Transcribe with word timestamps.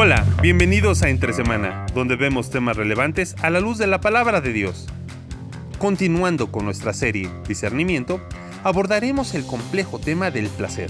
Hola, 0.00 0.24
bienvenidos 0.40 1.02
a 1.02 1.08
Entre 1.08 1.32
Semana, 1.32 1.84
donde 1.92 2.14
vemos 2.14 2.50
temas 2.50 2.76
relevantes 2.76 3.34
a 3.42 3.50
la 3.50 3.58
luz 3.58 3.78
de 3.78 3.88
la 3.88 4.00
palabra 4.00 4.40
de 4.40 4.52
Dios. 4.52 4.86
Continuando 5.78 6.52
con 6.52 6.66
nuestra 6.66 6.92
serie 6.92 7.28
Discernimiento, 7.48 8.20
abordaremos 8.62 9.34
el 9.34 9.44
complejo 9.44 9.98
tema 9.98 10.30
del 10.30 10.46
placer. 10.50 10.88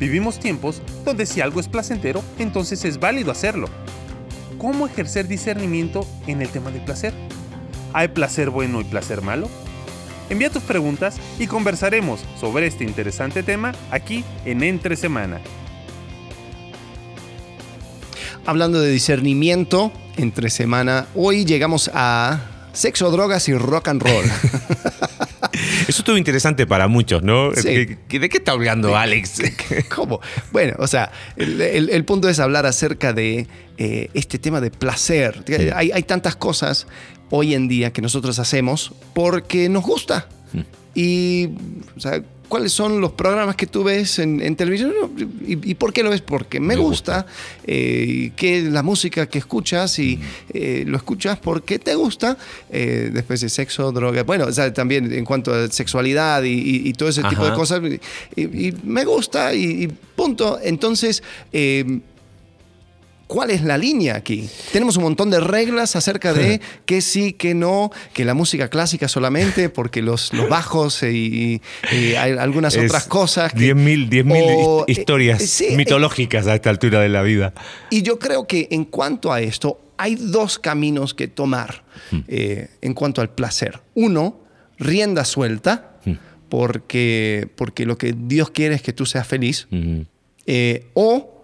Vivimos 0.00 0.40
tiempos 0.40 0.82
donde 1.04 1.24
si 1.24 1.40
algo 1.40 1.60
es 1.60 1.68
placentero, 1.68 2.20
entonces 2.40 2.84
es 2.84 2.98
válido 2.98 3.30
hacerlo. 3.30 3.68
¿Cómo 4.58 4.88
ejercer 4.88 5.28
discernimiento 5.28 6.04
en 6.26 6.42
el 6.42 6.48
tema 6.48 6.72
del 6.72 6.82
placer? 6.82 7.14
¿Hay 7.92 8.08
placer 8.08 8.50
bueno 8.50 8.80
y 8.80 8.84
placer 8.86 9.22
malo? 9.22 9.48
Envía 10.30 10.50
tus 10.50 10.64
preguntas 10.64 11.20
y 11.38 11.46
conversaremos 11.46 12.24
sobre 12.40 12.66
este 12.66 12.82
interesante 12.82 13.44
tema 13.44 13.72
aquí 13.92 14.24
en 14.44 14.64
Entre 14.64 14.96
Semana. 14.96 15.40
Hablando 18.46 18.80
de 18.80 18.90
discernimiento, 18.92 19.92
entre 20.16 20.50
semana, 20.50 21.06
hoy 21.16 21.44
llegamos 21.44 21.90
a 21.92 22.40
sexo, 22.72 23.10
drogas 23.10 23.48
y 23.48 23.54
rock 23.54 23.88
and 23.88 24.02
roll. 24.02 24.24
Eso 25.88 26.00
estuvo 26.02 26.16
interesante 26.16 26.66
para 26.66 26.86
muchos, 26.86 27.22
¿no? 27.22 27.50
Sí. 27.54 27.86
¿De 28.08 28.28
qué 28.28 28.36
está 28.38 28.52
hablando 28.52 28.96
Alex? 28.96 29.40
¿Cómo? 29.94 30.20
Bueno, 30.52 30.74
o 30.78 30.86
sea, 30.86 31.10
el, 31.36 31.60
el- 31.60 31.90
el 31.90 32.04
punto 32.04 32.28
es 32.28 32.38
hablar 32.38 32.66
acerca 32.66 33.12
de 33.12 33.46
eh, 33.78 34.10
este 34.14 34.38
tema 34.38 34.60
de 34.60 34.70
placer. 34.70 35.42
Hay, 35.74 35.90
hay 35.92 36.02
tantas 36.04 36.36
cosas 36.36 36.86
hoy 37.30 37.54
en 37.54 37.66
día 37.68 37.92
que 37.92 38.00
nosotros 38.02 38.38
hacemos 38.38 38.92
porque 39.14 39.68
nos 39.68 39.82
gusta. 39.84 40.28
Y, 40.94 41.50
o 41.96 42.00
sea, 42.00 42.22
¿cuáles 42.48 42.72
son 42.72 43.00
los 43.00 43.12
programas 43.12 43.56
que 43.56 43.66
tú 43.66 43.84
ves 43.84 44.18
en, 44.18 44.40
en 44.40 44.56
televisión? 44.56 44.92
¿Y, 45.46 45.70
y 45.70 45.74
por 45.74 45.92
qué 45.92 46.02
lo 46.02 46.10
ves? 46.10 46.20
Porque 46.22 46.60
me, 46.60 46.68
Me 46.68 46.76
gusta. 46.76 47.22
gusta. 47.22 47.32
eh, 47.64 48.30
que 48.36 48.62
la 48.62 48.82
música 48.82 49.26
que 49.28 49.38
escuchas 49.38 49.98
y 49.98 50.18
eh, 50.52 50.84
lo 50.86 50.96
escuchas 50.96 51.38
porque 51.38 51.78
te 51.78 51.94
gusta. 51.94 52.36
Eh, 52.70 53.10
después 53.12 53.40
de 53.40 53.48
sexo, 53.48 53.92
droga. 53.92 54.22
Bueno, 54.22 54.46
o 54.46 54.52
sea, 54.52 54.72
también 54.72 55.12
en 55.12 55.24
cuanto 55.24 55.52
a 55.54 55.68
sexualidad 55.68 56.42
y, 56.42 56.52
y- 56.52 56.88
y 56.88 56.92
todo 56.94 57.08
ese 57.08 57.22
tipo 57.24 57.44
de 57.44 57.52
cosas. 57.54 57.80
Y, 58.36 58.72
me 58.84 59.04
gusta 59.04 59.54
y, 59.54 59.84
y 59.84 59.88
punto. 59.88 60.58
Entonces, 60.62 61.22
eh, 61.52 62.00
¿cuál 63.26 63.50
es 63.50 63.62
la 63.62 63.76
línea 63.78 64.16
aquí? 64.16 64.48
Tenemos 64.72 64.96
un 64.96 65.02
montón 65.04 65.30
de 65.30 65.40
reglas 65.40 65.96
acerca 65.96 66.32
de 66.32 66.60
que 66.86 67.00
sí, 67.00 67.32
que 67.32 67.54
no, 67.54 67.90
que 68.12 68.24
la 68.24 68.34
música 68.34 68.68
clásica 68.68 69.08
solamente, 69.08 69.68
porque 69.68 70.02
los, 70.02 70.32
los 70.32 70.48
bajos 70.48 71.02
y, 71.02 71.60
y 71.92 72.14
hay 72.14 72.32
algunas 72.38 72.74
Es 72.76 72.84
otras 72.90 73.06
cosas. 73.06 73.52
que- 73.52 73.74
10.000 73.74 74.08
10.000 74.08 74.44
o, 74.58 74.84
his- 74.86 74.98
historias 74.98 75.42
eh, 75.42 75.46
sí, 75.46 75.66
eh, 75.70 75.76
mitológicas 75.76 76.46
a 76.46 76.54
esta 76.54 76.70
altura 76.70 77.00
de 77.00 77.08
la 77.08 77.22
vida. 77.22 77.52
y 77.90 78.02
yo 78.02 78.18
creo 78.18 78.46
que 78.46 78.68
en 78.70 78.84
cuanto 78.84 79.32
a 79.32 79.40
esto, 79.40 79.80
hay 79.98 80.14
dos 80.16 80.58
caminos 80.58 81.14
que 81.14 81.26
tomar 81.26 81.84
eh, 82.28 82.68
en 82.82 82.92
cuanto 82.94 83.20
al 83.22 83.30
placer. 83.30 83.80
Uno, 83.94 84.38
rienda 84.78 85.24
suelta, 85.24 85.96
porque, 86.48 87.48
porque 87.56 87.86
lo 87.86 87.98
que 87.98 88.14
Dios 88.16 88.50
quiere 88.50 88.74
es 88.74 88.82
que 88.82 88.92
tú 88.92 89.06
seas 89.06 89.26
feliz. 89.26 89.66
Eh, 90.46 90.86
o 90.94 91.35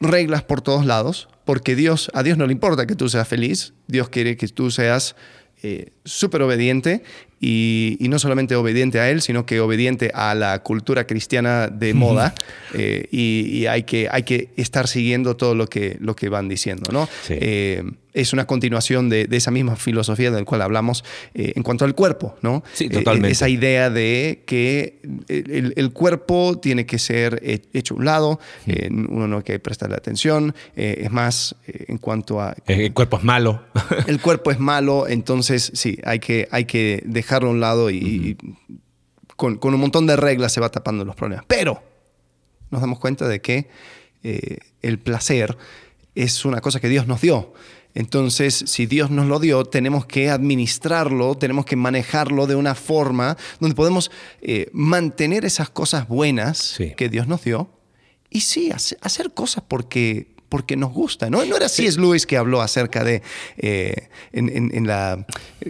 reglas 0.00 0.42
por 0.42 0.62
todos 0.62 0.86
lados, 0.86 1.28
porque 1.44 1.76
Dios, 1.76 2.10
a 2.14 2.22
Dios 2.22 2.38
no 2.38 2.46
le 2.46 2.52
importa 2.52 2.86
que 2.86 2.96
tú 2.96 3.08
seas 3.08 3.28
feliz, 3.28 3.74
Dios 3.86 4.08
quiere 4.08 4.36
que 4.36 4.48
tú 4.48 4.70
seas 4.70 5.14
eh, 5.62 5.92
súper 6.04 6.42
obediente 6.42 7.04
y, 7.40 7.96
y 7.98 8.08
no 8.08 8.18
solamente 8.18 8.54
obediente 8.54 9.00
a 9.00 9.08
Él, 9.10 9.22
sino 9.22 9.46
que 9.46 9.60
obediente 9.60 10.10
a 10.14 10.34
la 10.34 10.62
cultura 10.62 11.06
cristiana 11.06 11.68
de 11.68 11.94
moda 11.94 12.34
eh, 12.74 13.06
y, 13.10 13.46
y 13.50 13.66
hay, 13.66 13.84
que, 13.84 14.08
hay 14.10 14.24
que 14.24 14.50
estar 14.56 14.86
siguiendo 14.86 15.36
todo 15.36 15.54
lo 15.54 15.66
que, 15.66 15.96
lo 16.00 16.14
que 16.14 16.28
van 16.28 16.48
diciendo. 16.48 16.92
¿no? 16.92 17.08
Sí. 17.26 17.34
Eh, 17.40 17.82
es 18.12 18.32
una 18.32 18.44
continuación 18.44 19.08
de, 19.08 19.26
de 19.26 19.36
esa 19.36 19.52
misma 19.52 19.76
filosofía 19.76 20.32
del 20.32 20.44
cual 20.44 20.62
hablamos 20.62 21.04
eh, 21.32 21.52
en 21.54 21.62
cuanto 21.62 21.84
al 21.84 21.94
cuerpo, 21.94 22.34
¿no? 22.42 22.64
Sí, 22.72 22.86
Eh, 22.86 22.90
totalmente. 22.90 23.30
esa 23.30 23.48
idea 23.48 23.88
de 23.88 24.42
que 24.46 24.98
el, 25.28 25.72
el 25.76 25.92
cuerpo 25.92 26.58
tiene 26.60 26.86
que 26.86 26.98
ser 26.98 27.40
he- 27.44 27.62
hecho 27.72 27.94
a 27.94 27.98
un 27.98 28.04
lado, 28.04 28.40
eh, 28.66 28.88
uno 28.90 29.28
no 29.28 29.36
hay 29.38 29.42
que 29.44 29.60
prestarle 29.60 29.94
atención, 29.94 30.56
es 30.74 31.10
más, 31.12 31.54
en 31.68 31.98
cuanto 31.98 32.40
a... 32.40 32.56
El 32.66 32.92
cuerpo 32.92 33.16
es 33.18 33.22
malo. 33.22 33.62
El 34.08 34.20
cuerpo 34.20 34.50
es 34.50 34.58
malo, 34.58 35.06
entonces 35.06 35.70
sí, 35.74 35.96
hay 36.02 36.18
que, 36.18 36.48
hay 36.50 36.64
que 36.64 37.04
dejarlo 37.30 37.48
a 37.48 37.52
un 37.52 37.60
lado 37.60 37.90
y, 37.90 37.96
y 37.96 38.36
con, 39.36 39.56
con 39.56 39.72
un 39.74 39.80
montón 39.80 40.06
de 40.06 40.16
reglas 40.16 40.52
se 40.52 40.60
va 40.60 40.68
tapando 40.70 41.04
los 41.04 41.14
problemas. 41.14 41.44
Pero 41.46 41.82
nos 42.70 42.80
damos 42.80 42.98
cuenta 42.98 43.28
de 43.28 43.40
que 43.40 43.68
eh, 44.22 44.58
el 44.82 44.98
placer 44.98 45.56
es 46.14 46.44
una 46.44 46.60
cosa 46.60 46.80
que 46.80 46.88
Dios 46.88 47.06
nos 47.06 47.20
dio. 47.20 47.52
Entonces, 47.94 48.54
si 48.66 48.86
Dios 48.86 49.10
nos 49.10 49.26
lo 49.26 49.38
dio, 49.40 49.64
tenemos 49.64 50.06
que 50.06 50.30
administrarlo, 50.30 51.36
tenemos 51.36 51.64
que 51.64 51.74
manejarlo 51.76 52.46
de 52.46 52.54
una 52.54 52.74
forma 52.74 53.36
donde 53.58 53.74
podemos 53.74 54.10
eh, 54.42 54.68
mantener 54.72 55.44
esas 55.44 55.70
cosas 55.70 56.06
buenas 56.08 56.58
Sí. 56.58 56.92
que 56.96 57.08
Dios 57.08 57.26
nos 57.26 57.42
dio 57.44 57.70
y 58.28 58.40
sí, 58.42 58.70
hace- 58.70 58.96
hacer 59.00 59.32
cosas 59.34 59.64
porque, 59.66 60.34
porque 60.50 60.76
nos 60.76 60.92
gusta. 60.92 61.30
¿no? 61.30 61.42
no 61.46 61.56
era 61.56 61.70
C.S. 61.70 61.98
Lewis 61.98 62.26
que 62.26 62.36
habló 62.36 62.60
acerca 62.60 63.02
de, 63.04 63.22
eh, 63.56 64.08
en, 64.32 64.50
en, 64.50 64.70
en 64.74 64.86
las 64.86 65.18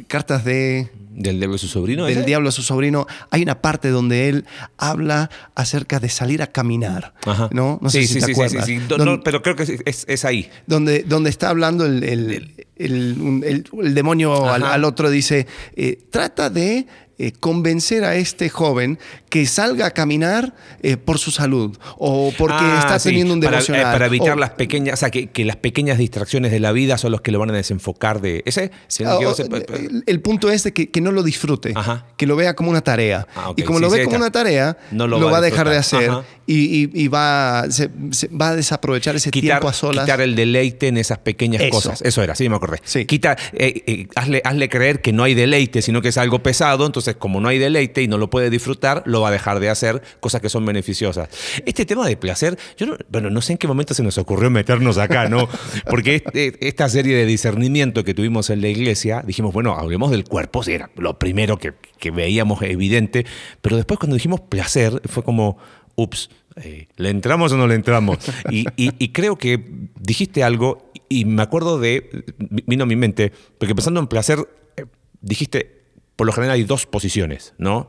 cartas 0.09 0.45
de, 0.45 0.89
Del 1.11 1.39
diablo 1.39 1.53
de 1.55 1.59
su 1.59 1.69
sobrino. 1.69 2.07
del 2.07 2.25
diablo 2.25 2.49
a 2.49 2.53
su 2.53 2.63
sobrino, 2.63 3.07
hay 3.31 3.43
una 3.43 3.61
parte 3.63 3.91
donde 3.91 4.29
él 4.29 4.47
habla 4.79 5.31
acerca 5.55 6.01
de 6.01 6.09
salir 6.09 6.43
a 6.43 6.49
caminar. 6.49 7.15
Ajá. 7.25 7.49
¿no? 7.53 7.79
No 7.81 7.91
sé 7.91 8.01
sí, 8.03 8.07
si 8.09 8.21
sí, 8.21 8.27
te 8.27 8.33
acuerdas. 8.33 8.67
No, 8.99 9.05
no, 9.05 9.23
pero 9.23 9.43
creo 9.43 9.55
que 9.55 9.81
es, 9.85 10.25
ahí. 10.25 10.51
donde, 10.67 11.05
donde 11.05 11.31
está 11.31 11.51
hablando 11.51 11.85
el, 11.87 12.03
el- 12.03 12.67
el- 12.77 13.95
demonio 13.95 14.47
al, 14.51 14.85
otro, 14.85 15.11
dice, 15.11 15.47
eh, 15.77 15.99
trata 16.11 16.49
de 16.51 16.87
eh, 17.19 17.33
convencer 17.39 18.05
a 18.05 18.15
este 18.17 18.49
joven 18.49 18.99
que 19.31 19.47
salga 19.47 19.87
a 19.87 19.91
caminar 19.93 20.55
eh, 20.83 20.97
por 20.97 21.19
su 21.19 21.31
salud 21.31 21.79
o 21.97 22.33
porque 22.37 22.57
Ah, 22.59 22.79
está 22.81 22.99
sí, 22.99 23.11
teniendo 23.11 23.33
un 23.33 23.41
para, 23.41 23.53
eh, 23.59 23.61
devocional. 23.61 23.93
para 23.93 24.07
evitar 24.07 24.33
o- 24.33 24.41
las 24.41 24.51
pequeñas, 24.51 24.95
o 24.95 24.97
sea, 24.97 25.11
que, 25.11 25.29
que 25.29 25.45
las 25.45 25.57
pequeñas 25.57 25.99
distracciones 25.99 26.51
de 26.51 26.59
la 26.61 26.73
vida 26.73 26.99
son 26.99 27.13
los 27.13 27.21
que 27.21 27.31
lo 27.31 27.39
van 27.39 27.51
a 27.51 27.55
desenfocar 27.55 28.21
de 28.21 28.43
ese. 28.45 28.71
si 28.89 29.05
no 29.05 29.11
Ah, 29.11 29.19
o- 29.19 29.37
el, 29.77 30.03
el 30.05 30.21
punto 30.21 30.51
es 30.51 30.65
de 30.65 30.73
que, 30.73 30.91
que 30.91 31.01
no 31.01 31.13
lo 31.13 31.23
disfrute, 31.23 31.73
Ajá. 31.77 32.07
que 32.17 32.27
lo 32.27 32.35
vea 32.37 32.55
como 32.55 32.71
una 32.71 32.81
tarea. 32.83 33.27
Ah, 33.37 33.51
ok. 33.51 33.59
Y 33.61 33.63
como 33.63 33.79
Sí, 33.79 33.85
lo 33.85 33.91
ve 33.91 34.05
como 34.05 34.17
una 34.17 34.31
tarea, 34.33 34.77
No 34.91 35.07
lo, 35.07 35.19
lo 35.19 35.27
va 35.27 35.33
va 35.33 35.39
a 35.39 35.41
dejar 35.41 35.69
de 35.69 35.77
hacer 35.77 36.11
y, 36.47 36.57
y- 36.85 36.91
y 36.93 37.07
va, 37.09 37.67
se- 37.71 37.89
se- 38.11 38.27
va 38.29 38.49
a 38.51 38.57
desaprovechar 38.57 39.15
ese 39.15 39.31
quitar, 39.31 39.61
tiempo 39.61 39.69
a 39.69 39.73
solas. 39.73 40.05
quitar 40.07 40.21
el 40.21 40.35
deleite 40.35 40.89
en 40.89 40.97
esas 40.97 41.19
pequeñas 41.19 41.63
Eso. 41.63 41.71
cosas. 41.71 42.03
Eso 42.03 42.21
era, 42.23 42.35
sí, 42.35 42.49
me 42.49 42.57
acordé. 42.57 42.79
Sí. 42.83 43.05
Quita, 43.07 43.37
eh, 43.53 43.83
eh, 43.87 44.07
hazle, 44.17 44.43
hazle 44.45 44.69
creer 44.69 45.01
que 45.01 45.13
no 45.13 45.23
hay 45.23 45.35
deleite, 45.35 45.83
sino 45.83 46.03
que 46.03 46.09
es 46.09 46.19
algo 46.19 46.43
pesado. 46.43 46.85
Entonces, 46.85 47.15
como 47.17 47.41
no 47.41 47.49
hay 47.49 47.59
deleite 47.59 48.03
y 48.03 48.09
no 48.09 48.19
lo 48.19 48.29
puede 48.29 48.51
disfrutar, 48.51 49.05
lo 49.07 49.20
va 49.21 49.29
a 49.29 49.33
dejar 49.33 49.61
de 49.61 49.69
hacer 49.69 50.03
cosas 50.21 50.41
que 50.41 50.49
son 50.49 50.65
beneficiosas. 50.65 51.29
Este 51.67 51.87
tema 51.87 52.07
de 52.07 52.17
placer, 52.17 52.59
yo 52.77 52.87
no, 52.87 52.97
bueno, 53.09 53.31
no 53.31 53.41
sé 53.41 53.53
en 53.53 53.59
qué 53.59 53.67
momento 53.67 53.95
se 53.95 54.03
nos 54.03 54.19
ocurrió 54.19 54.51
meternos 54.51 54.99
acá, 54.99 55.29
¿no? 55.29 55.49
Porque 55.89 56.17
este- 56.17 56.67
esta 56.67 56.89
serie 56.89 57.17
de 57.17 57.27
discernimiento 57.27 58.05
que 58.05 58.15
tuvimos 58.15 58.51
en 58.51 58.61
la 58.61 58.69
iglesia, 58.69 59.23
dijimos, 59.27 59.53
bueno, 59.53 59.75
hablemos 59.75 60.11
del 60.11 60.25
cuerpo, 60.25 60.63
era 60.67 60.91
lo 60.97 61.19
primero 61.19 61.59
que, 61.59 61.75
veíamos 62.11 62.63
evidente, 62.63 63.27
pero 63.61 63.77
después 63.77 63.99
cuando 63.99 64.17
dijimos 64.17 64.41
placer, 64.41 65.03
fue 65.05 65.23
como, 65.23 65.59
ups, 65.97 66.31
eh, 66.57 66.89
¿le 66.97 67.11
entramos 67.11 67.53
o 67.53 67.57
no 67.57 67.67
le 67.67 67.75
entramos? 67.75 68.19
Y 68.51 69.09
creo 69.11 69.37
que 69.37 69.63
dijiste 69.99 70.43
algo 70.43 70.91
y 71.11 71.25
me 71.25 71.43
acuerdo 71.43 71.79
de, 71.79 72.25
vino 72.39 72.85
a 72.85 72.87
mi 72.87 72.97
mente, 72.97 73.33
porque 73.59 73.75
pensando 73.75 74.01
en 74.01 74.07
placer, 74.07 74.39
eh, 74.77 74.87
dijiste, 75.21 75.83
por 76.15 76.27
lo 76.27 76.33
general 76.33 76.55
hay 76.55 76.63
dos 76.63 76.87
posiciones, 76.87 77.53
¿no? 77.59 77.89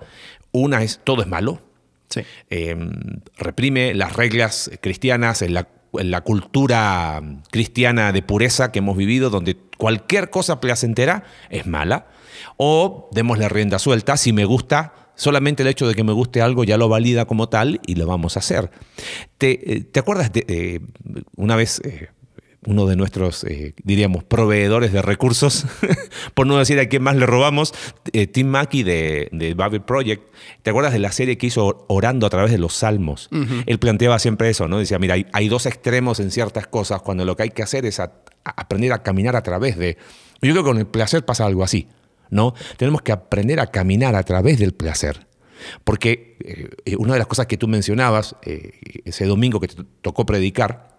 Una 0.52 0.84
es, 0.84 1.00
todo 1.04 1.22
es 1.22 1.28
malo, 1.28 1.62
Sí. 2.10 2.22
eh, 2.50 2.76
reprime 3.38 3.94
las 3.94 4.16
reglas 4.18 4.70
cristianas 4.82 5.42
en 5.42 5.54
la, 5.54 5.70
en 5.94 6.12
la 6.12 6.22
cultura 6.22 7.22
cristiana 7.52 8.12
de 8.12 8.22
pureza 8.22 8.72
que 8.74 8.80
hemos 8.80 8.98
vivido, 8.98 9.30
donde 9.30 9.56
cualquier 9.78 10.30
cosa 10.30 10.60
placentera 10.60 11.24
es 11.50 11.68
mala, 11.68 12.08
o 12.58 13.10
démosle 13.14 13.48
rienda 13.48 13.80
suelta, 13.80 14.18
si 14.18 14.34
me 14.34 14.44
gusta, 14.44 14.94
solamente 15.16 15.64
el 15.64 15.70
hecho 15.70 15.88
de 15.88 15.96
que 15.96 16.04
me 16.04 16.12
guste 16.12 16.42
algo 16.42 16.64
ya 16.66 16.78
lo 16.78 16.90
valida 16.90 17.26
como 17.26 17.48
tal 17.48 17.80
y 17.86 17.96
lo 17.96 18.06
vamos 18.08 18.36
a 18.36 18.40
hacer. 18.40 18.72
¿Te, 19.38 19.74
eh, 19.76 19.82
¿te 19.82 20.00
acuerdas 20.00 20.34
de 20.34 20.46
eh, 20.50 20.80
una 21.38 21.56
vez... 21.56 21.82
eh, 21.86 22.10
uno 22.66 22.86
de 22.86 22.96
nuestros, 22.96 23.44
eh, 23.44 23.74
diríamos, 23.84 24.24
proveedores 24.24 24.94
de 24.94 25.02
recursos, 25.02 25.66
por 26.36 26.46
no 26.46 26.58
decir 26.60 26.80
a 26.80 26.88
quién 26.88 27.02
más 27.02 27.16
le 27.16 27.26
robamos, 27.26 27.74
eh, 28.14 28.28
Tim 28.28 28.48
Mackey 28.48 28.84
de, 28.84 29.30
de 29.32 29.54
Bible 29.56 29.80
Project. 29.80 30.24
¿Te 30.62 30.70
acuerdas 30.70 30.94
de 30.94 31.00
la 31.00 31.12
serie 31.12 31.38
que 31.40 31.48
hizo 31.48 31.86
Orando 31.90 32.28
a 32.28 32.30
través 32.30 32.52
de 32.52 32.58
los 32.60 32.74
Salmos? 32.76 33.30
Él 33.66 33.80
planteaba 33.80 34.20
siempre 34.20 34.50
eso, 34.50 34.68
¿no? 34.68 34.78
Decía, 34.78 35.00
mira, 35.00 35.16
hay, 35.16 35.26
hay 35.34 35.50
dos 35.50 35.66
extremos 35.66 36.20
en 36.20 36.30
ciertas 36.30 36.68
cosas, 36.68 37.02
cuando 37.02 37.26
lo 37.26 37.36
que 37.36 37.44
hay 37.44 37.50
que 37.50 37.64
hacer 37.64 37.86
es 37.86 38.00
a- 38.00 38.14
a 38.46 38.50
aprender 38.62 38.94
a 38.94 39.02
caminar 39.04 39.36
a 39.36 39.42
través 39.44 39.78
de... 39.78 39.98
Yo 40.42 40.52
creo 40.52 40.64
que 40.64 40.70
con 40.70 40.78
el 40.78 40.88
placer 40.88 41.26
pasa 41.26 41.46
algo 41.46 41.64
así, 41.64 41.88
¿no? 42.30 42.54
Tenemos 42.78 43.02
que 43.02 43.12
aprender 43.12 43.60
a 43.60 43.68
caminar 43.68 44.16
a 44.16 44.24
través 44.24 44.60
del 44.60 44.74
placer. 44.74 45.26
Porque 45.84 46.38
eh, 46.86 46.96
una 46.98 47.14
de 47.14 47.20
las 47.20 47.28
cosas 47.28 47.46
que 47.46 47.58
tú 47.58 47.68
mencionabas 47.68 48.36
eh, 48.44 48.72
ese 49.06 49.26
domingo 49.26 49.60
que 49.60 49.68
te 49.68 49.84
tocó 50.02 50.26
predicar, 50.26 50.91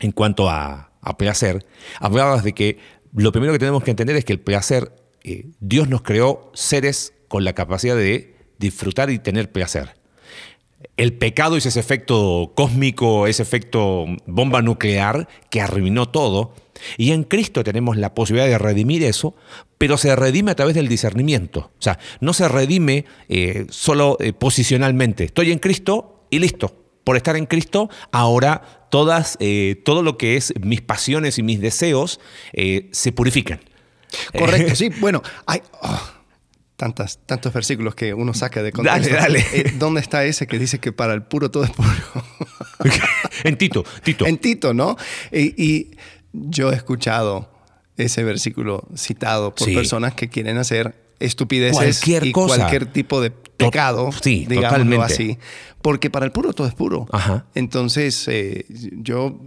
en 0.00 0.12
cuanto 0.12 0.48
a, 0.48 0.92
a 1.00 1.16
placer, 1.16 1.66
hablabas 2.00 2.44
de 2.44 2.52
que 2.52 2.78
lo 3.14 3.32
primero 3.32 3.52
que 3.52 3.58
tenemos 3.58 3.82
que 3.82 3.90
entender 3.90 4.16
es 4.16 4.24
que 4.24 4.32
el 4.32 4.40
placer, 4.40 4.92
eh, 5.24 5.46
Dios 5.60 5.88
nos 5.88 6.02
creó 6.02 6.50
seres 6.54 7.14
con 7.28 7.44
la 7.44 7.54
capacidad 7.54 7.96
de 7.96 8.36
disfrutar 8.58 9.10
y 9.10 9.18
tener 9.18 9.50
placer. 9.50 9.96
El 10.96 11.14
pecado 11.14 11.56
es 11.56 11.66
ese 11.66 11.80
efecto 11.80 12.52
cósmico, 12.54 13.26
ese 13.26 13.42
efecto 13.42 14.04
bomba 14.26 14.62
nuclear 14.62 15.28
que 15.50 15.60
arruinó 15.60 16.08
todo. 16.08 16.54
Y 16.98 17.12
en 17.12 17.24
Cristo 17.24 17.64
tenemos 17.64 17.96
la 17.96 18.14
posibilidad 18.14 18.48
de 18.48 18.58
redimir 18.58 19.02
eso, 19.02 19.34
pero 19.78 19.96
se 19.96 20.14
redime 20.14 20.50
a 20.50 20.54
través 20.56 20.74
del 20.74 20.88
discernimiento. 20.88 21.70
O 21.78 21.82
sea, 21.82 21.98
no 22.20 22.34
se 22.34 22.48
redime 22.48 23.06
eh, 23.28 23.66
solo 23.70 24.18
eh, 24.20 24.32
posicionalmente. 24.32 25.24
Estoy 25.24 25.52
en 25.52 25.58
Cristo 25.58 26.26
y 26.30 26.38
listo. 26.38 26.82
Por 27.04 27.16
estar 27.16 27.36
en 27.36 27.46
Cristo, 27.46 27.88
ahora 28.10 28.75
todas, 28.90 29.36
eh, 29.40 29.80
todo 29.84 30.02
lo 30.02 30.16
que 30.18 30.36
es 30.36 30.52
mis 30.60 30.80
pasiones 30.80 31.38
y 31.38 31.42
mis 31.42 31.60
deseos 31.60 32.20
se 32.92 33.12
purifican. 33.12 33.60
Correcto, 34.38 34.74
sí. 34.74 34.90
Bueno, 35.00 35.22
hay... 35.46 35.60
Oh, 35.82 36.00
tantas, 36.76 37.18
tantos 37.26 37.52
versículos 37.52 37.94
que 37.94 38.12
uno 38.14 38.34
saca 38.34 38.62
de 38.62 38.70
contexto. 38.72 39.10
Dale, 39.14 39.40
dale. 39.40 39.46
Eh, 39.52 39.72
¿Dónde 39.78 40.00
está 40.00 40.24
ese 40.24 40.46
que 40.46 40.58
dice 40.58 40.78
que 40.78 40.92
para 40.92 41.14
el 41.14 41.22
puro 41.22 41.50
todo 41.50 41.64
es 41.64 41.70
puro? 41.70 41.88
en 43.44 43.56
Tito, 43.56 43.84
Tito. 44.02 44.26
En 44.26 44.38
Tito, 44.38 44.74
¿no? 44.74 44.96
Y, 45.32 45.62
y 45.62 45.90
yo 46.32 46.70
he 46.72 46.76
escuchado 46.76 47.50
ese 47.96 48.24
versículo 48.24 48.86
citado 48.94 49.54
por 49.54 49.66
Sí. 49.66 49.74
personas 49.74 50.14
que 50.14 50.28
quieren 50.28 50.58
hacer 50.58 50.94
estupideces 51.18 51.76
Cualquier 51.76 52.26
y 52.26 52.32
cosa. 52.32 52.56
cualquier 52.56 52.86
tipo 52.92 53.22
de 53.22 53.30
pecado, 53.30 54.10
sí, 54.22 54.44
digámoslo 54.46 54.84
totalmente. 54.84 55.04
así. 55.14 55.38
Porque 55.86 56.10
para 56.10 56.26
el 56.26 56.32
puro 56.32 56.52
todo 56.52 56.66
es 56.66 56.74
puro. 56.74 57.06
Ajá. 57.12 57.46
Entonces, 57.54 58.26
eh, 58.26 58.66
yo, 58.90 59.38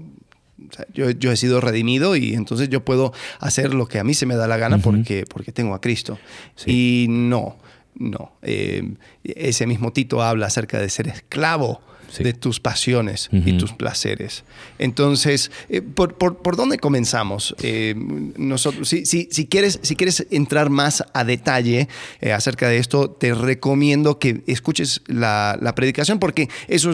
yo, 0.93 1.09
yo 1.09 1.33
he 1.33 1.35
sido 1.35 1.59
redimido 1.59 2.15
y 2.15 2.33
entonces 2.33 2.69
yo 2.69 2.85
puedo 2.85 3.11
hacer 3.41 3.73
lo 3.73 3.87
que 3.87 3.99
a 3.99 4.05
mí 4.05 4.13
se 4.13 4.25
me 4.25 4.37
da 4.37 4.47
la 4.47 4.55
gana 4.55 4.77
porque, 4.77 5.25
porque 5.29 5.51
tengo 5.51 5.75
a 5.75 5.81
Cristo. 5.81 6.17
Y 6.65 7.07
no, 7.09 7.57
no. 7.93 8.31
Eh, 8.41 8.93
ese 9.25 9.67
mismo 9.67 9.91
Tito 9.91 10.23
habla 10.23 10.45
acerca 10.45 10.79
de 10.79 10.89
ser 10.89 11.09
esclavo 11.09 11.81
Sí. 12.11 12.23
de 12.23 12.33
tus 12.33 12.59
pasiones 12.59 13.29
y 13.31 13.53
tus 13.57 13.73
placeres. 13.73 14.43
Entonces, 14.79 15.51
eh, 15.69 15.81
¿por, 15.81 16.15
por, 16.15 16.37
por 16.37 16.55
dónde 16.55 16.77
comenzamos? 16.79 17.55
Eh, 17.61 17.93
nosotros, 18.37 18.89
si, 18.89 19.05
si, 19.05 19.27
si, 19.31 19.45
quieres, 19.47 19.79
si 19.83 19.95
quieres 19.95 20.25
entrar 20.31 20.69
más 20.69 21.03
a 21.13 21.23
detalle 21.23 21.87
eh, 22.21 22.31
acerca 22.31 22.67
de 22.67 22.77
esto, 22.77 23.09
te 23.09 23.33
recomiendo 23.33 24.19
que 24.19 24.41
escuches 24.47 25.01
la, 25.07 25.57
la 25.61 25.75
predicación 25.75 26.19
porque 26.19 26.49
eso 26.67 26.91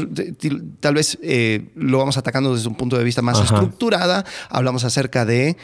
tal 0.79 0.95
vez 0.95 1.17
lo 1.75 1.97
vamos 1.97 2.17
atacando 2.17 2.55
desde 2.55 2.67
un 2.67 2.75
punto 2.75 2.97
de 2.97 3.03
vista 3.03 3.21
más 3.21 3.39
Ajá. 3.39 3.55
estructurada. 3.55 4.25
Hablamos 4.49 4.83
acerca 4.83 5.25
de 5.25 5.55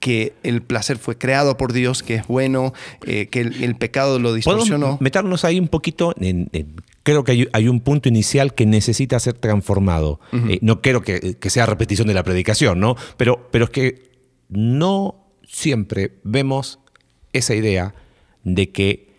que 0.00 0.32
el 0.42 0.62
placer 0.62 0.98
fue 0.98 1.16
creado 1.18 1.56
por 1.56 1.72
Dios, 1.72 2.02
que 2.02 2.16
es 2.16 2.26
bueno, 2.26 2.72
que 3.00 3.28
el, 3.32 3.62
el 3.62 3.76
pecado 3.76 4.18
lo 4.18 4.32
distorsionó. 4.34 4.86
Podemos 4.86 5.00
meternos 5.00 5.44
ahí 5.44 5.58
un 5.60 5.68
poquito 5.68 6.14
en, 6.18 6.48
en- 6.52 6.74
creo 7.02 7.24
que 7.24 7.32
hay, 7.32 7.48
hay 7.52 7.68
un 7.68 7.80
punto 7.80 8.08
inicial 8.08 8.54
que 8.54 8.66
necesita 8.66 9.18
ser 9.20 9.34
transformado. 9.34 10.20
Eh, 10.32 10.58
no 10.62 10.80
quiero 10.82 11.02
que, 11.02 11.36
que 11.38 11.50
sea 11.50 11.66
repetición 11.66 12.08
de 12.08 12.14
la 12.14 12.22
predicación, 12.22 12.80
¿no? 12.80 12.96
Pero, 13.16 13.48
pero 13.50 13.64
es 13.64 13.70
que 13.70 14.10
no 14.48 15.26
siempre 15.44 16.18
vemos 16.24 16.78
esa 17.32 17.54
idea 17.54 17.94
de 18.44 18.70
que 18.70 19.10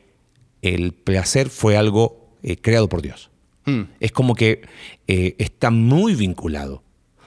el 0.62 0.94
placer 0.94 1.50
fue 1.50 1.78
algo 1.78 2.36
eh, 2.44 2.58
creado 2.58 2.88
por 2.90 3.02
Dios. 3.02 3.30
Mm. 3.66 3.82
Es 4.00 4.12
como 4.12 4.36
que 4.36 4.62
eh, 5.08 5.36
está 5.40 5.72
muy 5.72 6.16
vinculado, 6.16 6.84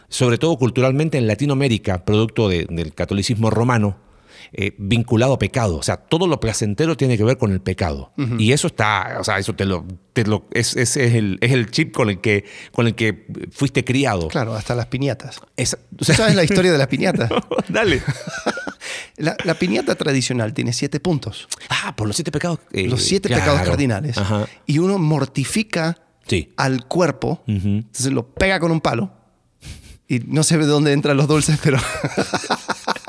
sobre 0.09 0.39
todo 0.39 0.57
culturalmente 0.59 1.19
en 1.19 1.27
Latinoamérica, 1.27 2.05
producto 2.05 2.49
de- 2.49 2.67
del 2.69 2.95
catolicismo 2.95 3.51
romano, 3.51 3.97
eh, 4.53 4.75
vinculado 4.79 5.33
a 5.35 5.39
pecado. 5.39 5.77
O 5.77 5.83
sea, 5.83 5.97
todo 5.97 6.27
lo 6.27 6.41
placentero 6.41 6.97
tiene 6.97 7.17
que 7.17 7.25
ver 7.25 7.39
con 7.39 7.53
el 7.53 7.61
pecado. 7.61 8.13
Y 8.39 8.53
eso 8.53 8.67
está, 8.67 9.17
o 9.21 9.25
sea, 9.25 9.39
eso 9.39 9.55
te 9.55 9.65
lo, 9.65 9.87
te 10.13 10.25
lo- 10.25 10.47
es, 10.53 10.77
ese 10.77 11.07
es, 11.07 11.15
el, 11.15 11.39
es 11.41 11.53
el 11.53 11.71
chip 11.71 11.95
con 11.95 12.11
el 12.11 12.21
que, 12.21 12.45
con 12.73 12.87
el 12.87 12.95
que 12.95 13.27
fuiste 13.51 13.85
criado. 13.85 14.29
Claro, 14.29 14.55
hasta 14.55 14.75
las 14.75 14.87
piñatas. 14.87 15.41
Es- 15.57 15.75
o 15.75 15.97
¿Tú 15.97 16.05
sea- 16.05 16.17
sabes 16.17 16.35
la 16.35 16.45
historia 16.45 16.73
de 16.73 16.79
la 16.79 16.89
piñata? 16.89 17.29
Dale. 17.69 18.03
La, 19.17 19.37
la 19.45 19.55
piñata 19.55 19.95
tradicional 19.95 20.53
tiene 20.55 20.73
siete 20.73 20.99
puntos. 21.01 21.49
Ah, 21.71 21.95
por 21.97 22.07
los 22.09 22.17
siete 22.17 22.33
pecados. 22.33 22.59
eh, 22.73 22.89
los 22.89 23.01
siete 23.03 23.29
claro. 23.29 23.43
pecados 23.45 23.63
cardinales. 23.69 24.19
Ajá. 24.19 24.47
Y 24.67 24.79
uno 24.81 24.99
mortifica 24.99 25.99
Sí. 26.27 26.53
al 26.57 26.87
cuerpo, 26.87 27.43
Ujú. 27.47 27.69
entonces 27.69 28.13
lo 28.13 28.35
pega 28.35 28.59
con 28.59 28.73
un 28.73 28.81
palo. 28.81 29.13
Y 30.09 30.19
no 30.27 30.43
sé 30.43 30.59
de 30.59 30.67
dónde 30.67 30.93
entran 30.93 31.17
los 31.17 31.29
dulces, 31.29 31.59
pero. 31.63 31.79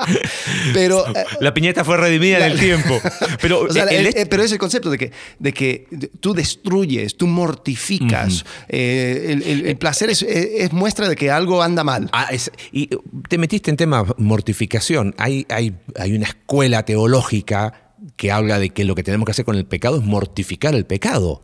pero. 0.74 1.06
eh, 1.14 1.24
La 1.40 1.52
piñeta 1.54 1.84
fue 1.84 1.96
redimida 1.96 2.44
en 2.46 2.52
el 2.52 2.58
tiempo. 2.58 3.00
Pero, 3.40 3.60
o 3.68 3.72
sea, 3.72 3.84
el- 3.84 3.88
el- 3.90 4.06
el- 4.08 4.16
eh, 4.16 4.26
pero 4.26 4.42
es 4.42 4.52
el 4.52 4.58
concepto 4.58 4.90
de 4.90 4.98
que, 4.98 5.12
de 5.38 5.52
que 5.52 5.86
tú 6.20 6.34
destruyes, 6.34 7.16
tú 7.16 7.26
mortificas. 7.26 8.44
Eh, 8.68 9.26
el, 9.30 9.42
el- 9.42 9.66
el 9.66 9.76
placer 9.76 10.10
es, 10.10 10.22
es 10.22 10.72
muestra 10.72 11.08
de 11.08 11.16
que 11.16 11.30
algo 11.30 11.62
anda 11.62 11.84
mal. 11.84 12.08
Ah, 12.12 12.28
es- 12.30 12.50
y 12.72 12.88
te 13.28 13.38
metiste 13.38 13.70
en 13.70 13.76
tema 13.76 14.04
mortificación. 14.18 15.14
Hay, 15.18 15.46
hay, 15.48 15.74
hay 15.98 16.12
una 16.14 16.26
escuela 16.26 16.84
teológica 16.84 17.94
que 18.16 18.30
habla 18.30 18.58
de 18.58 18.70
que 18.70 18.84
lo 18.84 18.94
que 18.94 19.02
tenemos 19.02 19.26
que 19.26 19.32
hacer 19.32 19.44
con 19.44 19.56
el 19.56 19.64
pecado 19.66 19.96
es 19.98 20.04
mortificar 20.04 20.74
el 20.74 20.86
pecado. 20.86 21.42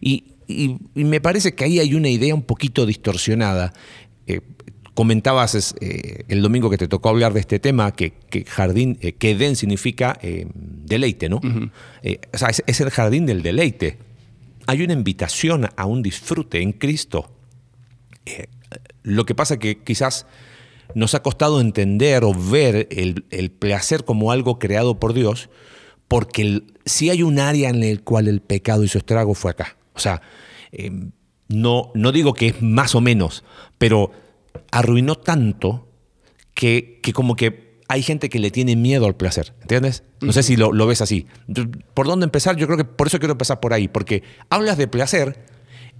Y, 0.00 0.24
y- 0.46 0.76
y 0.94 1.04
me 1.04 1.20
parece 1.20 1.54
que 1.54 1.64
ahí 1.64 1.78
hay 1.78 1.94
una 1.94 2.08
idea 2.08 2.34
un 2.34 2.42
poquito 2.42 2.86
distorsionada. 2.86 3.72
Eh, 4.26 4.40
comentabas 4.94 5.54
es, 5.54 5.74
eh, 5.80 6.24
el 6.28 6.42
domingo 6.42 6.68
que 6.70 6.76
te 6.78 6.88
tocó 6.88 7.08
hablar 7.08 7.32
de 7.32 7.40
este 7.40 7.58
tema, 7.58 7.92
que, 7.92 8.12
que 8.30 8.44
jardín, 8.44 8.98
eh, 9.00 9.12
que 9.12 9.30
Edén 9.32 9.56
significa 9.56 10.18
eh, 10.22 10.46
deleite, 10.54 11.28
¿no? 11.28 11.40
O 12.34 12.38
sea, 12.38 12.48
es, 12.48 12.62
es 12.66 12.80
el 12.80 12.90
jardín 12.90 13.24
del 13.26 13.42
deleite. 13.42 13.98
Hay 14.66 14.82
una 14.82 14.92
invitación 14.92 15.68
a 15.76 15.86
un 15.86 16.02
disfrute 16.02 16.60
en 16.60 16.72
Cristo. 16.72 17.30
Lo 19.02 19.24
que 19.26 19.34
pasa 19.34 19.58
que 19.58 19.78
quizás 19.82 20.26
nos 20.94 21.14
ha 21.14 21.22
costado 21.22 21.60
entender 21.60 22.22
o 22.24 22.32
ver 22.34 22.86
el, 22.90 23.24
el 23.30 23.50
placer 23.50 24.04
como 24.04 24.30
algo 24.30 24.58
creado 24.58 24.98
por 25.00 25.14
Dios, 25.14 25.48
porque 26.08 26.42
el- 26.42 26.74
si 26.84 27.10
hay 27.10 27.22
un 27.22 27.38
área 27.38 27.70
en 27.70 27.82
el 27.82 28.02
cual 28.02 28.28
el 28.28 28.40
pecado 28.40 28.84
hizo 28.84 28.98
estrago 28.98 29.34
fue 29.34 29.50
acá. 29.52 29.76
O 29.94 29.98
sea, 29.98 30.22
eh, 30.70 30.90
no, 31.48 31.90
no 31.94 32.12
digo 32.12 32.34
que 32.34 32.48
es 32.48 32.62
más 32.62 32.94
o 32.94 33.00
menos, 33.00 33.42
pero 33.78 34.12
arruinó 34.70 35.16
tanto 35.16 35.88
que, 36.54 37.00
que 37.02 37.12
como 37.12 37.36
que 37.36 37.80
hay 37.88 38.02
gente 38.02 38.30
que 38.30 38.38
le 38.38 38.50
tiene 38.50 38.74
miedo 38.74 39.06
al 39.06 39.16
placer, 39.16 39.52
¿entiendes? 39.60 40.02
No 40.20 40.32
sé 40.32 40.42
si 40.42 40.56
lo, 40.56 40.72
lo 40.72 40.86
ves 40.86 41.02
así. 41.02 41.26
¿Por 41.92 42.06
dónde 42.06 42.24
empezar? 42.24 42.56
Yo 42.56 42.66
creo 42.66 42.78
que 42.78 42.84
por 42.84 43.06
eso 43.06 43.18
quiero 43.18 43.32
empezar 43.32 43.60
por 43.60 43.74
ahí, 43.74 43.88
porque 43.88 44.22
hablas 44.48 44.78
de 44.78 44.88
placer 44.88 45.44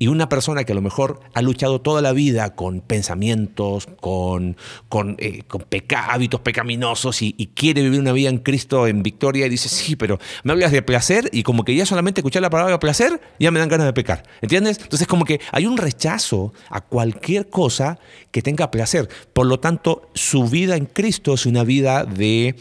y 0.02 0.08
una 0.08 0.28
persona 0.28 0.64
que 0.64 0.72
a 0.72 0.74
lo 0.74 0.82
mejor 0.82 1.20
ha 1.32 1.42
luchado 1.42 1.80
toda 1.80 2.02
la 2.02 2.10
vida 2.12 2.56
con 2.56 2.80
pensamientos, 2.80 3.86
con, 4.00 4.56
con, 4.88 5.14
eh, 5.20 5.44
con 5.46 5.60
peca- 5.60 6.06
hábitos 6.12 6.40
pecaminosos 6.40 7.22
y, 7.22 7.36
y 7.38 7.46
quiere 7.46 7.82
vivir 7.82 8.00
una 8.00 8.10
vida 8.10 8.28
en 8.28 8.38
Cristo 8.38 8.88
en 8.88 9.04
victoria 9.04 9.46
y 9.46 9.48
dice, 9.48 9.68
sí, 9.68 9.94
pero 9.94 10.18
me 10.42 10.54
hablas 10.54 10.72
de 10.72 10.82
placer 10.82 11.30
y 11.32 11.44
como 11.44 11.64
que 11.64 11.76
ya 11.76 11.86
solamente 11.86 12.20
escuchar 12.20 12.42
la 12.42 12.50
palabra 12.50 12.80
placer 12.80 13.20
ya 13.38 13.52
me 13.52 13.60
dan 13.60 13.68
ganas 13.68 13.86
de 13.86 13.92
pecar. 13.92 14.24
¿Entiendes? 14.40 14.80
Entonces 14.82 15.06
como 15.06 15.24
que 15.24 15.40
hay 15.52 15.66
un 15.66 15.76
rechazo 15.76 16.52
a 16.68 16.80
cualquier 16.80 17.48
cosa 17.48 18.00
que 18.32 18.42
tenga 18.42 18.72
placer. 18.72 19.08
Por 19.32 19.46
lo 19.46 19.60
tanto, 19.60 20.10
su 20.14 20.48
vida 20.48 20.74
en 20.74 20.86
Cristo 20.86 21.34
es 21.34 21.46
una 21.46 21.62
vida 21.62 22.04
de 22.04 22.56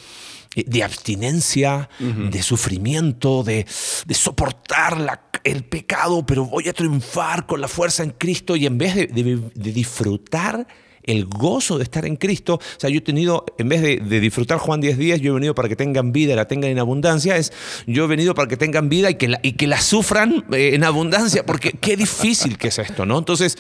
de 0.56 0.84
abstinencia, 0.84 1.90
de 2.00 2.44
sufrimiento, 2.44 3.44
de, 3.44 3.66
de 4.06 4.14
soportar 4.14 5.00
la- 5.00 5.22
el 5.44 5.64
pecado, 5.64 6.26
pero 6.26 6.46
voy 6.46 6.68
a 6.68 6.74
triunfar 6.74 7.46
con 7.46 7.62
la 7.62 7.68
fuerza 7.68 8.04
en 8.04 8.12
Cristo. 8.12 8.56
Y 8.56 8.66
en 8.66 8.78
vez 8.78 8.96
de, 8.96 9.08
de- 9.08 9.40
de 9.56 9.72
disfrutar 9.72 10.68
el 11.04 11.26
gozo 11.26 11.78
de 11.80 11.84
estar 11.84 12.06
en 12.06 12.16
Cristo, 12.16 12.56
o 12.56 12.80
sea, 12.80 12.90
yo 12.90 13.00
he 13.00 13.02
tenido, 13.02 13.44
en 13.58 13.70
vez 13.70 13.82
de, 13.82 13.98
de 13.98 14.20
disfrutar 14.20 14.60
Juan 14.60 14.82
10 14.82 14.98
días, 15.00 15.20
yo 15.20 15.32
he 15.32 15.34
venido 15.34 15.56
para 15.56 15.68
que 15.68 15.76
tengan 15.76 16.12
vida 16.12 16.34
y 16.34 16.36
la 16.36 16.48
tengan 16.48 16.70
en 16.70 16.78
abundancia, 16.78 17.38
es 17.38 17.52
yo 17.88 18.04
he 18.04 18.08
venido 18.08 18.36
para 18.36 18.48
que 18.48 18.56
tengan 18.58 18.88
vida 18.88 19.10
y 19.10 19.16
que 19.16 19.30
la, 19.30 19.40
y 19.42 19.54
que 19.54 19.66
la 19.66 19.82
sufran 19.82 20.46
eh, 20.54 20.72
en 20.76 20.84
abundancia, 20.84 21.44
porque 21.46 21.72
qué 21.72 21.98
difícil 21.98 22.58
que 22.60 22.68
es 22.68 22.78
esto, 22.78 23.08
¿no? 23.08 23.18
Entonces, 23.18 23.58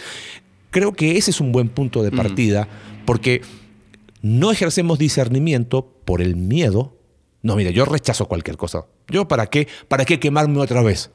creo 0.70 0.94
que 0.94 1.18
ese 1.18 1.32
es 1.32 1.40
un 1.42 1.52
buen 1.52 1.70
punto 1.70 2.04
de 2.04 2.12
partida, 2.12 2.68
porque 3.06 3.42
no 4.22 4.52
ejercemos 4.52 4.98
discernimiento 5.00 5.94
por 6.06 6.22
el 6.22 6.36
miedo. 6.36 6.98
No, 7.44 7.56
mira, 7.56 7.72
yo 7.72 7.86
rechazo 7.86 8.28
cualquier 8.28 8.56
cosa. 8.56 8.86
Yo, 9.08 9.28
¿para 9.28 9.48
qué? 9.48 9.68
¿Para 9.88 10.06
qué 10.06 10.20
quemarme 10.20 10.60
otra 10.60 10.84
vez? 10.84 11.10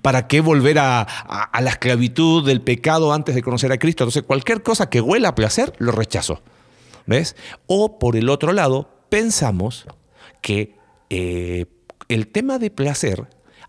¿Para 0.00 0.28
qué 0.28 0.40
volver 0.40 0.78
a, 0.78 1.00
a- 1.00 1.42
a 1.42 1.60
la 1.60 1.70
esclavitud 1.70 2.46
del 2.46 2.60
pecado 2.62 3.12
antes 3.12 3.34
de 3.34 3.42
conocer 3.42 3.72
a 3.72 3.78
Cristo? 3.78 4.04
Entonces, 4.04 4.22
cualquier 4.22 4.62
cosa 4.62 4.88
que 4.88 5.00
huela 5.00 5.30
a 5.30 5.34
placer, 5.34 5.72
lo 5.78 5.90
rechazo. 5.90 6.40
¿Ves? 7.06 7.34
O 7.66 7.98
por 7.98 8.14
el 8.16 8.28
otro 8.28 8.52
lado, 8.52 8.90
pensamos 9.08 9.86
que 10.40 10.76
eh, 11.10 11.66
el 12.08 12.28
tema 12.28 12.60
de 12.60 12.70
placer, 12.70 13.26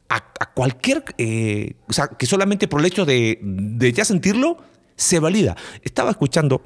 a, 0.07 0.17
a 0.39 0.53
cualquier, 0.53 1.03
eh, 1.17 1.77
o 1.89 1.93
sea, 1.93 2.09
que 2.09 2.27
solamente 2.27 2.67
por 2.67 2.79
el 2.81 2.85
hecho 2.85 3.05
de, 3.05 3.39
de 3.41 3.91
ya 3.91 4.05
sentirlo, 4.05 4.57
se 4.95 5.17
valida. 5.17 5.55
Estaba 5.81 6.12
escuchando 6.12 6.62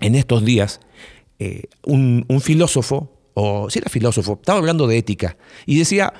en 0.00 0.16
estos 0.16 0.44
días 0.44 0.80
eh, 1.44 1.68
un, 1.82 2.40
filósofo, 2.40 3.12
o 3.34 3.68
si 3.68 3.78
era 3.78 3.90
filósofo, 3.90 4.38
estaba 4.40 4.58
hablando 4.58 4.86
de 4.86 4.96
ética, 4.96 5.36
y 5.66 5.78
decía, 5.78 6.12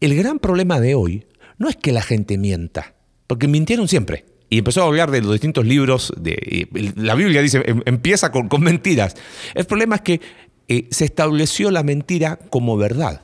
el 0.00 0.14
gran 0.16 0.38
problema 0.38 0.80
de 0.80 0.94
hoy 0.94 1.26
no 1.58 1.68
es 1.68 1.76
que 1.76 1.92
la 1.92 2.00
gente 2.00 2.38
mienta, 2.38 2.94
porque 3.26 3.48
mintieron 3.48 3.86
siempre. 3.86 4.24
Y 4.48 4.58
empezó 4.58 4.82
a 4.82 4.86
hablar 4.86 5.10
de 5.10 5.22
los 5.22 5.32
distintos 5.32 5.66
libros. 5.66 6.12
De, 6.18 6.68
la 6.96 7.14
Biblia 7.14 7.40
dice, 7.40 7.62
em, 7.64 7.82
empieza 7.86 8.30
con, 8.30 8.48
con 8.48 8.62
mentiras. 8.62 9.14
El 9.54 9.64
problema 9.64 9.96
es 9.96 10.02
que 10.02 10.20
eh, 10.68 10.88
se 10.90 11.04
estableció 11.04 11.70
la 11.70 11.82
mentira 11.82 12.38
como 12.50 12.76
verdad. 12.76 13.22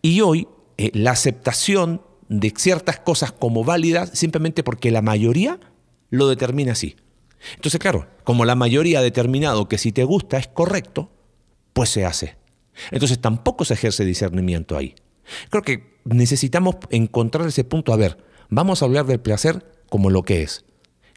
Y 0.00 0.20
hoy 0.22 0.48
eh, 0.78 0.90
la 0.94 1.12
aceptación 1.12 2.02
de 2.28 2.52
ciertas 2.56 2.98
cosas 2.98 3.32
como 3.32 3.62
válidas 3.64 4.10
simplemente 4.14 4.62
porque 4.62 4.90
la 4.90 5.02
mayoría 5.02 5.58
lo 6.10 6.28
determina 6.28 6.72
así. 6.72 6.96
Entonces, 7.54 7.80
claro, 7.80 8.06
como 8.24 8.44
la 8.44 8.54
mayoría 8.54 9.00
ha 9.00 9.02
determinado 9.02 9.68
que 9.68 9.78
si 9.78 9.92
te 9.92 10.04
gusta 10.04 10.38
es 10.38 10.48
correcto, 10.48 11.10
pues 11.72 11.90
se 11.90 12.04
hace. 12.04 12.36
Entonces 12.90 13.20
tampoco 13.20 13.64
se 13.64 13.74
ejerce 13.74 14.04
discernimiento 14.04 14.76
ahí. 14.76 14.94
Creo 15.50 15.62
que 15.62 15.98
necesitamos 16.04 16.76
encontrar 16.90 17.46
ese 17.46 17.64
punto. 17.64 17.92
A 17.92 17.96
ver, 17.96 18.18
vamos 18.48 18.82
a 18.82 18.86
hablar 18.86 19.06
del 19.06 19.20
placer 19.20 19.64
como 19.88 20.10
lo 20.10 20.22
que 20.22 20.42
es, 20.42 20.64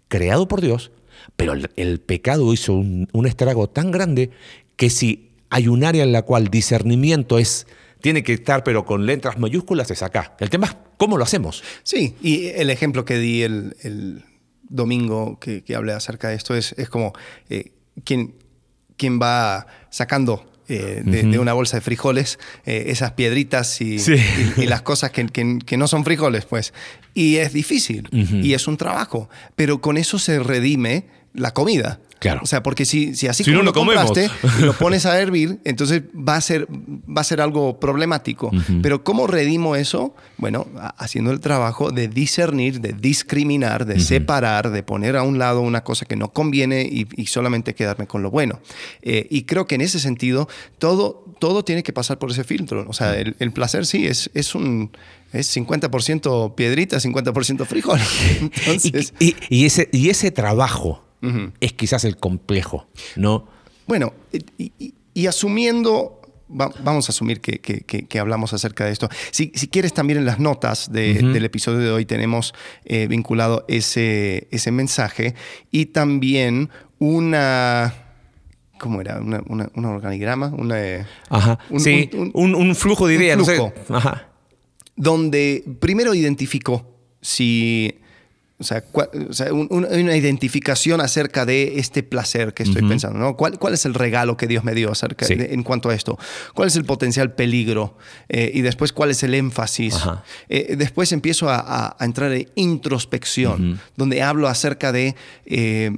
creado 0.08 0.48
por 0.48 0.62
Dios, 0.62 0.92
pero 1.36 1.54
el, 1.54 2.00
pecado 2.02 2.52
hizo 2.54 2.74
un, 2.74 3.26
estrago 3.26 3.70
tan 3.70 3.92
grande 3.92 4.32
que 4.76 4.90
si 4.90 5.32
hay 5.50 5.68
un 5.68 5.84
área 5.84 6.04
en 6.04 6.12
la 6.12 6.24
cual 6.24 6.50
discernimiento 6.50 7.40
es 7.40 7.68
tiene 8.02 8.24
que 8.24 8.34
estar 8.34 8.64
pero 8.64 8.86
con 8.86 9.06
letras 9.06 9.40
mayúsculas 9.40 9.90
es 9.90 10.04
acá. 10.04 10.36
El 10.40 10.50
tema 10.50 10.68
es 10.68 10.76
cómo 10.98 11.18
lo 11.18 11.24
hacemos. 11.24 11.64
Sí, 11.84 12.16
y 12.22 12.48
el 12.48 12.70
ejemplo 12.70 13.06
que 13.06 13.18
di 13.18 13.44
el 13.44 14.24
domingo 14.70 15.40
que, 15.40 15.64
que, 15.64 15.76
hablé 15.76 15.94
acerca 15.94 16.30
de 16.30 16.36
esto 16.36 16.56
es, 16.56 16.74
es 16.78 16.90
como 16.90 17.14
eh, 17.50 17.72
quien, 18.04 18.36
quien 18.98 19.20
va 19.20 19.68
sacando 19.90 20.46
eh, 20.68 21.04
de, 21.06 21.20
uh 21.20 21.24
-huh. 21.26 21.32
de, 21.32 21.40
una 21.40 21.54
bolsa 21.54 21.78
de 21.78 21.82
frijoles, 21.82 22.40
eh, 22.66 22.86
esas 22.88 23.12
piedritas 23.12 23.80
y, 23.82 24.00
sí. 24.00 24.16
y, 24.58 24.64
y 24.64 24.66
las 24.66 24.82
cosas 24.82 25.12
que, 25.12 25.28
que, 25.28 25.60
que, 25.64 25.78
no 25.78 25.88
son 25.88 26.04
frijoles, 26.04 26.46
pues. 26.46 26.74
Y 27.14 27.36
es 27.36 27.54
difícil 27.54 28.10
uh 28.12 28.16
-huh. 28.16 28.44
y 28.44 28.54
es 28.56 28.68
un 28.68 28.78
trabajo, 28.78 29.30
pero 29.56 29.80
con 29.80 29.98
eso 29.98 30.18
se 30.18 30.40
redime 30.40 31.06
la 31.34 31.52
comida. 31.52 32.00
Claro. 32.20 32.42
O 32.44 32.46
sea, 32.46 32.64
porque 32.64 32.86
si, 32.86 33.16
si 33.16 33.28
así 33.28 33.44
si 33.44 33.52
como 33.52 33.58
no 33.64 33.64
lo, 33.64 33.72
lo 33.72 33.74
compraste 33.74 34.30
y 34.60 34.62
lo 34.64 34.74
pones 34.74 35.06
a 35.06 35.20
hervir, 35.20 35.60
entonces 35.64 36.04
va 36.16 36.36
a 36.36 36.42
ser, 36.42 36.68
va 36.70 37.22
a 37.22 37.24
ser 37.24 37.42
algo 37.42 37.80
problemático. 37.80 38.48
Uh 38.48 38.52
-huh. 38.58 38.82
Pero 38.82 39.04
¿cómo 39.04 39.28
redimo 39.28 39.76
eso? 39.76 40.16
Bueno, 40.38 40.68
haciendo 40.98 41.32
el 41.32 41.40
trabajo 41.40 41.92
de 41.92 42.08
discernir, 42.08 42.82
de 42.82 42.94
discriminar, 42.94 43.86
de 43.86 43.96
uh 43.96 43.98
-huh. 43.98 44.02
separar, 44.02 44.72
de 44.72 44.82
poner 44.84 45.18
a 45.18 45.24
un 45.24 45.38
lado 45.38 45.62
una 45.62 45.84
cosa 45.84 46.06
que 46.06 46.16
no 46.16 46.30
conviene 46.30 46.84
y, 46.84 47.08
y 47.16 47.28
solamente 47.28 47.76
quedarme 47.76 48.08
con 48.08 48.24
lo 48.24 48.32
bueno. 48.32 48.60
Eh, 49.02 49.28
y 49.30 49.44
creo 49.44 49.68
que 49.68 49.76
en 49.76 49.82
ese 49.82 50.00
sentido, 50.00 50.48
todo, 50.80 51.26
todo 51.40 51.64
tiene 51.64 51.84
que 51.84 51.94
pasar 51.94 52.18
por 52.18 52.32
ese 52.32 52.44
filtro. 52.44 52.86
O 52.88 52.94
sea, 52.94 53.16
el, 53.16 53.36
el 53.40 53.52
placer 53.52 53.86
sí 53.86 54.08
es, 54.08 54.32
es 54.34 54.56
un 54.56 54.92
es 55.34 55.56
50% 55.56 56.56
piedrita, 56.56 56.98
50% 56.98 57.66
frijol. 57.66 58.00
Entonces... 58.40 59.14
y, 59.20 59.28
y, 59.28 59.36
y, 59.50 59.66
ese, 59.66 59.90
y 59.92 60.10
ese 60.10 60.32
trabajo 60.32 61.05
uh 61.22 61.28
-huh. 61.28 61.52
es 61.60 61.74
quizás 61.74 62.06
el 62.06 62.18
complejo, 62.18 62.88
¿no? 63.16 63.48
Bueno, 63.88 64.14
y, 64.58 64.94
y 65.14 65.28
asumiendo 65.28 66.22
vamos 66.48 67.10
a 67.10 67.12
asumir 67.12 67.42
que, 67.42 67.60
que, 67.60 67.82
que, 67.82 68.06
que, 68.06 68.20
hablamos 68.20 68.54
acerca 68.54 68.86
de 68.86 68.92
esto. 68.92 69.10
Si, 69.32 69.52
si, 69.56 69.68
quieres, 69.68 69.94
también 69.94 70.20
en 70.20 70.26
las 70.26 70.40
notas 70.40 70.92
de, 70.92 71.14
uh 71.14 71.26
-huh. 71.26 71.34
del 71.34 71.46
episodio 71.46 71.80
de 71.80 71.92
hoy 71.92 72.06
tenemos 72.06 72.54
eh, 72.86 73.08
vinculado 73.08 73.66
ese, 73.68 74.48
ese 74.52 74.72
mensaje 74.72 75.36
y 75.72 75.88
también 75.88 76.70
una... 77.00 77.94
¿Cómo 78.80 79.02
era? 79.02 79.20
Una, 79.20 79.42
una, 79.48 79.70
un 79.74 79.86
organigrama, 79.86 80.48
una, 80.48 81.08
Ajá. 81.30 81.58
Un, 81.70 81.80
sí, 81.80 82.10
un, 82.14 82.32
un, 82.34 82.56
un, 82.56 82.76
flujo 82.76 83.08
de 83.08 83.16
ideas. 83.16 83.38
Flujo, 83.38 83.74
no 83.78 83.86
sé. 83.86 83.94
Ajá. 83.94 84.30
Donde 84.98 85.64
primero 85.80 86.14
identificó 86.14 86.86
si 87.22 88.00
o 88.58 88.64
sea, 88.64 88.84
o 88.94 89.34
sea 89.34 89.52
un, 89.52 89.68
una 89.70 90.16
identificación 90.16 91.02
acerca 91.02 91.46
de 91.46 91.78
este 91.78 92.04
placer 92.04 92.54
que 92.54 92.64
estoy 92.64 92.82
uh 92.82 92.86
-huh. 92.86 92.90
pensando, 92.90 93.20
¿no? 93.20 93.36
¿Cuál, 93.36 93.60
¿Cuál, 93.60 93.74
es 93.74 93.86
el 93.86 93.94
regalo 93.94 94.38
que 94.38 94.48
Dios 94.48 94.64
me 94.64 94.74
dio 94.74 94.92
acerca 94.92 95.26
sí. 95.26 95.36
de, 95.36 95.54
en 95.54 95.64
cuanto 95.64 95.90
a 95.90 95.94
esto? 95.94 96.18
¿Cuál 96.54 96.70
es 96.70 96.76
el 96.78 96.86
potencial 96.86 97.34
peligro? 97.34 97.98
Eh, 98.30 98.52
y 98.54 98.62
después, 98.62 98.94
¿cuál 98.94 99.12
es 99.12 99.24
el 99.24 99.34
énfasis? 99.34 99.96
Eh, 100.48 100.76
después 100.78 101.12
empiezo 101.12 101.50
a, 101.50 101.58
a, 101.58 101.96
a, 102.00 102.06
entrar 102.06 102.32
en 102.32 102.48
introspección, 102.56 103.72
uh 103.72 103.74
-huh. 103.74 103.80
donde 103.98 104.22
hablo 104.22 104.48
acerca 104.48 104.94
de 104.94 105.16
eh, 105.46 105.92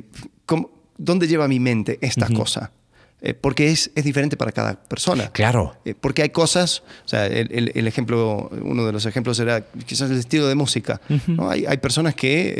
cómo, 0.48 0.72
dónde 0.98 1.28
lleva 1.28 1.48
mi 1.48 1.60
mente 1.60 2.00
esta 2.02 2.26
uh 2.26 2.30
-huh. 2.30 2.38
cosa. 2.38 2.72
Eh, 3.20 3.34
porque 3.34 3.72
es, 3.72 3.90
es, 3.96 4.04
diferente 4.04 4.38
para 4.38 4.52
cada 4.52 4.76
persona. 4.76 5.32
Claro. 5.32 5.76
Eh, 5.86 5.96
porque 6.00 6.22
hay 6.22 6.30
cosas, 6.30 6.84
o 7.04 7.08
sea, 7.08 7.26
el, 7.26 7.50
el, 7.52 7.72
el, 7.74 7.88
ejemplo, 7.88 8.48
uno 8.62 8.86
de 8.86 8.92
los 8.92 9.08
ejemplos 9.08 9.40
era 9.40 9.66
quizás 9.88 10.12
el 10.12 10.20
estilo 10.20 10.48
de 10.48 10.54
música. 10.54 11.02
Uh 11.10 11.14
-huh. 11.14 11.36
¿no? 11.36 11.50
hay, 11.50 11.66
hay, 11.66 11.78
personas 11.78 12.14
que 12.14 12.54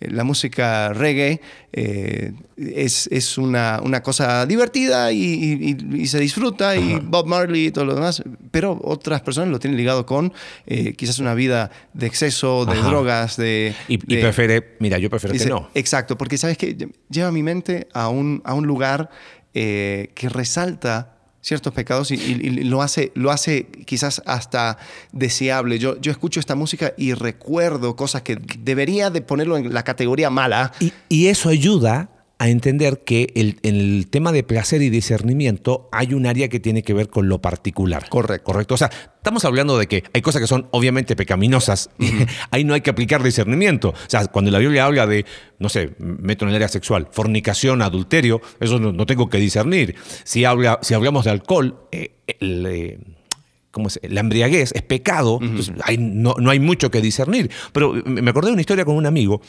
eh, 0.00 0.10
la 0.10 0.24
música 0.24 0.94
reggae 0.94 1.40
eh, 1.72 2.32
es, 2.56 3.06
es 3.12 3.36
una, 3.36 3.80
una, 3.84 4.02
cosa 4.02 4.46
divertida 4.46 5.12
y, 5.12 5.18
y, 5.18 6.00
y 6.02 6.06
se 6.06 6.18
disfruta, 6.18 6.70
uh 6.70 6.80
-huh. 6.80 7.02
y 7.02 7.06
Bob 7.06 7.26
Marley 7.26 7.66
y 7.66 7.70
todo 7.70 7.84
lo 7.84 7.94
demás, 7.94 8.22
pero 8.50 8.80
otras 8.82 9.20
personas 9.20 9.50
lo 9.50 9.58
tienen 9.58 9.76
ligado 9.76 10.06
con 10.06 10.32
eh, 10.66 10.94
quizás 10.94 11.18
una 11.18 11.34
vida 11.34 11.70
de 11.92 12.06
exceso, 12.06 12.64
de 12.64 12.76
drogas, 12.76 13.36
de... 13.36 13.74
Y, 13.88 13.98
de, 13.98 14.22
prefiere, 14.22 14.76
mira, 14.80 14.98
yo 14.98 15.10
prefiero 15.10 15.34
dice, 15.34 15.44
que 15.44 15.50
no. 15.50 15.68
Exacto, 15.74 16.16
porque 16.16 16.38
sabes 16.38 16.56
que 16.56 16.88
lleva 17.10 17.30
mi 17.30 17.42
mente 17.42 17.86
a 17.92 18.08
un, 18.08 18.40
a 18.44 18.54
un 18.54 18.66
lugar 18.66 19.10
eh, 19.54 20.12
que 20.14 20.28
resalta 20.28 21.16
ciertos 21.42 21.72
pecados 21.72 22.10
y, 22.10 22.14
y, 22.14 22.50
lo, 22.64 22.82
hace, 22.82 23.12
lo 23.14 23.30
hace 23.30 23.66
quizás 23.86 24.22
hasta 24.26 24.78
deseable. 25.12 25.78
Yo, 25.78 25.98
yo 26.00 26.12
escucho 26.12 26.38
esta 26.38 26.54
música 26.54 26.92
y 26.96 27.14
recuerdo 27.14 27.96
cosas 27.96 28.22
que 28.22 28.38
debería 28.58 29.10
de 29.10 29.22
ponerlo 29.22 29.56
en 29.56 29.72
la 29.72 29.82
categoría 29.82 30.30
mala. 30.30 30.72
Y, 30.80 30.92
y 31.08 31.28
eso 31.28 31.48
ayuda 31.48 32.10
a 32.40 32.48
entender 32.48 33.04
que 33.04 33.32
el, 33.34 33.58
en 33.62 33.76
el 33.76 34.06
tema 34.08 34.32
de 34.32 34.42
placer 34.42 34.80
y 34.80 34.88
discernimiento 34.88 35.90
hay 35.92 36.14
un 36.14 36.24
área 36.24 36.48
que 36.48 36.58
tiene 36.58 36.82
que 36.82 36.94
ver 36.94 37.10
con 37.10 37.28
lo 37.28 37.42
particular. 37.42 38.08
Correcto. 38.08 38.44
Correcto. 38.44 38.74
O 38.74 38.76
sea, 38.78 38.90
estamos 39.18 39.44
hablando 39.44 39.76
de 39.76 39.86
que 39.86 40.04
hay 40.14 40.22
cosas 40.22 40.40
que 40.40 40.46
son 40.46 40.66
obviamente 40.70 41.14
pecaminosas. 41.16 41.90
Ahí 42.50 42.64
no 42.64 42.72
hay 42.72 42.80
que 42.80 42.88
aplicar 42.88 43.22
discernimiento. 43.22 43.90
O 43.90 43.94
sea, 44.06 44.24
cuando 44.28 44.50
la 44.50 44.58
Biblia 44.58 44.86
habla 44.86 45.06
de, 45.06 45.26
no 45.58 45.68
sé, 45.68 45.90
meto 45.98 46.46
en 46.46 46.48
el 46.48 46.54
área 46.54 46.68
sexual, 46.68 47.08
fornicación, 47.12 47.82
adulterio, 47.82 48.40
eso 48.58 48.78
no, 48.78 48.90
no 48.90 49.04
tengo 49.04 49.28
que 49.28 49.36
discernir. 49.36 49.96
Si, 50.24 50.46
habla, 50.46 50.78
si 50.80 50.94
hablamos 50.94 51.26
de 51.26 51.32
alcohol, 51.32 51.88
eh, 51.92 52.14
el, 52.40 52.64
eh, 52.66 52.98
¿cómo 53.70 53.88
es? 53.88 54.00
la 54.02 54.20
embriaguez 54.20 54.72
es 54.74 54.82
pecado, 54.82 55.34
uh 55.34 55.40
-huh. 55.40 55.48
entonces 55.48 55.74
hay, 55.84 55.98
no, 55.98 56.34
no, 56.38 56.50
hay 56.50 56.60
mucho 56.60 56.90
que 56.90 57.00
discernir. 57.00 57.50
Pero 57.72 57.92
me 58.04 58.30
acordé 58.30 58.48
de 58.48 58.52
una 58.54 58.62
historia 58.62 58.84
con 58.84 58.96
un 58.96 59.06
amigo 59.06 59.40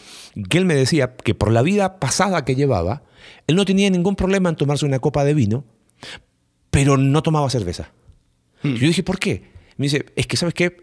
que 0.49 0.57
él 0.57 0.65
me 0.65 0.75
decía 0.75 1.15
que 1.15 1.33
por 1.35 1.51
la 1.51 1.61
vida 1.61 1.99
pasada 1.99 2.45
que 2.45 2.55
llevaba, 2.55 3.03
él 3.47 3.55
no 3.55 3.65
tenía 3.65 3.89
ningún 3.89 4.15
problema 4.15 4.49
en 4.49 4.55
tomarse 4.55 4.85
una 4.85 4.99
copa 4.99 5.23
de 5.23 5.33
vino, 5.33 5.63
pero 6.69 6.97
no 6.97 7.21
tomaba 7.21 7.49
cerveza. 7.49 7.91
Uh 8.63 8.67
-huh. 8.67 8.75
Yo 8.75 8.87
dije, 8.87 9.03
¿por 9.03 9.19
qué? 9.19 9.51
Me 9.77 9.85
dice, 9.85 10.05
es 10.15 10.27
que, 10.27 10.37
¿sabes 10.37 10.53
qué? 10.53 10.77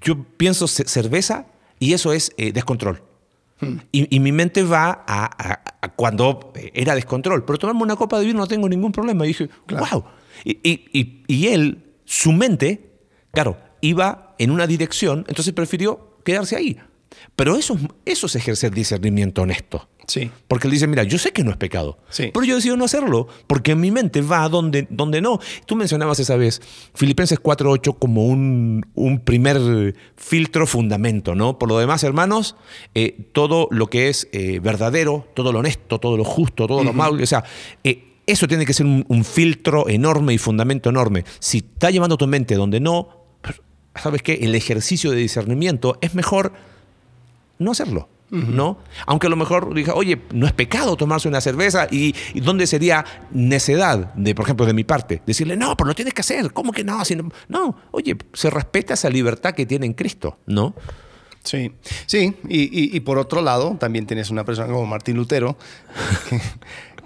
Yo 0.00 0.24
pienso 0.36 0.68
cerveza 0.68 1.46
y 1.80 1.92
eso 1.92 2.12
es 2.12 2.32
eh, 2.36 2.52
descontrol. 2.52 3.02
Hmm. 3.60 3.78
Y, 3.90 4.14
y, 4.14 4.20
mi 4.20 4.30
mente 4.30 4.62
va 4.62 5.04
a, 5.06 5.24
a, 5.26 5.62
a, 5.80 5.88
cuando 5.94 6.52
era 6.74 6.94
descontrol. 6.94 7.44
Pero 7.44 7.58
tomarme 7.58 7.82
una 7.82 7.96
copa 7.96 8.18
de 8.18 8.26
vino 8.26 8.38
no 8.38 8.46
tengo 8.46 8.68
ningún 8.68 8.92
problema. 8.92 9.24
Y 9.24 9.28
dije, 9.28 9.48
claro. 9.66 9.86
wow. 9.90 10.04
Y, 10.44 10.58
y, 10.62 11.24
y, 11.26 11.46
él, 11.48 11.87
su 12.08 12.32
mente, 12.32 12.90
claro, 13.32 13.58
iba 13.82 14.34
en 14.38 14.50
una 14.50 14.66
dirección, 14.66 15.26
entonces 15.28 15.52
prefirió 15.52 16.16
quedarse 16.24 16.56
ahí. 16.56 16.78
Pero 17.36 17.54
eso, 17.54 17.76
eso 18.06 18.26
es 18.26 18.34
ejercer 18.34 18.72
discernimiento 18.72 19.42
honesto. 19.42 19.90
Sí. 20.06 20.30
Porque 20.48 20.68
él 20.68 20.72
dice, 20.72 20.86
mira, 20.86 21.02
yo 21.02 21.18
sé 21.18 21.32
que 21.32 21.44
no 21.44 21.50
es 21.50 21.58
pecado, 21.58 21.98
sí. 22.08 22.30
pero 22.32 22.46
yo 22.46 22.54
decido 22.56 22.78
no 22.78 22.86
hacerlo, 22.86 23.28
porque 23.46 23.74
mi 23.74 23.90
mente 23.90 24.22
va 24.22 24.48
donde, 24.48 24.86
donde 24.88 25.20
no. 25.20 25.38
Tú 25.66 25.76
mencionabas 25.76 26.18
esa 26.18 26.36
vez 26.36 26.62
Filipenses 26.94 27.38
4.8 27.42 27.98
como 27.98 28.24
un, 28.24 28.86
un, 28.94 29.20
primer 29.20 29.94
filtro 30.16 30.66
fundamento, 30.66 31.34
¿no? 31.34 31.58
Por 31.58 31.68
lo 31.68 31.78
demás, 31.78 32.04
hermanos, 32.04 32.56
eh, 32.94 33.28
todo 33.32 33.68
lo 33.70 33.88
que 33.88 34.08
es 34.08 34.28
eh, 34.32 34.60
verdadero, 34.60 35.28
todo 35.34 35.52
lo 35.52 35.58
honesto, 35.58 35.98
todo 35.98 36.16
lo 36.16 36.24
justo, 36.24 36.66
todo 36.66 36.78
uh 36.78 36.80
-huh. 36.80 36.84
lo 36.84 36.90
amable, 36.90 37.24
o 37.24 37.26
sea, 37.26 37.44
eh, 37.84 38.07
eso 38.28 38.46
tiene 38.46 38.66
que 38.66 38.74
ser 38.74 38.86
un, 38.86 39.04
un, 39.08 39.24
filtro 39.24 39.88
enorme 39.88 40.34
y 40.34 40.38
fundamento 40.38 40.90
enorme. 40.90 41.24
Si 41.40 41.58
está 41.58 41.90
llevando 41.90 42.16
tu 42.16 42.26
mente 42.26 42.54
donde 42.54 42.78
no, 42.78 43.08
pues, 43.40 43.60
¿sabes 43.96 44.22
qué? 44.22 44.34
El 44.42 44.54
ejercicio 44.54 45.10
de 45.10 45.16
discernimiento 45.16 45.98
es 46.00 46.14
mejor 46.14 46.52
no 47.58 47.72
hacerlo. 47.72 48.08
Uh 48.30 48.36
-huh. 48.36 48.48
¿no? 48.48 48.78
Aunque 49.06 49.26
a 49.26 49.30
lo 49.30 49.36
mejor 49.36 49.72
diga, 49.72 49.94
oye, 49.94 50.20
no 50.32 50.46
es 50.46 50.52
pecado 50.52 50.96
tomarse 50.96 51.28
una 51.28 51.40
cerveza 51.40 51.88
y, 51.90 52.14
y, 52.34 52.40
dónde 52.40 52.66
sería 52.66 53.04
necedad, 53.30 54.12
de, 54.14 54.34
por 54.34 54.44
ejemplo, 54.44 54.66
de 54.66 54.74
mi 54.74 54.84
parte, 54.84 55.22
decirle, 55.26 55.56
no, 55.56 55.74
pero 55.76 55.88
lo 55.88 55.94
tienes 55.94 56.12
que 56.12 56.20
hacer, 56.20 56.52
¿cómo 56.52 56.72
que 56.72 56.84
no? 56.84 57.02
Si 57.06 57.16
no? 57.16 57.30
no, 57.48 57.74
oye, 57.90 58.18
se 58.34 58.50
respeta 58.50 58.94
esa 58.94 59.08
libertad 59.08 59.54
que 59.54 59.64
tiene 59.64 59.86
en 59.86 59.94
Cristo, 59.94 60.36
¿no? 60.46 60.74
Sí, 61.42 61.72
sí, 62.04 62.34
y, 62.48 62.64
y, 62.64 62.96
y, 62.96 63.00
por 63.00 63.16
otro 63.16 63.40
lado, 63.40 63.76
también 63.80 64.04
tienes 64.04 64.28
una 64.28 64.44
persona 64.44 64.70
como 64.70 64.84
Martín 64.84 65.16
Lutero, 65.16 65.56
que, 66.28 66.38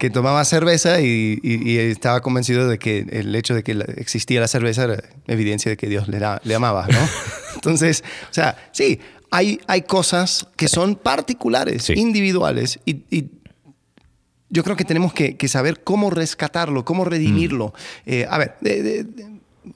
que 0.03 0.09
tomaba 0.09 0.43
cerveza 0.43 0.99
y, 0.99 1.39
y- 1.41 1.71
y 1.71 1.77
estaba 1.77 2.19
convencido 2.19 2.67
de 2.67 2.77
que 2.77 3.05
el 3.09 3.33
hecho 3.35 3.55
de 3.55 3.63
que 3.63 3.71
existía 3.95 4.41
la 4.41 4.49
cerveza 4.49 4.83
era 4.83 5.01
evidencia 5.27 5.69
de 5.69 5.77
que 5.77 5.87
Dios 5.87 6.09
le, 6.09 6.19
da- 6.19 6.41
le 6.43 6.55
amaba, 6.55 6.85
¿no? 6.91 6.99
Entonces, 7.55 8.03
o 8.29 8.33
sea, 8.33 8.57
sí, 8.73 8.99
hay, 9.31 9.61
hay 9.65 9.83
cosas 9.83 10.45
que 10.57 10.67
son 10.67 10.95
particulares, 10.97 11.83
Sí. 11.83 11.93
individuales 11.95 12.81
y, 12.83 13.03
y 13.09 13.29
yo 14.49 14.65
creo 14.65 14.75
que 14.75 14.83
tenemos 14.83 15.13
que, 15.13 15.37
que 15.37 15.47
saber 15.47 15.85
cómo 15.85 16.09
rescatarlo, 16.09 16.83
cómo 16.83 17.05
redimirlo. 17.05 17.73
Eh, 18.05 18.27
a 18.29 18.37
ver, 18.37 18.55
de- 18.59 18.83
de- 18.83 19.03
de- 19.05 19.25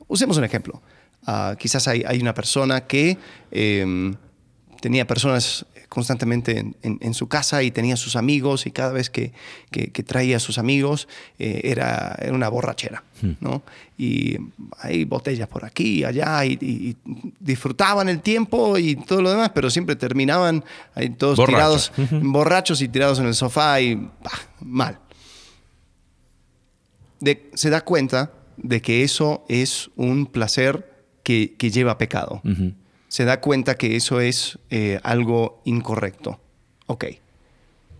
usemos 0.10 0.36
un 0.38 0.44
ejemplo. 0.44 0.82
Ah, 1.26 1.56
quizás 1.58 1.88
hay, 1.88 2.04
hay 2.06 2.20
una 2.20 2.34
persona 2.34 2.82
que 2.82 3.18
eh, 3.52 4.14
tenía 4.82 5.08
personas 5.08 5.66
constantemente 5.90 6.60
en, 6.60 6.76
en- 6.82 6.98
en 7.02 7.14
su 7.14 7.28
casa 7.28 7.64
y 7.64 7.72
tenía 7.72 7.96
sus 7.98 8.16
amigos 8.16 8.66
y 8.68 8.72
cada 8.72 8.92
vez 8.92 9.10
que, 9.10 9.32
que- 9.72 9.88
que 9.92 10.04
traía 10.04 10.38
a 10.38 10.40
sus 10.40 10.58
amigos 10.58 11.08
eh, 11.40 11.62
era, 11.64 12.16
era 12.22 12.34
una 12.34 12.50
borrachera, 12.50 13.04
¿no? 13.40 13.64
Y 13.98 14.38
hay 14.80 15.06
botellas 15.06 15.48
por 15.48 15.64
aquí 15.66 16.04
allá 16.04 16.44
y, 16.46 16.58
y- 16.62 16.90
y 16.90 16.96
disfrutaban 17.40 18.10
el 18.10 18.20
tiempo 18.22 18.78
y 18.78 18.96
todo 18.96 19.22
lo 19.22 19.30
demás, 19.32 19.52
pero 19.56 19.70
siempre 19.70 19.96
terminaban 19.96 20.64
ahí 20.94 21.10
todos 21.10 21.38
Borrachos. 21.38 21.92
tirados, 21.96 22.22
borrachos 22.24 22.82
y 22.82 22.88
tirados 22.90 23.20
en 23.20 23.26
el 23.28 23.34
sofá 23.34 23.80
y 23.82 23.96
bah, 23.96 24.40
mal. 24.62 25.00
De- 27.20 27.50
se 27.56 27.70
da 27.70 27.82
cuenta 27.82 28.32
de 28.58 28.82
que 28.82 29.04
eso 29.04 29.46
es 29.50 29.90
un 29.96 30.26
placer 30.28 30.92
que, 31.24 31.56
que 31.58 31.72
lleva 31.72 31.94
a 31.94 31.98
pecado. 31.98 32.42
Se 33.18 33.26
da 33.26 33.42
cuenta 33.42 33.74
que 33.74 33.96
eso 33.96 34.22
es 34.22 34.60
eh, 34.70 35.00
algo 35.02 35.64
incorrecto. 35.66 36.40
Ok. 36.86 37.06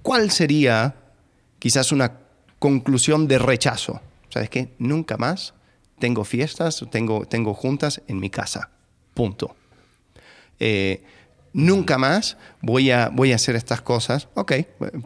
¿Cuál 0.04 0.30
sería 0.30 0.94
quizás 1.58 1.92
una 1.92 2.20
conclusión 2.60 3.28
de 3.28 3.40
rechazo? 3.40 4.00
¿Sabes 4.30 4.52
qué? 4.52 4.76
Nunca 4.78 5.18
más 5.18 5.56
tengo 5.98 6.24
fiestas, 6.24 6.86
tengo, 6.92 7.26
tengo 7.26 7.56
juntas 7.56 8.04
en 8.08 8.20
mi 8.20 8.30
casa. 8.30 8.70
Punto. 9.16 9.56
Eh, 10.60 11.04
nunca 11.52 11.98
más 11.98 12.38
voy 12.62 12.92
a, 12.92 13.10
voy 13.10 13.32
a 13.32 13.38
hacer 13.38 13.56
estas 13.56 13.82
cosas. 13.82 14.28
Ok, 14.36 14.52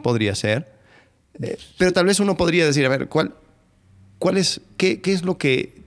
podría 0.02 0.34
ser. 0.34 0.74
Eh, 1.42 1.56
pero 1.78 1.90
tal 1.94 2.04
vez 2.04 2.20
uno 2.20 2.36
podría 2.36 2.66
decir, 2.66 2.84
a 2.84 2.90
ver, 2.90 3.08
¿cuál, 3.08 3.32
es, 4.36 4.60
qué, 4.76 5.00
qué 5.00 5.14
es 5.14 5.22
lo 5.22 5.38
que... 5.38 5.80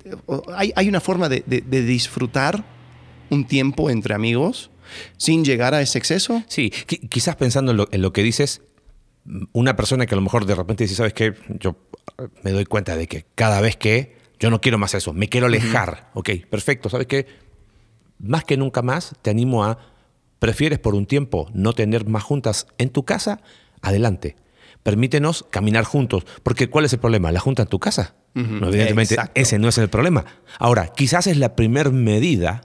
Hay, 0.55 0.73
hay 0.75 0.89
una 0.89 0.99
forma 0.99 1.29
de- 1.29 1.43
de 1.45 1.81
disfrutar 1.83 2.73
un 3.29 3.45
tiempo 3.45 3.89
entre 3.89 4.13
amigos 4.15 4.71
sin 5.17 5.43
llegar 5.45 5.73
a 5.73 5.81
ese 5.81 5.97
exceso? 5.97 6.43
Sí, 6.47 6.71
qui- 6.87 7.07
quizás 7.09 7.35
pensando 7.35 7.71
en 7.71 7.77
lo, 7.77 7.87
en 7.91 8.01
lo 8.01 8.13
que 8.13 8.23
dices, 8.23 8.61
una 9.53 9.75
persona 9.75 10.05
que 10.05 10.13
a 10.13 10.17
lo 10.17 10.21
mejor 10.21 10.45
de 10.45 10.55
repente 10.55 10.83
dice, 10.83 10.95
¿sabes 10.95 11.13
qué? 11.13 11.33
Yo 11.59 11.75
eh, 12.19 12.27
me 12.43 12.51
doy 12.51 12.65
cuenta 12.65 12.95
de 12.95 13.07
que 13.07 13.25
cada 13.35 13.59
vez 13.61 13.75
que 13.77 14.15
yo 14.39 14.49
no 14.49 14.61
quiero 14.61 14.77
más 14.77 14.93
eso, 14.93 15.13
me 15.13 15.27
quiero 15.29 15.47
alejar. 15.47 16.11
Ok, 16.13 16.29
perfecto, 16.49 16.89
¿sabes 16.89 17.07
qué? 17.07 17.25
Más 18.19 18.43
que 18.43 18.57
nunca 18.57 18.81
más, 18.81 19.13
te 19.21 19.29
animo 19.31 19.63
a, 19.63 19.79
prefieres 20.39 20.77
por 20.79 20.93
un 20.93 21.05
tiempo 21.07 21.49
no 21.53 21.73
tener 21.73 22.05
más 22.07 22.23
juntas 22.23 22.67
en 22.77 22.89
tu 22.89 23.03
casa, 23.05 23.41
adelante. 23.81 24.35
Permítenos 24.83 25.45
caminar 25.49 25.83
juntos. 25.83 26.25
Porque 26.43 26.69
¿cuál 26.69 26.85
es 26.85 26.93
el 26.93 26.99
problema? 26.99 27.31
¿La 27.31 27.39
junta 27.39 27.63
en 27.63 27.69
tu 27.69 27.79
casa? 27.79 28.13
No, 28.35 28.67
evidentemente, 28.67 29.15
Exacto. 29.15 29.31
ese 29.41 29.57
no 29.57 29.67
es 29.69 29.77
el 29.79 29.89
problema. 29.89 30.25
Ahora, 30.59 30.87
quizás 30.95 31.25
es 31.25 31.37
la 31.37 31.55
primer 31.55 31.91
medida 31.91 32.61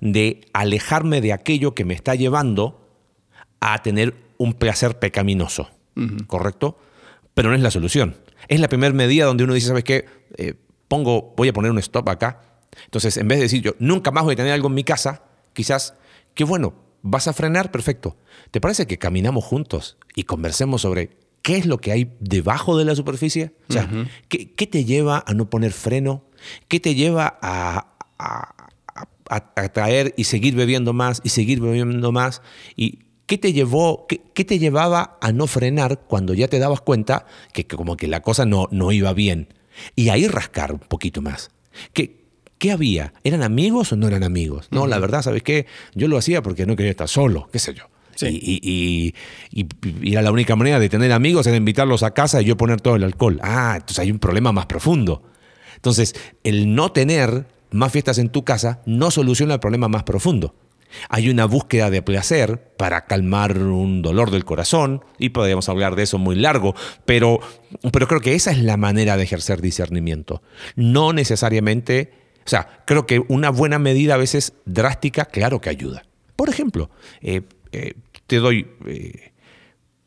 de 0.00 0.40
alejarme 0.52 1.20
de 1.20 1.32
aquello 1.32 1.74
que 1.74 1.84
me 1.84 1.94
está 1.94 2.14
llevando 2.14 2.88
a 3.60 3.82
tener 3.82 4.14
un 4.36 4.54
placer 4.54 4.98
pecaminoso, 4.98 5.68
¿correcto? 6.26 6.78
Pero 7.34 7.50
no 7.50 7.56
es 7.56 7.62
la 7.62 7.70
solución. 7.70 8.16
Es 8.48 8.60
la 8.60 8.68
primera 8.68 8.92
medida 8.94 9.24
donde 9.26 9.44
uno 9.44 9.54
dice, 9.54 9.68
¿sabes 9.68 9.84
qué? 9.84 10.06
Eh, 10.36 10.54
pongo, 10.88 11.34
voy 11.36 11.48
a 11.48 11.52
poner 11.52 11.70
un 11.70 11.78
stop 11.78 12.08
acá. 12.08 12.42
Entonces, 12.84 13.16
en 13.16 13.26
vez 13.28 13.38
de 13.38 13.42
decir 13.44 13.62
yo, 13.62 13.72
nunca 13.78 14.10
más 14.10 14.24
voy 14.24 14.34
a 14.34 14.36
tener 14.36 14.52
algo 14.52 14.68
en 14.68 14.74
mi 14.74 14.84
casa, 14.84 15.22
quizás, 15.52 15.94
qué 16.34 16.44
bueno, 16.44 16.74
vas 17.02 17.26
a 17.28 17.32
frenar, 17.32 17.70
perfecto. 17.72 18.16
¿Te 18.50 18.60
parece 18.60 18.86
que 18.86 18.98
caminamos 18.98 19.44
juntos 19.44 19.98
y 20.14 20.24
conversemos 20.24 20.82
sobre 20.82 21.10
qué 21.42 21.56
es 21.56 21.66
lo 21.66 21.78
que 21.78 21.90
hay 21.92 22.16
debajo 22.20 22.76
de 22.78 22.84
la 22.84 22.94
superficie? 22.94 23.54
O 23.68 23.72
sea, 23.72 23.88
¿qué, 24.28 24.52
qué 24.54 24.66
te 24.68 24.84
lleva 24.84 25.24
a 25.26 25.34
no 25.34 25.50
poner 25.50 25.72
freno? 25.72 26.24
¿Qué 26.68 26.78
te 26.78 26.94
lleva 26.94 27.38
a, 27.42 27.94
a- 28.18 28.54
a, 29.30 29.52
a 29.56 29.68
traer 29.70 30.14
y 30.16 30.24
seguir 30.24 30.54
bebiendo 30.54 30.92
más 30.92 31.20
y 31.24 31.28
seguir 31.30 31.60
bebiendo 31.60 32.12
más. 32.12 32.42
¿Y 32.76 33.00
qué 33.26 33.38
te 33.38 33.52
llevó, 33.52 34.06
qué, 34.08 34.20
qué 34.34 34.44
te 34.44 34.58
llevaba 34.58 35.18
a 35.20 35.32
no 35.32 35.46
frenar 35.46 36.00
cuando 36.06 36.34
ya 36.34 36.48
te 36.48 36.58
dabas 36.58 36.80
cuenta 36.80 37.26
que, 37.52 37.66
que 37.66 37.76
como 37.76 37.96
que 37.96 38.08
la 38.08 38.22
cosa 38.22 38.46
no, 38.46 38.68
no 38.70 38.92
iba 38.92 39.12
bien? 39.12 39.52
Y 39.94 40.08
ahí 40.08 40.26
rascar 40.26 40.72
un 40.72 40.80
poquito 40.80 41.22
más. 41.22 41.50
¿Qué, 41.92 42.24
¿Qué 42.58 42.72
había? 42.72 43.12
¿Eran 43.22 43.42
amigos 43.44 43.92
o 43.92 43.96
no 43.96 44.08
eran 44.08 44.24
amigos? 44.24 44.66
No, 44.72 44.86
la 44.88 44.98
verdad, 44.98 45.22
¿sabes 45.22 45.42
qué? 45.44 45.66
Yo 45.94 46.08
lo 46.08 46.18
hacía 46.18 46.42
porque 46.42 46.66
no 46.66 46.74
quería 46.74 46.90
estar 46.90 47.08
solo, 47.08 47.48
qué 47.52 47.58
sé 47.60 47.74
yo. 47.74 47.84
Sí. 48.16 48.26
Y, 48.42 49.14
y- 49.52 49.62
y- 49.62 49.66
y 50.08 50.12
era 50.12 50.22
la 50.22 50.32
única 50.32 50.56
manera 50.56 50.80
de 50.80 50.88
tener 50.88 51.12
amigos 51.12 51.46
era 51.46 51.56
invitarlos 51.56 52.02
a 52.02 52.14
casa 52.14 52.42
y 52.42 52.46
yo 52.46 52.56
poner 52.56 52.80
todo 52.80 52.96
el 52.96 53.04
alcohol. 53.04 53.38
Ah, 53.44 53.74
entonces 53.76 54.00
hay 54.00 54.10
un 54.10 54.18
problema 54.18 54.50
más 54.50 54.66
profundo. 54.66 55.22
Entonces, 55.76 56.16
el 56.42 56.74
no 56.74 56.90
tener 56.90 57.46
más 57.70 57.92
fiestas 57.92 58.18
en 58.18 58.30
tu 58.30 58.44
casa 58.44 58.82
no 58.86 59.10
soluciona 59.10 59.54
el 59.54 59.60
problema 59.60 59.88
más 59.88 60.04
profundo. 60.04 60.54
Hay 61.08 61.28
una 61.28 61.44
búsqueda 61.44 61.90
de 61.90 62.02
placer 62.02 62.72
para 62.76 63.04
calmar 63.04 63.58
un 63.58 64.02
dolor 64.02 64.30
del 64.30 64.44
corazón, 64.44 65.04
y 65.18 65.30
podríamos 65.30 65.68
hablar 65.68 65.96
de 65.96 66.04
eso 66.04 66.18
muy 66.18 66.36
largo, 66.36 66.74
pero, 67.04 67.40
pero 67.92 68.08
creo 68.08 68.20
que 68.20 68.34
esa 68.34 68.50
es 68.52 68.62
la 68.62 68.76
manera 68.76 69.16
de 69.16 69.24
ejercer 69.24 69.60
discernimiento. 69.60 70.42
No 70.76 71.12
necesariamente, 71.12 72.12
o 72.46 72.48
sea, 72.48 72.82
creo 72.86 73.06
que 73.06 73.22
una 73.28 73.50
buena 73.50 73.78
medida 73.78 74.14
a 74.14 74.18
veces 74.18 74.54
drástica, 74.64 75.26
claro 75.26 75.60
que 75.60 75.70
ayuda. 75.70 76.04
Por 76.36 76.48
ejemplo, 76.48 76.90
eh, 77.20 77.42
eh, 77.72 77.94
te 78.26 78.36
doy 78.36 78.66
eh, 78.86 79.32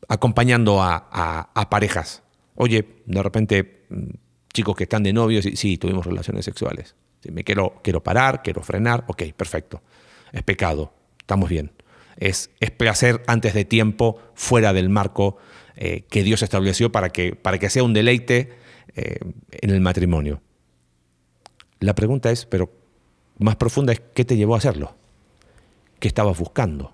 acompañando 0.07 0.81
a, 0.81 1.67
parejas. 1.69 2.23
Oye, 2.55 2.85
de 3.05 3.23
repente, 3.23 3.85
mm, 3.89 4.09
chicos 4.53 4.75
que 4.75 4.83
están 4.83 5.03
de 5.03 5.13
novios, 5.13 5.45
y 5.45 5.55
sí, 5.55 5.77
tuvimos 5.77 6.05
relaciones 6.05 6.45
sexuales. 6.45 6.95
Sí, 7.21 7.31
me 7.31 7.43
quiero, 7.43 7.79
quiero 7.83 8.01
parar, 8.01 8.41
quiero 8.43 8.61
frenar, 8.61 9.03
ok, 9.07 9.23
perfecto. 9.35 9.81
Es 10.31 10.43
pecado, 10.43 10.93
estamos 11.19 11.49
bien. 11.49 11.71
Es, 12.17 12.49
es 12.59 12.71
placer 12.71 13.23
antes 13.27 13.53
de 13.53 13.65
tiempo, 13.65 14.19
fuera 14.33 14.73
del 14.73 14.89
marco 14.89 15.37
eh, 15.75 16.05
que 16.09 16.23
Dios 16.23 16.41
estableció 16.41 16.91
para 16.91 17.09
que, 17.09 17.35
para 17.35 17.57
que 17.57 17.69
sea 17.69 17.83
un 17.83 17.93
deleite 17.93 18.53
eh, 18.95 19.19
en 19.51 19.69
el 19.69 19.81
matrimonio. 19.81 20.41
La 21.79 21.95
pregunta 21.95 22.31
es, 22.31 22.45
pero 22.45 22.71
más 23.37 23.55
profunda 23.55 23.93
es, 23.93 24.01
¿qué 24.13 24.25
te 24.25 24.35
llevó 24.35 24.55
a 24.55 24.59
hacerlo? 24.59 24.95
¿Qué 25.99 26.07
estabas 26.07 26.37
buscando? 26.37 26.93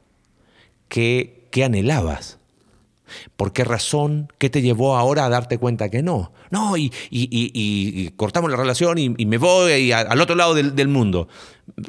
¿Qué, 0.88 1.48
qué 1.52 1.64
anhelabas? 1.64 2.37
¿Por 3.36 3.54
qué 3.54 3.64
razón? 3.64 4.32
¿Qué 4.38 4.50
te 4.50 4.62
llevó 4.62 4.98
ahora 4.98 5.26
a 5.26 5.30
darte 5.30 5.58
cuenta 5.58 5.90
que 5.90 6.02
no? 6.04 6.32
No, 6.50 6.78
y, 6.78 6.92
y- 7.10 7.28
y- 7.32 8.10
cortamos 8.16 8.50
la 8.52 8.58
relación 8.58 8.98
y, 8.98 9.10
me 9.10 9.38
voy 9.38 9.92
a- 9.92 10.00
al 10.02 10.22
otro 10.22 10.36
lado 10.36 10.54
del, 10.54 10.76
del 10.76 10.88
mundo. 10.88 11.28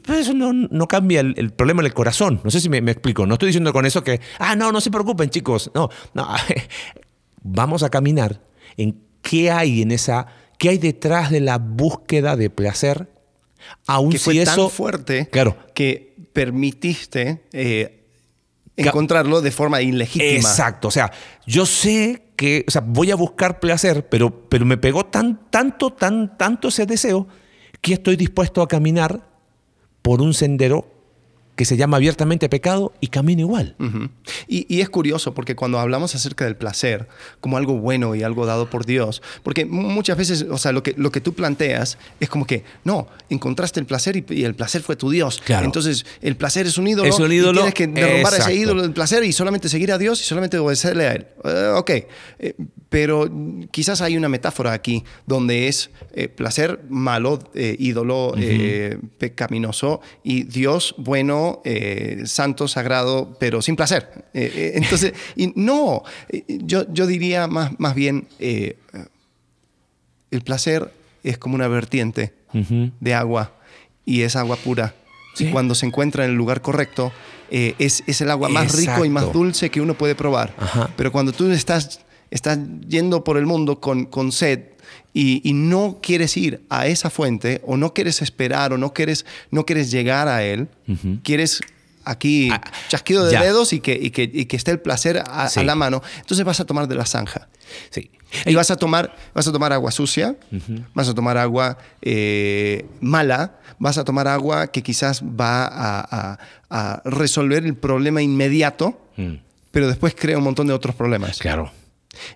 Pero 0.05 0.19
eso 0.19 0.35
no, 0.35 0.53
no 0.53 0.89
cambia 0.89 1.21
el, 1.21 1.35
el 1.37 1.51
problema 1.53 1.83
del 1.83 1.95
corazón. 1.95 2.41
No 2.45 2.51
sé 2.51 2.61
si 2.61 2.69
me, 2.69 2.81
me 2.81 2.91
explico. 2.91 3.27
No 3.27 3.35
estoy 3.35 3.49
diciendo 3.49 3.73
con 3.73 3.87
eso 3.87 4.03
que, 4.03 4.21
ah, 4.39 4.57
no, 4.57 4.73
no 4.73 4.81
se 4.81 4.91
preocupen, 4.91 5.31
chicos. 5.31 5.71
No, 5.75 5.89
no. 6.15 6.27
Vamos 7.43 7.83
a 7.83 7.89
caminar 7.91 8.41
en 8.77 9.01
qué 9.23 9.51
hay 9.51 9.83
en 9.83 9.93
esa, 9.93 10.27
qué 10.59 10.71
hay 10.71 10.79
detrás 10.79 11.31
de 11.31 11.41
la 11.41 11.59
búsqueda 11.59 12.37
de 12.37 12.51
placer, 12.51 13.09
aun 13.87 14.11
que 14.11 14.19
si 14.19 14.25
fue 14.25 14.43
eso. 14.43 14.57
tan 14.69 14.71
fuerte 14.71 15.29
Claro. 15.31 15.57
que 15.75 16.17
permitiste 16.33 17.43
eh, 17.53 17.98
encontrarlo 18.87 19.41
de 19.41 19.51
forma 19.51 19.83
ilegítima. 19.83 20.31
Exacto, 20.31 20.89
o 20.89 20.91
sea, 20.91 21.13
yo 21.47 21.67
sé 21.67 22.25
que, 22.37 22.65
o 22.69 22.71
sea, 22.71 22.83
voy 22.85 23.11
a 23.11 23.17
buscar 23.17 23.61
placer, 23.61 24.09
pero, 24.09 24.49
pero 24.49 24.65
me 24.65 24.77
pegó 24.77 25.05
tan, 25.07 25.51
tanto, 25.51 25.93
tan, 25.93 26.37
tanto 26.39 26.69
ese 26.69 26.87
deseo 26.87 27.27
que 27.81 27.95
estoy 27.95 28.17
dispuesto 28.17 28.63
a 28.63 28.69
caminar 28.69 29.29
por 30.03 30.23
un 30.23 30.35
sendero 30.35 30.98
que 31.59 31.65
se 31.65 31.77
llama 31.77 31.97
abiertamente 31.97 32.49
pecado 32.49 32.93
y 33.01 33.09
camino 33.09 33.41
igual. 33.41 33.75
Ujú. 33.81 34.09
y, 34.47 34.65
y 34.75 34.81
es 34.81 34.89
curioso 34.89 35.35
porque 35.35 35.57
cuando 35.57 35.81
hablamos 35.81 36.15
acerca 36.15 36.45
del 36.45 36.55
placer 36.57 37.09
como 37.41 37.57
algo 37.57 37.79
bueno 37.79 38.15
y 38.15 38.23
algo 38.23 38.47
dado 38.47 38.71
por 38.71 38.87
Dios, 38.87 39.21
porque 39.43 39.67
mu- 39.67 39.89
muchas 39.91 40.17
veces, 40.17 40.47
o 40.49 40.57
sea, 40.57 40.71
lo 40.71 40.85
que, 40.85 40.95
lo 40.97 41.11
que 41.11 41.21
tú 41.21 41.35
planteas 41.35 41.99
es 42.21 42.29
como 42.29 42.47
que, 42.47 42.63
no, 42.85 43.09
encontraste 43.29 43.81
el 43.81 43.87
placer 43.87 44.17
y, 44.17 44.25
y 44.31 44.45
el 44.45 44.55
placer 44.55 44.83
fue 44.83 44.95
tu 44.95 45.11
Dios. 45.11 45.43
Claro. 45.45 45.67
Entonces, 45.67 46.07
el 46.23 46.37
placer 46.37 46.67
es 46.67 46.79
un 46.79 46.87
ídolo. 46.87 47.09
Es 47.09 47.19
un 47.19 47.33
y 47.33 47.35
ídolo, 47.35 47.63
tienes 47.63 47.75
que 47.75 47.87
derrumbar 47.89 48.33
exacto. 48.35 48.51
ese 48.53 48.55
ídolo 48.55 48.83
del 48.83 48.93
placer 48.93 49.25
y 49.25 49.33
solamente 49.33 49.69
seguir 49.69 49.91
a 49.91 49.99
Dios 49.99 50.21
y 50.21 50.25
solamente 50.25 50.59
obedecerle 50.59 51.07
a 51.09 51.13
Él. 51.15 51.27
Eh, 51.45 51.73
ok, 51.75 51.91
Eh, 52.39 52.55
pero 52.89 53.29
quizás 53.71 54.01
hay 54.01 54.17
una 54.17 54.29
metáfora 54.31 54.73
aquí 54.73 55.05
donde 55.27 55.69
es 55.69 55.91
eh, 56.15 56.29
placer 56.29 56.81
malo, 56.89 57.39
eh, 57.55 57.75
ídolo, 57.79 58.33
eh, 58.39 58.97
pecaminoso, 59.19 60.01
y 60.23 60.45
Dios 60.45 60.95
bueno, 60.97 61.48
eh, 61.65 62.23
santo, 62.27 62.69
sagrado, 62.69 63.37
pero 63.39 63.63
sin 63.63 63.77
placer. 63.77 64.27
Eh, 64.35 64.53
eh, 64.55 64.73
entonces, 64.75 65.13
y 65.37 65.53
no, 65.55 66.03
yo, 66.49 66.85
yo 66.93 67.07
diría 67.07 67.47
más, 67.47 67.79
más 67.79 67.95
bien, 67.95 68.27
el 68.39 68.77
placer 70.45 70.93
es 71.23 71.39
como 71.39 71.55
una 71.55 71.69
vertiente 71.69 72.35
de 73.01 73.15
agua 73.15 73.53
y 74.05 74.23
es 74.23 74.37
agua 74.37 74.57
pura. 74.57 74.95
Sí. 75.35 75.47
Y 75.47 75.51
cuando 75.51 75.75
se 75.75 75.87
encuentra 75.87 76.25
en 76.25 76.31
el 76.31 76.37
lugar 76.37 76.63
correcto, 76.63 77.13
es, 77.51 78.03
es 78.07 78.21
el 78.21 78.31
agua 78.31 78.49
más 78.49 78.75
rico 78.75 79.05
y 79.05 79.09
más 79.09 79.33
dulce 79.33 79.71
que 79.71 79.81
uno 79.81 79.95
puede 79.95 80.15
probar. 80.15 80.55
Ajá. 80.59 80.91
Pero 80.97 81.13
cuando 81.13 81.33
tú 81.33 81.51
estás, 81.51 82.01
estás 82.31 82.59
yendo 82.89 83.25
por 83.25 83.37
el 83.37 83.47
mundo 83.47 83.81
con, 83.81 84.07
con 84.07 84.33
sed 84.33 84.61
y, 85.15 85.41
y 85.49 85.53
no 85.53 85.99
quieres 86.03 86.37
ir 86.37 86.65
a 86.69 86.87
esa 86.87 87.11
fuente 87.11 87.61
o 87.67 87.77
no 87.77 87.95
quieres 87.95 88.23
esperar 88.23 88.73
o 88.73 88.79
no 88.79 88.93
quieres, 88.93 89.25
no 89.51 89.65
quieres 89.67 89.91
llegar 89.91 90.29
a 90.29 90.43
él, 90.45 90.69
Ujú. 90.87 91.19
quieres 91.23 91.61
aquí 92.05 92.49
Ah, 92.53 92.61
chasquido 92.89 93.25
de 93.27 93.33
ya. 93.33 93.43
dedos 93.43 93.73
y 93.73 93.81
que, 93.81 93.93
y, 94.01 94.11
que, 94.11 94.31
y 94.33 94.47
que 94.47 94.57
esté 94.57 94.71
el 94.71 94.81
placer 94.81 95.23
a, 95.29 95.49
Sí. 95.49 95.61
a 95.61 95.65
la 95.65 95.75
mano, 95.75 96.03
entonces 96.21 96.45
vas 96.45 96.61
a 96.61 96.65
tomar 96.65 96.89
de 96.89 96.95
la 96.95 97.05
zanja. 97.07 97.49
Sí. 97.91 98.11
Y 98.45 98.55
vas 98.55 98.71
a 98.71 98.77
tomar, 98.77 99.15
vas 99.35 99.49
a 99.49 99.53
tomar 99.53 99.73
agua 99.73 99.91
sucia, 99.91 100.37
vas 100.95 101.09
a 101.09 101.15
tomar 101.15 101.39
agua 101.39 101.79
eh, 102.03 102.85
mala, 103.01 103.59
vas 103.79 103.97
a 103.97 104.05
tomar 104.05 104.29
agua 104.29 104.67
que 104.67 104.83
quizás 104.83 105.23
va 105.23 105.65
a, 105.67 106.01
a- 106.11 106.39
a 106.71 107.03
resolver 107.07 107.65
el 107.65 107.75
problema 107.75 108.21
inmediato, 108.23 109.01
Mm. 109.17 109.35
pero 109.71 109.89
después 109.89 110.15
crea 110.15 110.37
un 110.39 110.45
montón 110.45 110.67
de 110.67 110.73
otros 110.75 110.95
problemas. 110.95 111.39
Claro. 111.39 111.73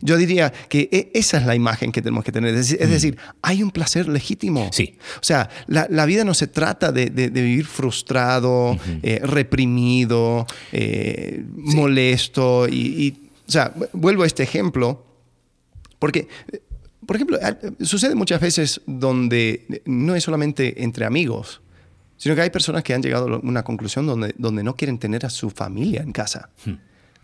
Yo 0.00 0.16
diría 0.16 0.52
que 0.68 0.88
e- 0.92 1.10
esa 1.14 1.38
es 1.38 1.46
la 1.46 1.54
imagen 1.54 1.92
que 1.92 2.02
tenemos 2.02 2.24
que 2.24 2.30
tener. 2.32 2.50
Es 2.54 2.68
decir, 2.68 2.78
es 2.80 2.90
decir, 2.90 3.18
hay 3.40 3.62
un 3.62 3.70
placer 3.70 4.06
legítimo. 4.08 4.68
Sí. 4.72 4.96
O 5.16 5.24
sea, 5.24 5.48
la, 5.66 5.86
la 5.90 6.04
vida 6.06 6.24
no 6.24 6.34
se 6.34 6.46
trata 6.46 6.92
de, 6.92 7.06
de- 7.10 7.30
de 7.30 7.42
vivir 7.42 7.64
frustrado, 7.66 8.78
eh, 9.02 9.20
reprimido, 9.24 10.46
eh, 10.72 11.44
molesto. 11.56 12.68
Y, 12.68 12.74
y, 12.76 13.30
o 13.48 13.50
sea, 13.50 13.74
vu- 13.74 13.88
vuelvo 13.92 14.22
a 14.22 14.26
este 14.26 14.42
ejemplo, 14.42 15.04
porque, 15.98 16.28
por 17.06 17.16
ejemplo, 17.16 17.38
sucede 17.80 18.14
muchas 18.14 18.40
veces 18.40 18.80
donde 18.86 19.82
no 19.86 20.14
es 20.14 20.22
solamente 20.24 20.82
entre 20.84 21.04
amigos, 21.06 21.60
sino 22.16 22.34
que 22.36 22.42
hay 22.42 22.50
personas 22.50 22.84
que 22.84 22.94
han 22.94 23.02
llegado 23.02 23.34
a 23.34 23.38
una 23.38 23.64
conclusión 23.64 24.06
donde, 24.06 24.34
donde 24.38 24.62
no 24.62 24.76
quieren 24.76 24.98
tener 24.98 25.26
a 25.26 25.30
su 25.30 25.50
familia 25.50 26.02
en 26.02 26.12
casa. 26.12 26.50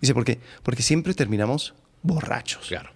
Dice, 0.01 0.15
¿por 0.15 0.25
qué? 0.25 0.39
Porque 0.63 0.83
siempre 0.83 1.15
terminamos 1.15 1.75
borrachos. 2.09 2.67
Claro. 2.67 2.91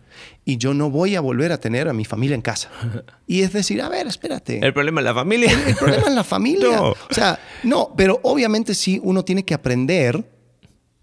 Y 0.44 0.56
yo 0.56 0.74
no 0.74 0.90
voy 0.90 1.14
a 1.14 1.20
volver 1.20 1.52
a 1.52 1.58
tener 1.58 1.86
a 1.88 1.92
mi 1.92 2.04
familia 2.04 2.34
en 2.34 2.42
casa. 2.42 2.68
Y 3.26 3.42
es 3.42 3.52
decir, 3.52 3.80
a 3.80 3.88
ver, 3.88 4.06
espérate. 4.08 4.58
El 4.62 4.74
problema 4.74 5.00
es 5.00 5.04
la 5.04 5.14
familia. 5.14 5.50
El 5.66 5.76
problema 5.76 6.08
es 6.08 6.14
la 6.14 6.24
familia. 6.24 6.68
No. 6.76 6.88
O 6.90 6.96
sea, 7.14 7.38
no, 7.62 7.94
pero 7.96 8.18
obviamente 8.24 8.74
sí 8.74 9.00
uno 9.02 9.24
tiene 9.24 9.44
que 9.44 9.54
aprender 9.54 10.24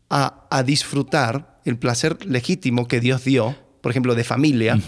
a, 0.09 0.45
a 0.51 0.63
disfrutar 0.63 1.59
el 1.65 1.77
placer 1.77 2.25
legítimo 2.25 2.87
que 2.87 2.99
Dios 2.99 3.23
dio, 3.23 3.55
por 3.81 3.91
ejemplo, 3.91 4.15
de 4.15 4.23
familia, 4.23 4.79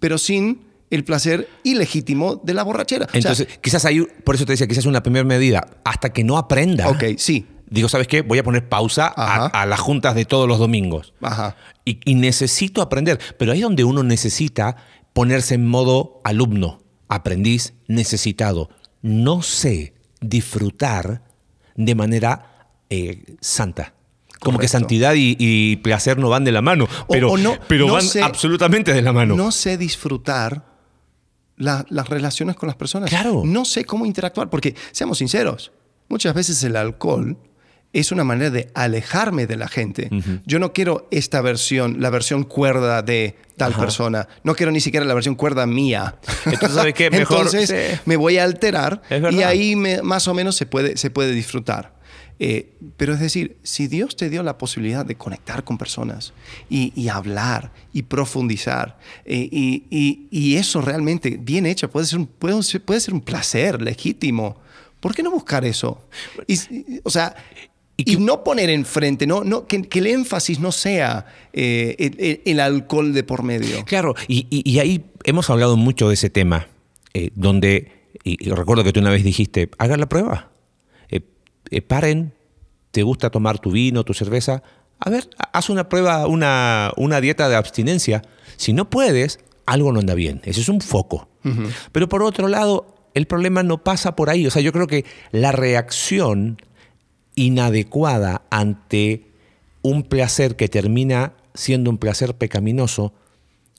pero 0.00 0.18
sin 0.18 0.62
el 0.90 1.02
placer 1.04 1.48
ilegítimo 1.64 2.36
de 2.36 2.54
la 2.54 2.62
borrachera. 2.62 3.06
O 3.06 3.10
sea, 3.10 3.18
Entonces, 3.18 3.48
quizás 3.60 3.84
hay, 3.84 4.02
por 4.24 4.34
eso 4.36 4.44
te 4.46 4.52
decía, 4.52 4.66
quizás 4.68 4.86
una 4.86 5.02
primera 5.02 5.24
medida, 5.24 5.66
hasta 5.84 6.12
que 6.12 6.22
no 6.24 6.38
aprenda. 6.38 6.88
ok, 6.88 7.04
sí. 7.18 7.46
Digo, 7.74 7.88
¿sabes 7.88 8.06
qué? 8.06 8.22
Voy 8.22 8.38
a 8.38 8.42
poner 8.44 8.68
pausa 8.68 9.06
a, 9.16 9.66
las 9.66 9.80
juntas 9.80 10.14
de 10.14 10.24
todos 10.24 10.46
los 10.48 10.58
domingos. 10.58 11.12
Ajá. 11.20 11.56
Y, 11.84 11.98
y 12.04 12.14
necesito 12.14 12.80
aprender. 12.82 13.18
Pero 13.38 13.52
ahí 13.52 13.58
es 13.58 13.64
donde 13.64 13.84
uno 13.84 14.02
necesita 14.02 14.76
ponerse 15.12 15.54
en 15.56 15.66
modo 15.66 16.20
alumno, 16.24 16.80
aprendiz, 17.08 17.74
necesitado. 17.88 18.68
No 19.02 19.42
sé 19.42 19.94
disfrutar 20.20 21.22
de 21.74 21.94
manera 21.94 22.68
eh, 22.90 23.36
santa. 23.40 23.94
Como 24.40 24.58
que 24.58 24.68
santidad 24.68 25.14
y, 25.14 25.36
y 25.38 25.76
placer 25.76 26.18
no 26.18 26.28
van 26.28 26.44
de 26.44 26.52
la 26.52 26.60
mano, 26.62 26.84
O- 26.84 27.12
pero, 27.12 27.32
o 27.32 27.36
no- 27.38 27.56
pero 27.66 27.86
no 27.86 27.94
van 27.94 28.02
sé- 28.02 28.22
absolutamente 28.22 28.92
de 28.92 29.00
la 29.02 29.12
mano. 29.12 29.34
No 29.36 29.50
sé 29.50 29.78
disfrutar 29.78 30.64
la- 31.56 31.86
las 31.88 32.08
relaciones 32.08 32.54
con 32.56 32.66
las 32.66 32.76
personas. 32.76 33.08
Claro. 33.10 33.42
No 33.44 33.64
sé 33.64 33.84
cómo 33.84 34.04
interactuar, 34.06 34.50
porque 34.50 34.74
seamos 34.92 35.18
sinceros, 35.18 35.72
muchas 36.08 36.34
veces 36.34 36.62
el 36.62 36.76
alcohol 36.76 37.38
es 37.94 38.12
una 38.12 38.24
manera 38.24 38.50
de 38.50 38.70
alejarme 38.74 39.46
de 39.46 39.56
la 39.56 39.68
gente. 39.68 40.10
Yo 40.44 40.58
no 40.58 40.72
quiero 40.72 41.08
esta 41.10 41.40
versión, 41.40 42.00
la 42.02 42.10
versión 42.10 42.44
cuerda 42.44 43.00
de 43.02 43.36
tal 43.56 43.72
Ajá. 43.72 43.80
persona. 43.80 44.28
No 44.42 44.54
quiero 44.54 44.72
ni 44.72 44.80
siquiera 44.80 45.06
la 45.06 45.14
versión 45.14 45.34
cuerda 45.36 45.66
mía. 45.66 46.16
Entonces, 46.44 46.72
¿sabe 46.76 46.92
qué? 46.92 47.10
Mejor- 47.10 47.38
Entonces, 47.46 47.70
sí. 47.70 48.00
me 48.04 48.16
voy 48.16 48.38
a 48.38 48.44
alterar 48.44 49.00
y 49.30 49.42
ahí 49.42 49.76
me- 49.76 50.02
más 50.02 50.28
o 50.28 50.34
menos 50.34 50.56
se 50.56 50.66
puede, 50.66 50.96
se 50.96 51.10
puede 51.10 51.32
disfrutar. 51.32 51.94
Eh, 52.40 52.72
pero 52.96 53.14
es 53.14 53.20
decir, 53.20 53.58
si 53.62 53.86
Dios 53.86 54.16
te 54.16 54.28
dio 54.28 54.42
la 54.42 54.58
posibilidad 54.58 55.06
de 55.06 55.14
conectar 55.14 55.62
con 55.62 55.78
personas 55.78 56.32
y, 56.68 56.92
y 57.00 57.08
hablar 57.08 57.70
y 57.92 58.02
profundizar, 58.02 58.98
eh, 59.24 59.48
y, 59.52 59.84
y- 59.88 60.26
y 60.32 60.56
eso 60.56 60.80
realmente 60.80 61.38
bien 61.40 61.64
hecho 61.64 61.88
puede 61.88 62.06
ser, 62.06 62.18
un, 62.18 62.26
puede, 62.26 62.60
ser, 62.64 62.82
puede 62.82 62.98
ser 62.98 63.14
un 63.14 63.20
placer 63.20 63.80
legítimo, 63.80 64.56
¿por 64.98 65.14
qué 65.14 65.22
no 65.22 65.30
buscar 65.30 65.64
eso? 65.64 66.02
Y- 66.48 66.58
o 67.04 67.10
sea, 67.10 67.36
y, 67.96 68.16
no 68.16 68.42
poner 68.44 68.70
enfrente, 68.70 69.26
no, 69.26 69.44
no, 69.44 69.66
que, 69.66 69.82
que 69.82 69.98
el 70.00 70.06
énfasis 70.08 70.58
no 70.60 70.72
sea 70.72 71.26
eh, 71.52 72.40
el, 72.44 72.60
alcohol 72.60 73.12
de 73.14 73.22
por 73.24 73.42
medio. 73.42 73.84
Claro, 73.84 74.14
y, 74.28 74.46
y- 74.50 74.68
y 74.68 74.78
ahí 74.80 75.04
hemos 75.24 75.48
hablado 75.50 75.76
mucho 75.76 76.08
de 76.08 76.14
ese 76.14 76.28
tema, 76.30 76.66
eh, 77.12 77.30
donde, 77.34 77.92
y, 78.24 78.36
recuerdo 78.50 78.82
que 78.84 78.92
tú 78.92 79.00
una 79.00 79.10
vez 79.10 79.22
dijiste, 79.24 79.70
hagan 79.78 80.00
la 80.00 80.08
prueba, 80.08 80.50
Eh, 81.70 81.80
paren, 81.80 82.32
te 82.90 83.02
gusta 83.02 83.30
tomar 83.30 83.58
tu 83.58 83.70
vino, 83.70 84.04
tu 84.04 84.12
cerveza, 84.12 84.62
a 85.00 85.08
ver, 85.10 85.30
ha- 85.38 85.50
haz 85.58 85.70
una 85.70 85.88
prueba, 85.88 86.26
una, 86.26 86.92
una 86.96 87.20
dieta 87.22 87.48
de 87.48 87.56
abstinencia. 87.56 88.22
Si 88.56 88.72
no 88.74 88.90
puedes, 88.90 89.40
algo 89.66 89.90
no 89.90 90.00
anda 90.00 90.14
bien, 90.14 90.40
ese 90.44 90.60
es 90.60 90.68
un 90.68 90.80
foco. 90.82 91.28
Pero 91.92 92.08
por 92.08 92.22
otro 92.22 92.48
lado, 92.48 92.86
el 93.14 93.26
problema 93.26 93.62
no 93.62 93.82
pasa 93.82 94.14
por 94.14 94.28
ahí, 94.30 94.46
o 94.46 94.50
sea, 94.50 94.60
yo 94.62 94.72
creo 94.72 94.86
que 94.86 95.04
la 95.32 95.52
reacción 95.52 96.60
inadecuada 97.34 98.42
ante 98.50 99.26
un 99.82 100.02
placer 100.02 100.56
que 100.56 100.68
termina 100.68 101.34
siendo 101.54 101.90
un 101.90 101.98
placer 101.98 102.34
pecaminoso, 102.36 103.12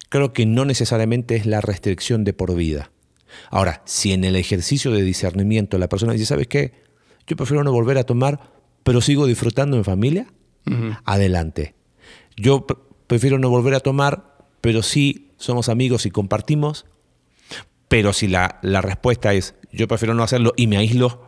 creo 0.09 0.33
que 0.33 0.45
no 0.45 0.65
necesariamente 0.65 1.35
es 1.35 1.45
la 1.45 1.61
restricción 1.61 2.23
de 2.23 2.33
por 2.33 2.55
vida. 2.55 2.91
Ahora, 3.49 3.81
si 3.85 4.13
en 4.13 4.23
el 4.23 4.35
ejercicio 4.35 4.91
de 4.91 5.01
discernimiento 5.01 5.77
la 5.77 5.89
persona 5.89 6.13
dice, 6.13 6.25
¿sabes 6.25 6.47
qué? 6.47 6.73
Yo 7.27 7.35
prefiero 7.35 7.63
no 7.63 7.71
volver 7.71 7.97
a 7.97 8.03
tomar, 8.03 8.51
pero 8.83 9.01
sigo 9.01 9.25
disfrutando 9.25 9.77
en 9.77 9.83
familia, 9.83 10.27
adelante. 11.03 11.75
Yo 12.37 12.65
pre- 12.65 12.77
prefiero 13.07 13.39
no 13.39 13.49
volver 13.49 13.73
a 13.73 13.79
tomar, 13.79 14.37
pero 14.61 14.83
sí 14.83 15.31
somos 15.37 15.69
amigos 15.69 16.05
y 16.05 16.11
compartimos. 16.11 16.85
Pero 17.87 18.13
si 18.13 18.27
la, 18.27 18.59
la 18.61 18.81
respuesta 18.81 19.33
es, 19.33 19.55
yo 19.71 19.87
prefiero 19.87 20.13
no 20.13 20.23
hacerlo 20.23 20.53
y 20.55 20.67
me 20.67 20.77
aíslo 20.77 21.24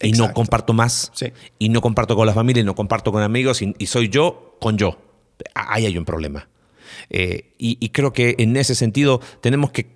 y 0.00 0.12
no 0.12 0.32
comparto 0.32 0.72
más, 0.72 1.10
Sí. 1.14 1.26
y 1.58 1.68
no 1.68 1.80
comparto 1.80 2.16
con 2.16 2.26
la 2.26 2.34
familia, 2.34 2.60
y 2.60 2.64
no 2.64 2.74
comparto 2.74 3.12
con 3.12 3.22
amigos, 3.22 3.62
y, 3.62 3.74
y 3.78 3.86
soy 3.86 4.08
yo 4.08 4.56
con 4.60 4.76
yo. 4.78 4.98
Ahí 5.54 5.86
hay 5.86 5.98
un 5.98 6.04
problema. 6.04 6.48
Eh, 7.10 7.52
y, 7.58 7.78
y 7.80 7.88
creo 7.90 8.12
que 8.12 8.36
en 8.38 8.56
ese 8.56 8.74
sentido 8.74 9.20
tenemos 9.40 9.70
que 9.72 9.90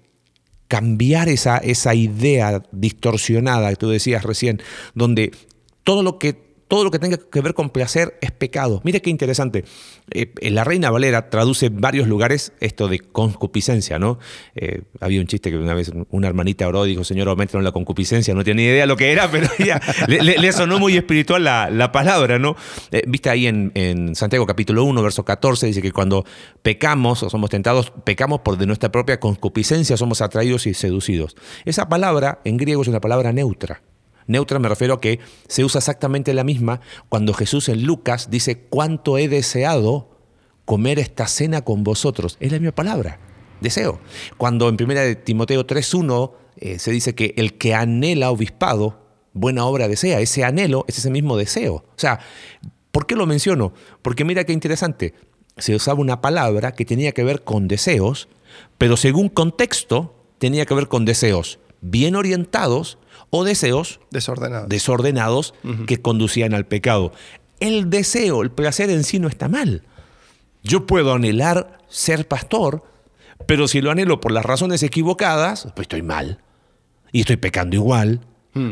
cambiar 0.68 1.28
esa, 1.28 1.58
esa 1.58 1.94
idea 1.94 2.62
distorsionada 2.72 3.70
que 3.70 3.76
tú 3.76 3.88
decías 3.88 4.24
recién, 4.24 4.60
donde 4.94 5.30
todo 5.84 6.02
lo 6.02 6.18
que 6.18 6.45
todo 6.68 6.84
lo 6.84 6.90
que 6.90 6.98
tenga 6.98 7.16
que 7.16 7.40
ver 7.40 7.54
con 7.54 7.70
placer 7.70 8.18
es 8.20 8.32
pecado. 8.32 8.80
Mira 8.84 9.00
qué 9.00 9.10
interesante. 9.10 9.64
Eh, 10.10 10.32
la 10.50 10.64
Reina 10.64 10.90
Valera 10.90 11.30
traduce 11.30 11.66
en 11.66 11.80
varios 11.80 12.08
lugares 12.08 12.52
esto 12.60 12.88
de 12.88 12.98
concupiscencia, 12.98 13.98
¿no? 13.98 14.18
Eh, 14.54 14.82
había 15.00 15.20
un 15.20 15.26
chiste 15.26 15.50
que 15.50 15.58
una 15.58 15.74
vez 15.74 15.92
una 16.10 16.28
hermanita 16.28 16.66
oró 16.66 16.86
y 16.86 16.90
dijo, 16.90 17.04
Señor, 17.04 17.28
aumentaron 17.28 17.64
la 17.64 17.72
concupiscencia. 17.72 18.34
No 18.34 18.42
tenía 18.42 18.56
ni 18.56 18.70
idea 18.70 18.86
lo 18.86 18.96
que 18.96 19.12
era, 19.12 19.30
pero 19.30 19.48
le 20.08 20.52
sonó 20.52 20.78
muy 20.78 20.96
espiritual 20.96 21.44
la, 21.44 21.70
la 21.70 21.92
palabra, 21.92 22.38
¿no? 22.38 22.56
Eh, 22.90 23.02
Viste 23.06 23.30
ahí 23.30 23.46
en, 23.46 23.70
en 23.74 24.14
Santiago 24.16 24.46
capítulo 24.46 24.84
1, 24.84 25.02
verso 25.02 25.24
14, 25.24 25.66
dice 25.66 25.82
que 25.82 25.92
cuando 25.92 26.24
pecamos 26.62 27.22
o 27.22 27.30
somos 27.30 27.50
tentados, 27.50 27.92
pecamos 28.04 28.40
por 28.40 28.56
de 28.56 28.66
nuestra 28.66 28.90
propia 28.90 29.20
concupiscencia, 29.20 29.96
somos 29.96 30.20
atraídos 30.20 30.66
y 30.66 30.74
seducidos. 30.74 31.36
Esa 31.64 31.88
palabra 31.88 32.40
en 32.44 32.56
griego 32.56 32.82
es 32.82 32.88
una 32.88 33.00
palabra 33.00 33.32
neutra. 33.32 33.82
Neutra 34.26 34.58
me 34.58 34.68
refiero 34.68 34.94
a 34.94 35.00
que 35.00 35.20
se 35.48 35.64
usa 35.64 35.78
exactamente 35.78 36.34
la 36.34 36.44
misma 36.44 36.80
cuando 37.08 37.32
Jesús 37.32 37.68
en 37.68 37.84
Lucas 37.84 38.30
dice, 38.30 38.58
cuánto 38.58 39.18
he 39.18 39.28
deseado 39.28 40.10
comer 40.64 40.98
esta 40.98 41.26
cena 41.28 41.62
con 41.62 41.84
vosotros. 41.84 42.36
Es 42.40 42.52
la 42.52 42.58
misma 42.58 42.74
palabra, 42.74 43.18
deseo. 43.60 44.00
Cuando 44.36 44.68
en 44.68 44.76
1 44.80 45.18
Timoteo 45.24 45.66
3.1 45.66 46.32
eh, 46.58 46.78
se 46.78 46.90
dice 46.90 47.14
que 47.14 47.34
el 47.36 47.56
que 47.56 47.74
anhela 47.74 48.30
obispado, 48.30 49.00
buena 49.32 49.64
obra 49.64 49.88
desea. 49.88 50.20
Ese 50.20 50.44
anhelo 50.44 50.84
es 50.88 50.98
ese 50.98 51.10
mismo 51.10 51.36
deseo. 51.36 51.74
O 51.74 51.98
sea, 51.98 52.20
¿por 52.90 53.06
qué 53.06 53.14
lo 53.14 53.26
menciono? 53.26 53.72
Porque 54.02 54.24
mira 54.24 54.44
qué 54.44 54.52
interesante. 54.52 55.14
se 55.58 55.74
usaba 55.74 56.00
una 56.00 56.20
palabra 56.20 56.72
que 56.72 56.84
tenía 56.84 57.12
que 57.12 57.24
ver 57.24 57.42
con 57.44 57.68
deseos, 57.68 58.28
pero 58.76 58.96
según 58.96 59.28
contexto 59.28 60.14
tenía 60.38 60.66
que 60.66 60.74
ver 60.74 60.88
con 60.88 61.04
deseos 61.04 61.58
bien 61.80 62.16
orientados 62.16 62.98
o 63.36 63.44
deseos 63.44 64.00
Desordenado. 64.10 64.66
desordenados 64.68 65.54
que 65.86 66.00
conducían 66.00 66.54
al 66.54 66.66
pecado. 66.66 67.12
El 67.60 67.88
deseo, 67.90 68.42
el 68.42 68.50
placer 68.50 68.90
en 68.90 69.04
sí 69.04 69.18
no 69.18 69.28
está 69.28 69.48
mal. 69.48 69.82
Yo 70.62 70.86
puedo 70.86 71.12
anhelar 71.14 71.78
ser 71.88 72.26
pastor, 72.28 72.82
pero 73.46 73.68
si 73.68 73.80
lo 73.80 73.90
anhelo 73.90 74.20
por 74.20 74.32
las 74.32 74.44
razones 74.44 74.82
equivocadas, 74.82 75.68
pues 75.74 75.84
estoy 75.84 76.02
mal. 76.02 76.40
Y 77.12 77.20
estoy 77.20 77.36
pecando 77.36 77.76
igual. 77.76 78.20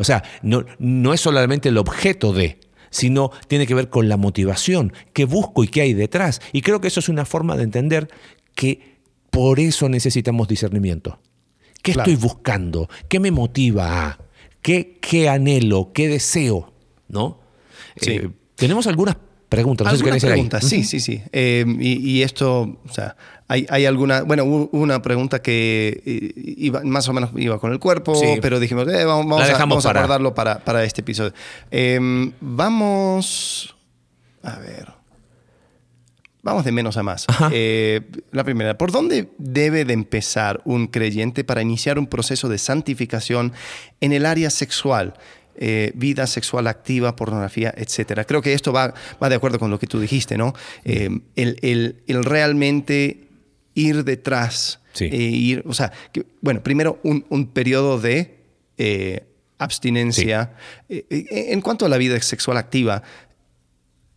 O 0.01 0.05
sea, 0.05 0.23
no, 0.43 0.65
no 0.79 1.13
es 1.13 1.21
solamente 1.21 1.69
el 1.69 1.77
objeto 1.77 2.33
de, 2.33 2.59
sino 2.89 3.31
tiene 3.49 3.67
que 3.67 3.75
ver 3.75 3.91
con 3.91 4.09
la 4.09 4.17
motivación, 4.17 4.95
qué 5.13 5.27
busco 5.27 5.63
y 5.63 5.69
qué 5.69 5.83
hay 5.83 5.93
detrás. 5.93 6.41
Y 6.53 6.63
creo 6.63 6.81
que 6.81 6.89
eso 6.89 7.01
es 7.01 7.11
una 7.11 7.27
forma 7.27 7.55
de 7.55 7.65
entender 7.65 8.09
que 8.55 8.97
por 9.31 9.61
eso 9.61 9.91
necesitamos 9.91 10.49
discernimiento. 10.49 11.19
¿Qué 11.83 11.93
Claro. 11.93 12.11
estoy 12.11 12.23
buscando? 12.29 12.89
¿Qué 13.09 13.21
me 13.21 13.31
motiva 13.31 14.07
a? 14.09 14.19
¿Qué, 14.65 14.97
qué 14.99 15.29
anhelo? 15.29 15.91
¿Qué 15.93 16.09
deseo? 16.09 16.73
¿No? 17.07 17.39
Sí. 18.01 18.13
Eh, 18.13 18.31
tenemos 18.57 18.87
algunas 18.87 19.15
preguntas. 19.51 19.85
No 19.85 19.91
sé 19.91 19.97
si 19.99 20.03
Algunas 20.03 20.23
ir 20.25 20.29
ahí. 20.31 20.33
preguntas, 20.37 20.65
sí, 20.67 20.85
sí, 20.85 21.01
sí. 21.01 21.21
Eh, 21.33 21.67
y, 21.81 22.11
y 22.11 22.23
esto, 22.23 22.63
o 22.83 22.93
sea, 22.93 23.15
hay, 23.47 23.67
hay 23.69 23.85
alguna, 23.85 24.23
bueno, 24.23 24.45
hubo 24.45 24.69
una 24.73 25.03
pregunta 25.03 25.43
que 25.43 26.03
eh, 26.07 26.33
iba, 26.57 26.81
más 26.83 27.07
o 27.11 27.13
menos 27.13 27.31
iba 27.37 27.59
con 27.59 27.73
el 27.73 27.79
cuerpo, 27.79 28.15
Sí. 28.15 28.39
pero 28.41 28.59
dijimos, 28.59 28.89
eh, 28.89 29.05
vamos, 29.05 29.27
vamos 29.27 29.51
a, 29.51 29.59
vamos 29.59 29.85
a 29.87 29.93
guardarlo 29.93 30.35
para, 30.35 30.65
para 30.65 30.83
este 30.83 31.03
episodio. 31.03 31.35
Eh, 31.71 32.01
vamos, 32.41 33.77
a 34.43 34.59
ver. 34.61 34.89
Vamos 36.45 36.65
de 36.67 36.73
menos 36.73 36.97
a 36.99 37.03
más. 37.03 37.27
Eh, 37.53 38.03
la 38.31 38.45
primera, 38.45 38.77
¿por 38.77 38.93
dónde 38.93 39.31
debe 39.39 39.87
de 39.87 39.95
empezar 39.95 40.61
un 40.67 40.87
creyente 40.89 41.43
para 41.43 41.63
iniciar 41.63 41.99
un 41.99 42.07
proceso 42.07 42.51
de 42.51 42.59
santificación 42.59 43.53
en 44.03 44.13
el 44.13 44.27
área 44.27 44.51
sexual? 44.51 45.15
Eh, 45.57 45.93
vida 45.95 46.27
sexual 46.27 46.67
activa, 46.67 47.17
pornografía, 47.17 47.73
etcétera. 47.77 48.25
Creo 48.25 48.43
que 48.43 48.53
esto 48.53 48.73
va, 48.73 48.93
va 49.23 49.29
de 49.31 49.37
acuerdo 49.37 49.59
con 49.59 49.71
lo 49.71 49.79
que 49.79 49.87
tú 49.87 50.01
dijiste, 50.01 50.37
¿no? 50.37 50.53
Eh, 50.85 51.09
el, 51.37 51.57
el- 51.63 52.03
el 52.09 52.25
realmente 52.25 53.29
ir 53.75 54.05
detrás, 54.05 54.81
Sí. 54.93 55.07
ir, 55.07 55.63
o 55.67 55.73
sea, 55.73 55.93
que- 56.13 56.27
bueno, 56.43 56.63
primero 56.63 57.01
un, 57.05 57.25
un 57.31 57.47
periodo 57.47 57.99
de 58.01 58.37
abstinencia. 59.59 60.53
En 60.89 61.61
cuanto 61.63 61.87
a 61.87 61.89
la 61.89 61.97
vida 61.97 62.21
sexual 62.21 62.57
activa, 62.59 63.03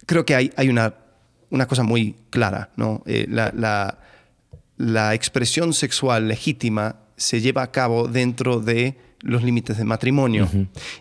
creo 0.06 0.26
que 0.26 0.36
hay, 0.36 0.52
hay 0.56 0.70
una, 0.70 0.94
una 1.50 1.66
cosa 1.68 1.84
muy 1.84 2.16
clara, 2.30 2.70
¿no? 2.76 3.04
Eh, 3.06 3.26
la, 3.30 3.52
la- 3.56 4.00
la 4.78 5.14
expresión 5.16 5.74
sexual 5.74 6.28
legítima 6.28 6.98
se 7.16 7.42
lleva 7.42 7.64
a 7.64 7.72
cabo 7.72 8.08
dentro 8.08 8.60
de 8.60 8.96
los 9.22 9.42
límites 9.44 9.78
del 9.78 9.88
matrimonio. 9.88 10.48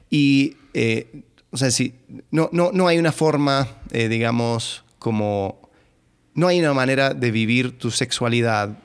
Y, 0.08 0.56
eh, 0.72 1.24
o 1.50 1.56
sea, 1.58 1.70
si, 1.70 1.92
no, 2.30 2.48
no, 2.52 2.70
no 2.72 2.88
hay 2.88 2.96
una 2.98 3.12
forma, 3.12 3.68
eh, 3.90 4.08
digamos, 4.08 4.82
como... 4.98 5.60
No 6.34 6.48
hay 6.48 6.58
una 6.60 6.72
manera 6.74 7.12
de 7.14 7.30
vivir 7.30 7.76
tu 7.78 7.90
sexualidad 7.90 8.78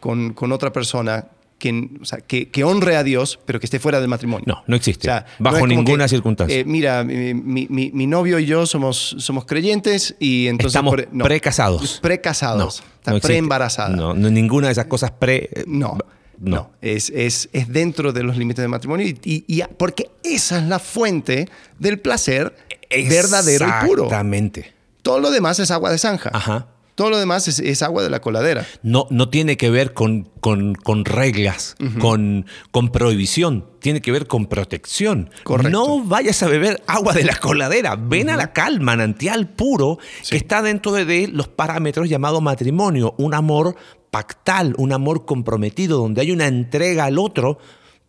con, 0.00 0.32
con 0.34 0.52
otra 0.52 0.72
persona 0.72 1.26
que, 1.58 1.88
o 2.00 2.04
sea, 2.04 2.18
que, 2.20 2.48
que 2.50 2.64
honre 2.64 2.96
a 2.96 3.02
Dios, 3.02 3.38
pero 3.46 3.58
que 3.60 3.66
esté 3.66 3.78
fuera 3.78 4.00
del 4.00 4.08
matrimonio. 4.08 4.44
No, 4.46 4.62
no 4.66 4.76
existe. 4.76 5.08
O 5.08 5.10
sea, 5.12 5.24
Bajo 5.38 5.66
ninguna 5.66 6.08
circunstancia. 6.08 6.58
eh, 6.58 6.64
mira, 6.64 7.04
mi, 7.04 7.32
mi- 7.34 7.66
mi- 7.70 7.90
mi 7.92 8.06
novio 8.06 8.38
y 8.38 8.46
yo 8.46 8.66
somos, 8.66 9.16
somos 9.18 9.44
creyentes 9.46 10.14
y 10.18 10.48
entonces... 10.48 10.72
Estamos 10.72 10.94
pre- 10.94 11.08
no. 11.12 11.24
precasados. 11.24 12.00
Precasados. 12.02 12.82
Está 12.98 13.12
existe. 13.12 13.28
preembarazada. 13.28 13.94
No, 13.96 14.14
no, 14.14 14.30
ninguna 14.30 14.66
de 14.68 14.72
esas 14.72 14.86
cosas 14.86 15.10
pre. 15.12 15.48
No, 15.66 15.96
No. 16.38 16.50
no. 16.50 16.70
Es, 16.82 17.10
es, 17.10 17.48
es 17.52 17.68
dentro 17.68 18.12
de 18.12 18.22
los 18.24 18.36
límites 18.36 18.62
del 18.62 18.68
matrimonio 18.68 19.06
y, 19.06 19.18
y- 19.24 19.44
y- 19.46 19.62
porque 19.78 20.10
esa 20.22 20.58
es 20.58 20.64
la 20.64 20.78
fuente 20.78 21.48
del 21.78 21.98
placer 21.98 22.54
verdadero 22.90 23.66
y 23.66 23.86
puro. 23.86 24.04
Exactamente. 24.04 24.72
Todo 25.02 25.20
lo 25.20 25.30
demás 25.30 25.58
es 25.60 25.70
agua 25.70 25.90
de 25.90 25.98
zanja. 25.98 26.30
Ajá. 26.32 26.66
Todo 26.94 27.10
lo 27.10 27.18
demás 27.18 27.48
es, 27.48 27.58
es 27.58 27.82
agua 27.82 28.02
de 28.04 28.10
la 28.10 28.20
coladera. 28.20 28.66
No, 28.82 29.06
no 29.10 29.28
tiene 29.28 29.56
que 29.56 29.68
ver 29.70 29.94
con, 29.94 30.28
con- 30.40 30.74
con 30.74 31.04
reglas, 31.04 31.74
con, 32.00 32.46
con 32.70 32.90
prohibición, 32.90 33.66
tiene 33.80 34.00
que 34.00 34.12
ver 34.12 34.26
con 34.28 34.46
protección. 34.46 35.30
Correcto. 35.42 35.70
No 35.70 36.04
vayas 36.04 36.42
a 36.42 36.48
beber 36.48 36.82
agua 36.86 37.12
de 37.12 37.24
la 37.24 37.36
coladera, 37.36 37.96
ven 37.96 38.30
a 38.30 38.36
la 38.36 38.52
cal, 38.52 38.80
manantial 38.80 39.48
puro, 39.48 39.98
que 40.28 40.36
está 40.36 40.62
dentro 40.62 40.92
de, 40.92 41.04
de 41.04 41.26
los 41.28 41.48
parámetros 41.48 42.08
llamado 42.08 42.40
matrimonio, 42.40 43.14
un 43.18 43.34
amor 43.34 43.74
pactal, 44.10 44.74
un 44.78 44.92
amor 44.92 45.24
comprometido, 45.26 45.98
donde 45.98 46.20
hay 46.20 46.30
una 46.30 46.46
entrega 46.46 47.06
al 47.06 47.18
otro 47.18 47.58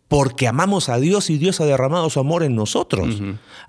porque 0.08 0.46
amamos 0.46 0.88
a 0.88 0.98
Dios 0.98 1.30
y 1.30 1.38
Dios 1.38 1.60
ha 1.60 1.66
derramado 1.66 2.08
su 2.10 2.20
amor 2.20 2.42
en 2.44 2.54
nosotros. 2.54 3.20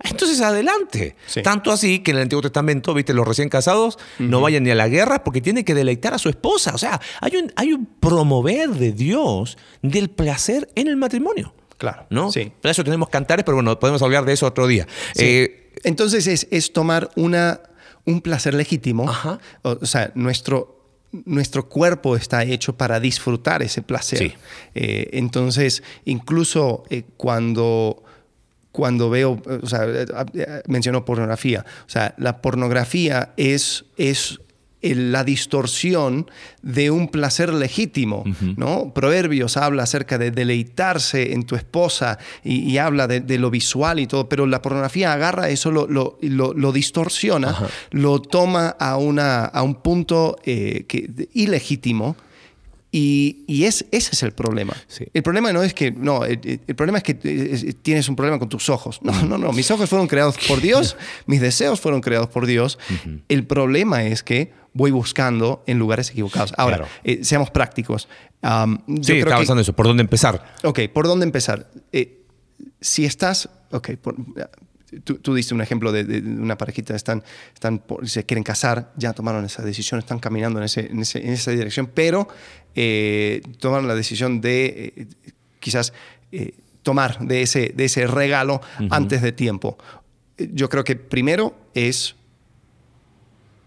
Entonces 0.03 0.41
adelante. 0.41 1.15
Sí. 1.25 1.41
Tanto 1.41 1.71
así 1.71 1.99
que 1.99 2.11
en 2.11 2.17
el 2.17 2.23
Antiguo 2.23 2.41
Testamento, 2.41 2.93
viste, 2.93 3.13
los 3.13 3.27
recién 3.27 3.49
casados 3.49 3.97
no 4.19 4.41
vayan 4.41 4.63
ni 4.63 4.69
a 4.69 4.75
la 4.75 4.87
guerra 4.87 5.23
porque 5.23 5.41
tienen 5.41 5.65
que 5.65 5.73
deleitar 5.73 6.13
a 6.13 6.19
su 6.19 6.29
esposa. 6.29 6.75
O 6.75 6.77
sea, 6.77 7.01
hay 7.21 7.37
un, 7.37 7.51
hay 7.55 7.73
un 7.73 7.85
promover 7.85 8.69
de 8.69 8.91
Dios 8.91 9.57
del 9.81 10.09
placer 10.09 10.69
en 10.75 10.87
el 10.87 10.97
matrimonio. 10.97 11.55
Claro. 11.77 12.05
¿No? 12.09 12.31
Sí. 12.31 12.51
Para 12.61 12.71
eso 12.71 12.83
tenemos 12.83 13.09
cantares, 13.09 13.43
pero 13.43 13.55
bueno, 13.55 13.79
podemos 13.79 14.01
hablar 14.01 14.25
de 14.25 14.33
eso 14.33 14.45
otro 14.45 14.67
día. 14.67 14.87
Sí. 15.15 15.23
Eh, 15.25 15.71
Entonces 15.83 16.27
es, 16.27 16.47
es 16.51 16.73
tomar 16.73 17.09
una, 17.15 17.61
un 18.05 18.21
placer 18.21 18.53
legítimo. 18.53 19.09
Ajá. 19.09 19.39
O, 19.63 19.77
o 19.81 19.85
sea, 19.85 20.11
nuestro, 20.15 20.76
nuestro 21.11 21.69
cuerpo 21.69 22.15
está 22.15 22.43
hecho 22.43 22.75
para 22.75 22.99
disfrutar 22.99 23.61
ese 23.61 23.81
placer. 23.81 24.19
Sí. 24.19 24.33
Eh, 24.75 25.09
entonces, 25.13 25.83
incluso 26.05 26.83
eh, 26.89 27.03
cuando, 27.17 28.03
cuando 28.71 29.09
veo, 29.09 29.41
o 29.63 29.67
sea, 29.67 29.85
eh, 29.85 30.05
eh, 30.33 30.61
mencionó 30.67 31.05
pornografía. 31.05 31.65
O 31.85 31.89
sea, 31.89 32.13
la 32.17 32.41
pornografía 32.41 33.33
es... 33.37 33.85
es 33.97 34.39
la 34.81 35.23
distorsión 35.23 36.29
de 36.61 36.91
un 36.91 37.07
placer 37.07 37.51
legítimo, 37.51 38.23
¿no? 38.57 38.93
Proverbios 38.93 39.57
habla 39.57 39.83
acerca 39.83 40.17
de 40.17 40.29
deleitarse 40.31 41.33
en 41.33 41.43
tu 41.45 41.55
esposa 41.55 42.19
y, 42.43 42.59
y 42.59 42.77
habla 42.77 43.07
de, 43.07 43.19
de 43.21 43.39
lo 43.39 43.49
visual 43.49 43.99
y 43.99 44.07
todo, 44.07 44.29
pero 44.29 44.45
la 44.45 44.61
pornografía 44.61 45.13
agarra 45.13 45.49
eso, 45.49 45.71
lo, 45.71 45.87
lo, 45.87 46.17
lo- 46.21 46.53
lo 46.53 46.71
distorsiona, 46.71 47.57
lo 47.91 48.21
toma 48.21 48.69
a, 48.79 48.97
una, 48.97 49.45
a 49.45 49.63
un 49.63 49.75
punto 49.75 50.37
eh, 50.45 50.85
que, 50.87 51.27
ilegítimo 51.33 52.15
y, 52.91 53.43
y 53.47 53.65
es, 53.65 53.85
ese 53.91 54.11
es 54.13 54.23
el 54.23 54.31
problema. 54.31 54.73
Sí. 54.87 55.05
El 55.13 55.21
problema 55.23 55.51
no 55.51 55.61
es 55.61 55.73
que, 55.73 55.91
no, 55.91 56.23
el, 56.25 56.39
el- 56.43 56.61
el 56.65 56.75
problema 56.75 56.99
es 56.99 57.03
que 57.03 57.11
eh, 57.23 57.49
es- 57.51 57.75
tienes 57.81 58.07
un 58.09 58.15
problema 58.15 58.39
con 58.39 58.47
tus 58.49 58.69
ojos. 58.69 58.99
No, 59.01 59.11
no, 59.23 59.37
no, 59.37 59.51
mis 59.51 59.69
ojos 59.71 59.89
fueron 59.89 60.07
creados 60.07 60.37
por 60.47 60.61
Dios, 60.61 60.95
mis 61.25 61.41
deseos 61.41 61.79
fueron 61.81 62.01
creados 62.01 62.27
por 62.29 62.45
Dios. 62.45 62.79
El 63.27 63.45
problema 63.45 64.03
es 64.05 64.23
que 64.23 64.53
voy 64.73 64.91
buscando 64.91 65.63
en 65.67 65.79
lugares 65.79 66.11
equivocados. 66.11 66.53
Ahora, 66.57 66.77
Claro. 66.77 66.91
eh, 67.03 67.19
seamos 67.23 67.49
prácticos. 67.49 68.07
Um, 68.43 68.77
yo 68.87 69.03
sí, 69.03 69.11
creo 69.13 69.17
estaba 69.19 69.35
que- 69.35 69.41
pensando 69.41 69.61
eso. 69.61 69.73
¿Por 69.73 69.87
dónde 69.87 70.01
empezar? 70.01 70.55
Ok, 70.63 70.81
¿por 70.93 71.07
dónde 71.07 71.25
empezar? 71.25 71.69
Eh, 71.91 72.21
si 72.79 73.03
estás, 73.05 73.49
ok, 73.71 73.91
por- 74.01 74.15
tú, 75.03 75.15
tú 75.15 75.33
diste 75.35 75.53
un 75.53 75.61
ejemplo 75.61 75.91
de, 75.91 76.03
de 76.03 76.19
una 76.19 76.57
parejita, 76.57 76.95
están, 76.95 77.23
están 77.53 77.79
por- 77.79 78.07
se 78.07 78.25
quieren 78.25 78.43
casar, 78.43 78.93
ya 78.97 79.13
tomaron 79.13 79.43
esa 79.45 79.61
decisión, 79.63 79.99
están 79.99 80.19
caminando 80.19 80.59
en, 80.59 80.65
ese, 80.65 80.87
en, 80.91 80.99
ese- 81.01 81.25
en 81.25 81.33
esa 81.33 81.51
dirección, 81.51 81.89
pero 81.93 82.27
eh, 82.75 83.41
tomaron 83.59 83.87
la 83.87 83.95
decisión 83.95 84.39
de 84.41 84.93
eh, 84.95 85.07
quizás 85.59 85.93
eh, 86.31 86.53
tomar 86.83 87.19
de 87.19 87.41
ese, 87.41 87.73
de 87.75 87.85
ese 87.85 88.07
regalo 88.07 88.61
antes 88.89 89.21
de 89.21 89.31
tiempo. 89.31 89.77
Yo 90.37 90.69
creo 90.69 90.83
que 90.83 90.95
primero 90.95 91.55
es 91.73 92.15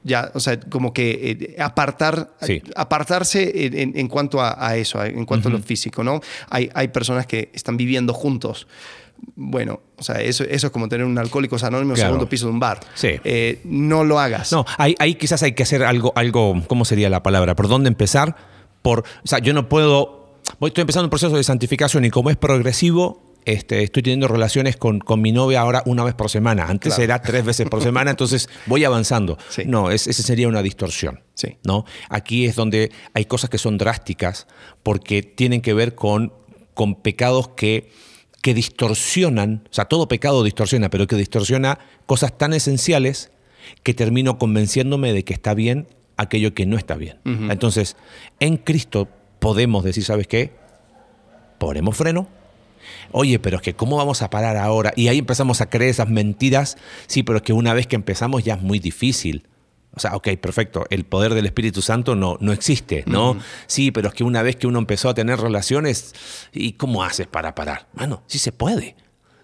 ya, 0.03 0.31
o 0.33 0.41
sea, 0.41 0.59
como 0.59 0.95
que 0.95 1.55
eh, 1.57 1.57
apartar, 1.61 2.31
Sí. 2.41 2.63
apartarse 2.75 3.67
en, 3.67 3.79
en- 3.79 3.99
en 3.99 4.09
cuanto 4.09 4.41
a, 4.41 4.57
a 4.67 4.77
eso, 4.77 5.05
en 5.05 5.27
cuanto 5.27 5.49
a 5.51 5.53
lo 5.53 5.59
físico, 5.59 6.03
¿no? 6.03 6.21
Hay, 6.49 6.71
hay 6.75 6.89
personas 6.89 7.27
que 7.27 7.51
están 7.53 7.77
viviendo 7.77 8.15
juntos. 8.15 8.67
Bueno, 9.37 9.81
o 9.97 10.03
sea, 10.03 10.21
eso, 10.21 10.45
eso 10.45 10.67
es 10.69 10.73
como 10.73 10.89
tener 10.89 11.07
un 11.07 11.17
alcohólicos 11.19 11.63
anónimos 11.65 11.99
en 11.99 12.03
Claro. 12.03 12.09
el 12.09 12.13
segundo 12.15 12.29
piso 12.31 12.47
de 12.47 12.53
un 12.53 12.61
bar. 12.61 12.81
Sí. 12.95 13.09
Eh, 13.25 13.61
no 13.65 14.05
lo 14.05 14.19
hagas. 14.19 14.53
No, 14.53 14.65
ahí, 14.79 14.95
ahí 14.99 15.15
quizás 15.15 15.43
hay 15.43 15.53
que 15.53 15.63
hacer 15.63 15.83
algo, 15.83 16.13
algo, 16.17 16.63
¿cómo 16.67 16.85
sería 16.85 17.09
la 17.11 17.23
palabra? 17.23 17.55
¿Por 17.57 17.69
dónde 17.69 17.89
empezar? 17.89 18.37
Por, 18.83 19.01
o 19.01 19.27
sea, 19.27 19.39
yo 19.39 19.53
no 19.53 19.69
puedo, 19.69 20.39
voy, 20.59 20.69
estoy 20.69 20.83
empezando 20.83 21.05
un 21.07 21.11
proceso 21.11 21.37
de 21.37 21.45
santificación 21.45 22.05
y 22.05 22.11
como 22.11 22.31
es 22.31 22.37
progresivo, 22.37 23.35
este, 23.47 23.83
estoy 23.83 24.03
teniendo 24.03 24.29
relaciones 24.29 24.77
con, 24.77 24.99
con 25.01 25.21
mi 25.23 25.33
novia 25.33 25.61
ahora 25.63 25.83
una 25.87 26.05
vez 26.05 26.15
por 26.15 26.29
semana. 26.31 26.67
Antes 26.69 26.95
Claro. 26.95 27.05
era 27.05 27.23
tres 27.23 27.45
veces 27.45 27.69
por 27.69 27.83
semana, 27.83 28.11
entonces 28.13 28.49
voy 28.67 28.85
avanzando. 28.85 29.39
Sí. 29.49 29.63
No, 29.67 29.91
es, 29.91 30.07
ese 30.07 30.23
sería 30.23 30.49
una 30.49 30.63
distorsión. 30.63 31.21
Sí. 31.35 31.57
¿no? 31.65 31.85
Aquí 32.11 32.45
es 32.47 32.55
donde 32.57 32.91
hay 33.15 33.25
cosas 33.25 33.49
que 33.51 33.59
son 33.59 33.79
drásticas 33.79 34.47
porque 34.83 35.23
tienen 35.23 35.63
que 35.63 35.73
ver 35.75 35.95
con, 35.95 36.33
con 36.75 36.97
pecados 36.97 37.49
que, 37.49 37.91
que 38.43 38.55
distorsionan, 38.55 39.63
o 39.71 39.75
sea, 39.75 39.85
todo 39.87 40.09
pecado 40.09 40.43
distorsiona, 40.43 40.91
pero 40.91 41.07
que 41.07 41.17
distorsiona 41.17 41.79
cosas 42.07 42.37
tan 42.37 42.53
esenciales 42.53 43.31
que 43.83 43.95
termino 43.95 44.39
convenciéndome 44.39 45.13
de 45.13 45.25
que 45.25 45.35
está 45.35 45.55
bien 45.55 45.89
aquello 46.17 46.55
que 46.55 46.67
no 46.67 46.77
está 46.77 46.97
bien. 46.97 47.19
Entonces, 47.25 47.97
en 48.39 48.57
Cristo 48.57 49.09
podemos 49.39 49.85
decir, 49.85 50.05
¿sabes 50.05 50.27
qué? 50.27 50.53
Ponemos 51.59 51.97
freno. 51.97 52.29
Oye, 53.13 53.39
pero 53.39 53.57
es 53.57 53.63
que 53.63 53.75
¿cómo 53.75 53.97
vamos 53.97 54.23
a 54.23 54.31
parar 54.31 54.57
ahora? 54.57 54.93
Y 54.97 55.09
ahí 55.09 55.19
empezamos 55.19 55.61
a 55.61 55.69
creer 55.69 55.91
esas 55.91 56.09
mentiras. 56.09 56.77
Sí, 57.07 57.23
pero 57.23 57.39
es 57.39 57.43
que 57.43 57.53
una 57.53 57.75
vez 57.75 57.87
que 57.87 57.97
empezamos 57.97 58.45
ya 58.45 58.55
es 58.55 58.63
muy 58.63 58.79
difícil. 58.79 59.47
O 59.93 59.99
sea, 60.01 60.15
ok, 60.15 60.29
perfecto, 60.41 60.87
el 60.91 61.05
poder 61.05 61.35
del 61.35 61.47
Espíritu 61.47 61.83
Santo 61.83 62.15
no, 62.15 62.37
no 62.41 62.53
existe, 62.53 63.03
¿no? 63.07 63.39
Sí, 63.67 63.91
pero 63.91 64.09
es 64.09 64.15
que 64.15 64.23
una 64.23 64.43
vez 64.43 64.57
que 64.57 64.69
uno 64.69 64.79
empezó 64.79 65.09
a 65.09 65.15
tener 65.15 65.41
relaciones, 65.41 66.15
¿y 66.53 66.73
cómo 66.75 67.03
haces 67.03 67.27
para 67.27 67.55
parar? 67.55 67.89
Bueno, 67.93 68.23
sí 68.27 68.39
se 68.39 68.53
puede. 68.53 68.95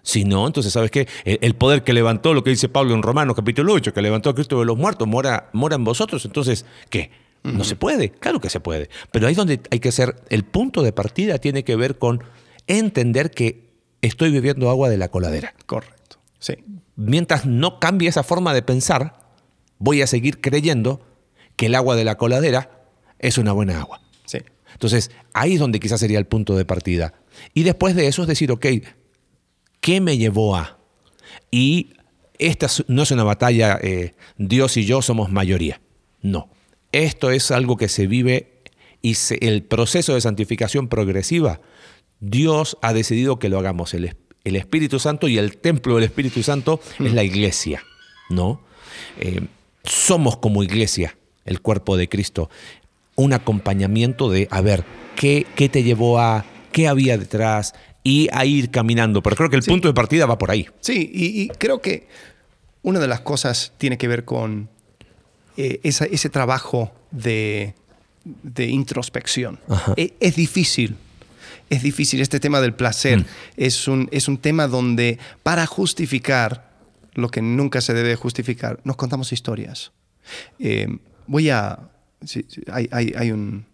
Si 0.03 0.23
no, 0.23 0.47
entonces, 0.47 0.71
¿sabes 0.71 0.89
qué? 0.89 1.05
El, 1.25 1.55
poder 1.55 1.83
que 1.83 1.91
levantó, 1.91 2.33
lo 2.33 2.41
que 2.41 2.49
dice 2.49 2.69
Pablo 2.69 2.93
en 2.93 3.03
Romanos 3.03 3.35
capítulo 3.35 3.73
8, 3.73 3.93
que 3.93 4.01
levantó 4.01 4.29
a 4.29 4.35
Cristo 4.35 4.57
de 4.57 4.65
los 4.65 4.77
muertos, 4.77 5.05
mora, 5.05 5.49
mora 5.51 5.75
en 5.75 5.83
vosotros. 5.83 6.23
Entonces, 6.23 6.65
¿qué? 6.89 7.11
No 7.43 7.63
se 7.63 7.75
puede, 7.75 8.11
claro 8.11 8.39
que 8.39 8.49
se 8.49 8.59
puede. 8.59 8.89
Pero 9.11 9.27
ahí 9.27 9.31
es 9.31 9.37
donde 9.37 9.61
hay 9.69 9.79
que 9.79 9.91
ser, 9.91 10.15
el 10.29 10.43
punto 10.43 10.81
de 10.81 10.93
partida 10.93 11.39
tiene 11.39 11.63
que 11.63 11.75
ver 11.75 11.97
con 11.97 12.23
entender 12.67 13.31
que 13.31 13.69
estoy 14.01 14.31
bebiendo 14.31 14.69
agua 14.69 14.89
de 14.89 14.97
la 14.97 15.09
coladera. 15.09 15.53
Correcto, 15.65 16.17
sí. 16.39 16.55
Mientras 16.95 17.45
no 17.45 17.79
cambie 17.79 18.09
esa 18.09 18.23
forma 18.23 18.53
de 18.53 18.61
pensar, 18.61 19.26
voy 19.79 20.01
a 20.01 20.07
seguir 20.07 20.41
creyendo 20.41 21.01
que 21.55 21.67
el 21.67 21.75
agua 21.75 21.95
de 21.95 22.03
la 22.03 22.17
coladera 22.17 22.85
es 23.19 23.37
una 23.37 23.51
buena 23.51 23.79
agua. 23.79 24.01
Sí. 24.25 24.39
Entonces, 24.73 25.11
ahí 25.33 25.53
es 25.53 25.59
donde 25.59 25.79
quizás 25.79 25.99
sería 25.99 26.19
el 26.19 26.25
punto 26.25 26.55
de 26.55 26.65
partida. 26.65 27.13
Y 27.53 27.63
después 27.63 27.95
de 27.95 28.07
eso 28.07 28.21
es 28.21 28.27
decir, 28.27 28.51
ok, 28.51 28.65
¿qué 29.81 30.01
me 30.01 30.17
llevó 30.17 30.55
a? 30.55 30.77
Y 31.51 31.93
esta 32.39 32.67
no 32.87 33.03
es 33.03 33.11
una 33.11 33.23
batalla, 33.23 33.79
eh, 33.81 34.13
Dios 34.37 34.77
y 34.77 34.85
yo 34.85 35.01
somos 35.01 35.31
mayoría. 35.31 35.81
No. 36.21 36.49
Esto 36.91 37.31
es 37.31 37.51
algo 37.51 37.77
que 37.77 37.89
se 37.89 38.07
vive 38.07 38.57
y 39.01 39.15
el 39.41 39.63
proceso 39.63 40.13
de 40.13 40.21
santificación 40.21 40.87
progresiva, 40.87 41.61
Dios 42.19 42.77
ha 42.81 42.93
decidido 42.93 43.39
que 43.39 43.49
lo 43.49 43.59
hagamos. 43.59 43.93
El, 43.93 44.15
el 44.43 44.55
Espíritu 44.55 44.99
Santo 44.99 45.27
y 45.27 45.37
el 45.37 45.57
templo 45.57 45.95
del 45.95 46.05
Espíritu 46.05 46.43
Santo 46.43 46.79
es 46.99 47.13
la 47.13 47.23
iglesia, 47.23 47.83
¿no? 48.29 48.61
Eh, 49.19 49.41
somos 49.87 50.37
como 50.37 50.63
iglesia, 50.63 51.17
el 51.45 51.61
cuerpo 51.61 51.97
de 51.97 52.09
Cristo, 52.09 52.49
un 53.15 53.33
acompañamiento 53.33 54.29
de, 54.29 54.47
a 54.51 54.61
ver, 54.61 54.83
¿qué, 55.15 55.45
qué 55.55 55.69
te 55.69 55.83
llevó 55.83 56.19
a, 56.19 56.45
qué 56.71 56.87
había 56.87 57.17
detrás 57.17 57.73
y 58.03 58.29
a 58.31 58.45
ir 58.45 58.69
caminando? 58.69 59.23
Pero 59.23 59.35
creo 59.35 59.49
que 59.49 59.55
el 59.55 59.63
punto 59.63 59.87
de 59.87 59.93
partida 59.93 60.25
va 60.25 60.37
por 60.37 60.51
ahí. 60.51 60.67
Sí, 60.79 61.09
y, 61.13 61.47
creo 61.49 61.81
que 61.81 62.07
una 62.83 62.99
de 62.99 63.07
las 63.07 63.21
cosas 63.21 63.73
tiene 63.77 63.97
que 63.97 64.07
ver 64.07 64.23
con 64.23 64.69
eh, 65.57 65.79
ese 65.83 66.29
trabajo 66.29 66.93
de, 67.11 67.73
introspección. 68.57 69.59
E, 69.95 70.13
es, 70.19 70.35
difícil. 70.35 70.95
Es 71.69 71.81
difícil. 71.81 72.21
Este 72.21 72.39
tema 72.39 72.61
del 72.61 72.75
placer 72.75 73.19
mm. 73.19 73.25
es, 73.57 73.87
un, 73.87 74.09
es 74.11 74.27
un 74.27 74.37
tema 74.37 74.67
donde 74.67 75.17
para 75.41 75.65
justificar 75.65 76.66
lo 77.17 77.29
que 77.29 77.41
nunca 77.41 77.81
se 77.81 77.93
debe 77.95 78.15
justificar. 78.15 78.79
Nos 78.83 78.95
contamos 78.95 79.33
historias. 79.33 79.91
Eh, 80.59 80.87
voy 81.25 81.49
a... 81.49 81.89
hay, 82.71 83.31
un, 83.31 83.65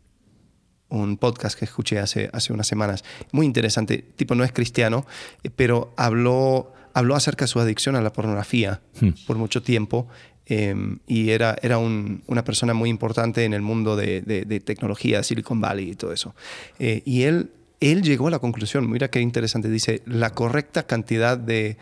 podcast 1.19 1.59
que 1.59 1.65
escuché 1.65 1.99
hace, 1.99 2.29
hace 2.31 2.53
unas 2.53 2.67
semanas, 2.67 3.03
muy 3.31 3.45
interesante, 3.45 3.97
tipo 4.15 4.33
no 4.33 4.45
es 4.45 4.53
cristiano, 4.53 5.05
eh, 5.43 5.49
pero 5.49 5.93
habló, 5.97 6.71
habló 6.93 7.15
acerca 7.15 7.43
de 7.45 7.49
su 7.49 7.59
adicción 7.59 7.95
a 7.97 8.01
la 8.01 8.13
pornografía 8.13 8.81
hmm. 9.01 9.09
por 9.27 9.37
mucho 9.37 9.61
tiempo. 9.61 10.07
Em, 10.45 10.99
y 11.05 11.31
era, 11.31 11.57
era 11.61 11.77
una 11.77 12.43
persona 12.45 12.73
muy 12.73 12.89
importante 12.89 13.43
en 13.43 13.53
el 13.53 13.61
mundo 13.61 13.95
de, 13.97 14.21
de, 14.21 14.59
tecnología, 14.61 15.21
Silicon 15.23 15.59
Valley 15.59 15.91
y 15.91 15.95
todo 15.95 16.13
eso. 16.13 16.33
Eh, 16.79 17.01
y 17.05 17.23
él 17.23 17.49
él 17.91 18.01
llegó 18.01 18.27
a 18.27 18.31
la 18.31 18.39
conclusión, 18.39 18.89
mira 18.89 19.09
qué 19.09 19.19
interesante, 19.19 19.69
dice, 19.69 20.01
la 20.05 20.29
correcta 20.29 20.83
cantidad 20.83 21.37
de, 21.37 21.77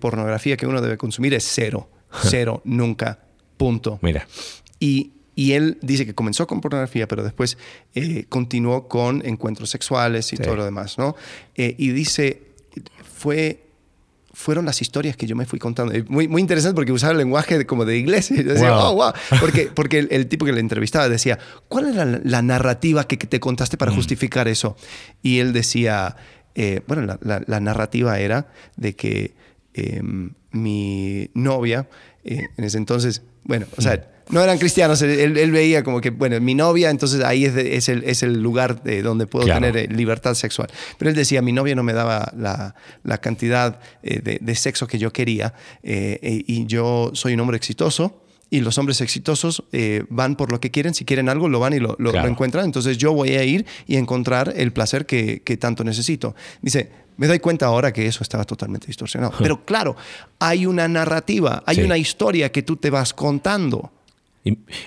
pornografía 0.00 0.56
que 0.56 0.66
uno 0.66 0.80
debe 0.80 0.98
consumir 0.98 1.32
es 1.34 1.44
cero, 1.44 1.88
cero, 2.22 2.60
nunca, 2.64 3.20
punto. 3.56 3.98
Mira. 4.02 4.26
Y, 4.78 5.12
él 5.34 5.78
dice 5.80 6.04
que 6.04 6.14
comenzó 6.14 6.46
con 6.46 6.60
pornografía, 6.60 7.08
pero 7.08 7.24
después 7.24 7.56
eh, 7.94 8.26
continuó 8.28 8.86
con 8.86 9.26
encuentros 9.26 9.70
sexuales 9.70 10.32
y 10.32 10.36
todo 10.36 10.54
lo 10.54 10.64
demás, 10.64 10.98
¿no? 10.98 11.16
Eh, 11.56 11.74
y 11.78 11.88
dice, 11.90 12.42
fue 13.02 13.71
fueron 14.32 14.64
las 14.64 14.80
historias 14.80 15.16
que 15.16 15.26
yo 15.26 15.36
me 15.36 15.46
fui 15.46 15.58
contando. 15.58 15.92
Muy, 16.08 16.28
muy 16.28 16.40
interesante 16.40 16.74
porque 16.74 16.92
usaba 16.92 17.12
el 17.12 17.18
lenguaje 17.18 17.66
como 17.66 17.84
de 17.84 17.96
iglesia. 17.96 18.42
decía, 18.42 18.76
oh, 18.76 18.94
wow. 18.94 19.12
Porque, 19.40 19.70
porque 19.74 19.98
el, 20.10 20.26
tipo 20.26 20.44
que 20.44 20.52
le 20.52 20.60
entrevistaba 20.60 21.08
decía, 21.08 21.38
¿cuál 21.68 21.92
era 21.92 22.04
la, 22.04 22.42
narrativa 22.42 23.06
que, 23.06 23.16
te 23.16 23.40
contaste 23.40 23.76
para 23.76 23.92
mm. 23.92 23.94
justificar 23.94 24.48
eso? 24.48 24.76
Y 25.22 25.38
él 25.38 25.52
decía, 25.52 26.16
eh, 26.54 26.80
bueno, 26.86 27.18
la, 27.20 27.60
narrativa 27.60 28.18
era 28.18 28.48
de 28.76 28.94
que 28.94 29.34
em, 29.74 30.32
mi 30.50 31.30
novia, 31.34 31.88
eh, 32.24 32.48
en 32.56 32.64
ese 32.64 32.78
entonces, 32.78 33.22
bueno, 33.44 33.66
o 33.76 33.82
sea, 33.82 33.96
mm 33.96 34.11
no 34.30 34.42
eran 34.42 34.58
cristianos. 34.58 35.02
Él, 35.02 35.50
veía 35.50 35.82
como 35.82 36.00
que, 36.00 36.10
bueno, 36.10 36.40
mi 36.40 36.54
novia, 36.54 36.90
entonces 36.90 37.22
ahí 37.22 37.44
es, 37.44 37.88
el, 37.88 38.04
es 38.04 38.22
el, 38.22 38.42
lugar 38.42 38.82
de 38.82 39.02
donde 39.02 39.26
puedo 39.26 39.46
tener 39.46 39.76
eh, 39.76 39.88
libertad 39.88 40.34
sexual. 40.34 40.68
Pero 40.98 41.10
él 41.10 41.16
decía, 41.16 41.42
mi 41.42 41.52
novia 41.52 41.74
no 41.74 41.82
me 41.82 41.92
daba 41.92 42.32
la, 42.36 43.18
cantidad 43.18 43.80
eh, 44.02 44.38
de, 44.40 44.54
sexo 44.54 44.86
que 44.86 44.98
yo 44.98 45.12
quería 45.12 45.54
eh, 45.82 46.44
y 46.46 46.66
yo 46.66 47.10
soy 47.14 47.34
un 47.34 47.40
hombre 47.40 47.56
exitoso. 47.56 48.18
Y 48.50 48.60
los 48.60 48.76
hombres 48.76 49.00
exitosos 49.00 49.64
van 50.10 50.36
por 50.36 50.52
lo 50.52 50.60
que 50.60 50.70
quieren, 50.70 50.92
si 50.92 51.06
quieren 51.06 51.30
algo 51.30 51.48
lo 51.48 51.58
van 51.58 51.72
y 51.72 51.78
lo, 51.78 51.96
encuentran. 52.26 52.66
Entonces 52.66 52.98
yo 52.98 53.14
voy 53.14 53.30
a 53.30 53.44
ir 53.44 53.64
y 53.86 53.96
encontrar 53.96 54.52
el 54.54 54.74
placer 54.74 55.06
que, 55.06 55.56
tanto 55.58 55.84
necesito. 55.84 56.34
Dice, 56.60 56.90
me 57.16 57.26
doy 57.26 57.38
cuenta 57.38 57.64
ahora 57.64 57.94
que 57.94 58.06
eso 58.06 58.22
estaba 58.22 58.44
totalmente 58.44 58.88
distorsionado. 58.88 59.32
Pero 59.38 59.64
claro, 59.64 59.96
hay 60.38 60.66
una 60.66 60.86
narrativa, 60.86 61.62
hay 61.64 61.80
una 61.80 61.96
historia 61.96 62.52
que 62.52 62.62
tú 62.62 62.76
te 62.76 62.90
vas 62.90 63.14
contando 63.14 63.90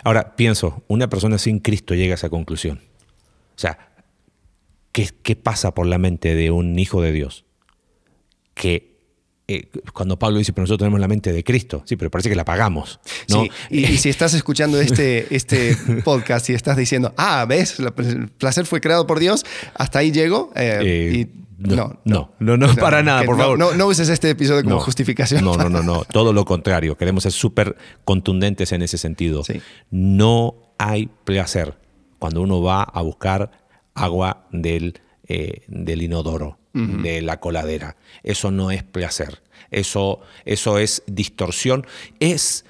ahora 0.03 0.35
pienso, 0.35 0.83
una 0.87 1.09
persona 1.09 1.37
sin 1.37 1.59
Cristo 1.59 1.95
llega 1.95 2.13
a 2.13 2.15
esa 2.15 2.29
conclusión. 2.29 2.81
O 3.55 3.59
sea, 3.59 3.77
¿qué, 4.91 5.35
pasa 5.35 5.73
por 5.73 5.87
la 5.87 5.97
mente 5.97 6.35
de 6.35 6.51
un 6.51 6.77
hijo 6.77 7.01
de 7.01 7.11
Dios? 7.11 7.45
Que 8.53 8.95
eh, 9.47 9.69
cuando 9.93 10.17
Pablo 10.17 10.39
dice, 10.39 10.53
pero 10.53 10.63
nosotros 10.63 10.79
tenemos 10.79 10.99
la 10.99 11.07
mente 11.07 11.31
de 11.31 11.43
Cristo, 11.43 11.83
sí, 11.85 11.95
pero 11.95 12.09
parece 12.09 12.29
que 12.29 12.35
la 12.35 12.45
pagamos. 12.45 12.99
¿no? 13.29 13.45
y, 13.69 13.97
si 13.97 14.09
estás 14.09 14.33
escuchando 14.33 14.79
este, 14.81 15.33
este 15.35 15.77
podcast 16.03 16.49
y 16.49 16.53
estás 16.53 16.77
diciendo, 16.77 17.13
ah, 17.17 17.45
ves, 17.47 17.79
el 17.79 18.29
placer 18.29 18.65
fue 18.65 18.81
creado 18.81 19.05
por 19.05 19.19
Dios, 19.19 19.45
hasta 19.75 19.99
ahí 19.99 20.11
llego. 20.11 20.51
Eh, 20.55 20.79
eh, 20.81 21.27
no, 21.57 21.99
no, 22.03 22.31
no, 22.39 22.57
no, 22.57 22.75
para 22.75 23.01
nada, 23.03 23.23
por 23.23 23.37
favor. 23.37 23.75
No, 23.75 23.87
uses 23.87 24.09
este 24.09 24.29
episodio 24.29 24.63
como 24.63 24.79
justificación. 24.79 25.43
No, 25.43 25.55
no, 25.55 25.69
no, 25.69 25.83
no, 25.83 26.03
todo 26.11 26.33
lo 26.33 26.45
contrario. 26.45 26.97
Queremos 26.97 27.23
ser 27.23 27.31
súper 27.31 27.77
contundentes 28.03 28.71
en 28.71 28.81
ese 28.81 28.97
sentido. 28.97 29.43
No 29.91 30.55
hay 30.77 31.09
placer 31.23 31.77
cuando 32.19 32.41
uno 32.41 32.61
va 32.61 32.83
a 32.83 33.01
buscar 33.01 33.51
agua 33.93 34.47
del, 34.51 34.99
eh, 35.27 35.63
del 35.67 36.01
inodoro, 36.01 36.59
de 36.73 37.21
la 37.21 37.39
coladera. 37.39 37.95
Eso 38.23 38.51
no 38.51 38.69
es 38.69 38.83
placer. 38.83 39.41
Eso, 39.71 40.19
eso 40.43 40.77
es 40.77 41.03
distorsión. 41.07 41.87
Es 42.19 42.65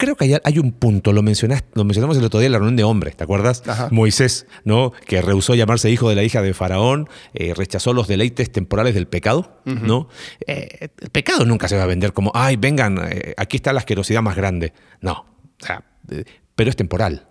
Creo 0.00 0.14
que 0.14 0.38
hay, 0.44 0.58
un 0.60 0.70
punto, 0.70 1.12
lo, 1.12 1.24
mencionaste, 1.24 1.70
lo 1.74 1.82
mencionamos 1.82 2.16
el 2.16 2.24
otro 2.24 2.38
día 2.38 2.46
en 2.46 2.52
la 2.52 2.58
reunión 2.58 2.76
de 2.76 2.84
hombres, 2.84 3.16
¿te 3.16 3.24
acuerdas? 3.24 3.64
Moisés, 3.90 4.46
¿no? 4.62 4.92
Que 4.92 5.20
rehusó 5.20 5.56
llamarse 5.56 5.90
hijo 5.90 6.08
de 6.08 6.14
la 6.14 6.22
hija 6.22 6.40
de 6.40 6.54
Faraón, 6.54 7.08
eh, 7.34 7.52
rechazó 7.52 7.92
los 7.92 8.06
deleites 8.06 8.52
temporales 8.52 8.94
del 8.94 9.08
pecado, 9.08 9.60
¿no? 9.64 10.08
Eh, 10.46 10.90
el 11.00 11.10
pecado 11.10 11.44
nunca 11.46 11.66
se 11.66 11.76
va 11.76 11.82
a 11.82 11.86
vender 11.86 12.12
como, 12.12 12.30
ay, 12.32 12.54
vengan, 12.54 12.96
eh, 13.10 13.34
aquí 13.36 13.56
está 13.56 13.72
la 13.72 13.80
asquerosidad 13.80 14.22
más 14.22 14.36
grande. 14.36 14.72
No, 15.00 15.26
o 15.60 15.66
sea, 15.66 15.84
pero 16.54 16.70
es 16.70 16.76
temporal. 16.76 17.26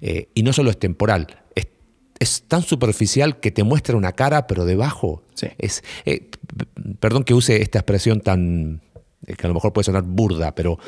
y 0.00 0.42
no 0.42 0.52
solo 0.52 0.70
es 0.70 0.80
temporal, 0.80 1.28
es, 2.18 2.42
tan 2.48 2.62
superficial 2.62 3.38
que 3.38 3.52
te 3.52 3.62
muestra 3.62 3.96
una 3.96 4.10
cara, 4.10 4.48
pero 4.48 4.64
debajo 4.64 5.22
es, 5.58 5.84
perdón 6.98 7.22
que 7.22 7.34
use 7.34 7.62
esta 7.62 7.78
expresión 7.78 8.20
tan 8.20 8.80
que 9.26 9.46
a 9.46 9.48
lo 9.48 9.54
mejor 9.54 9.72
puede 9.72 9.84
sonar 9.84 10.02
burda, 10.02 10.54
pero 10.54 10.78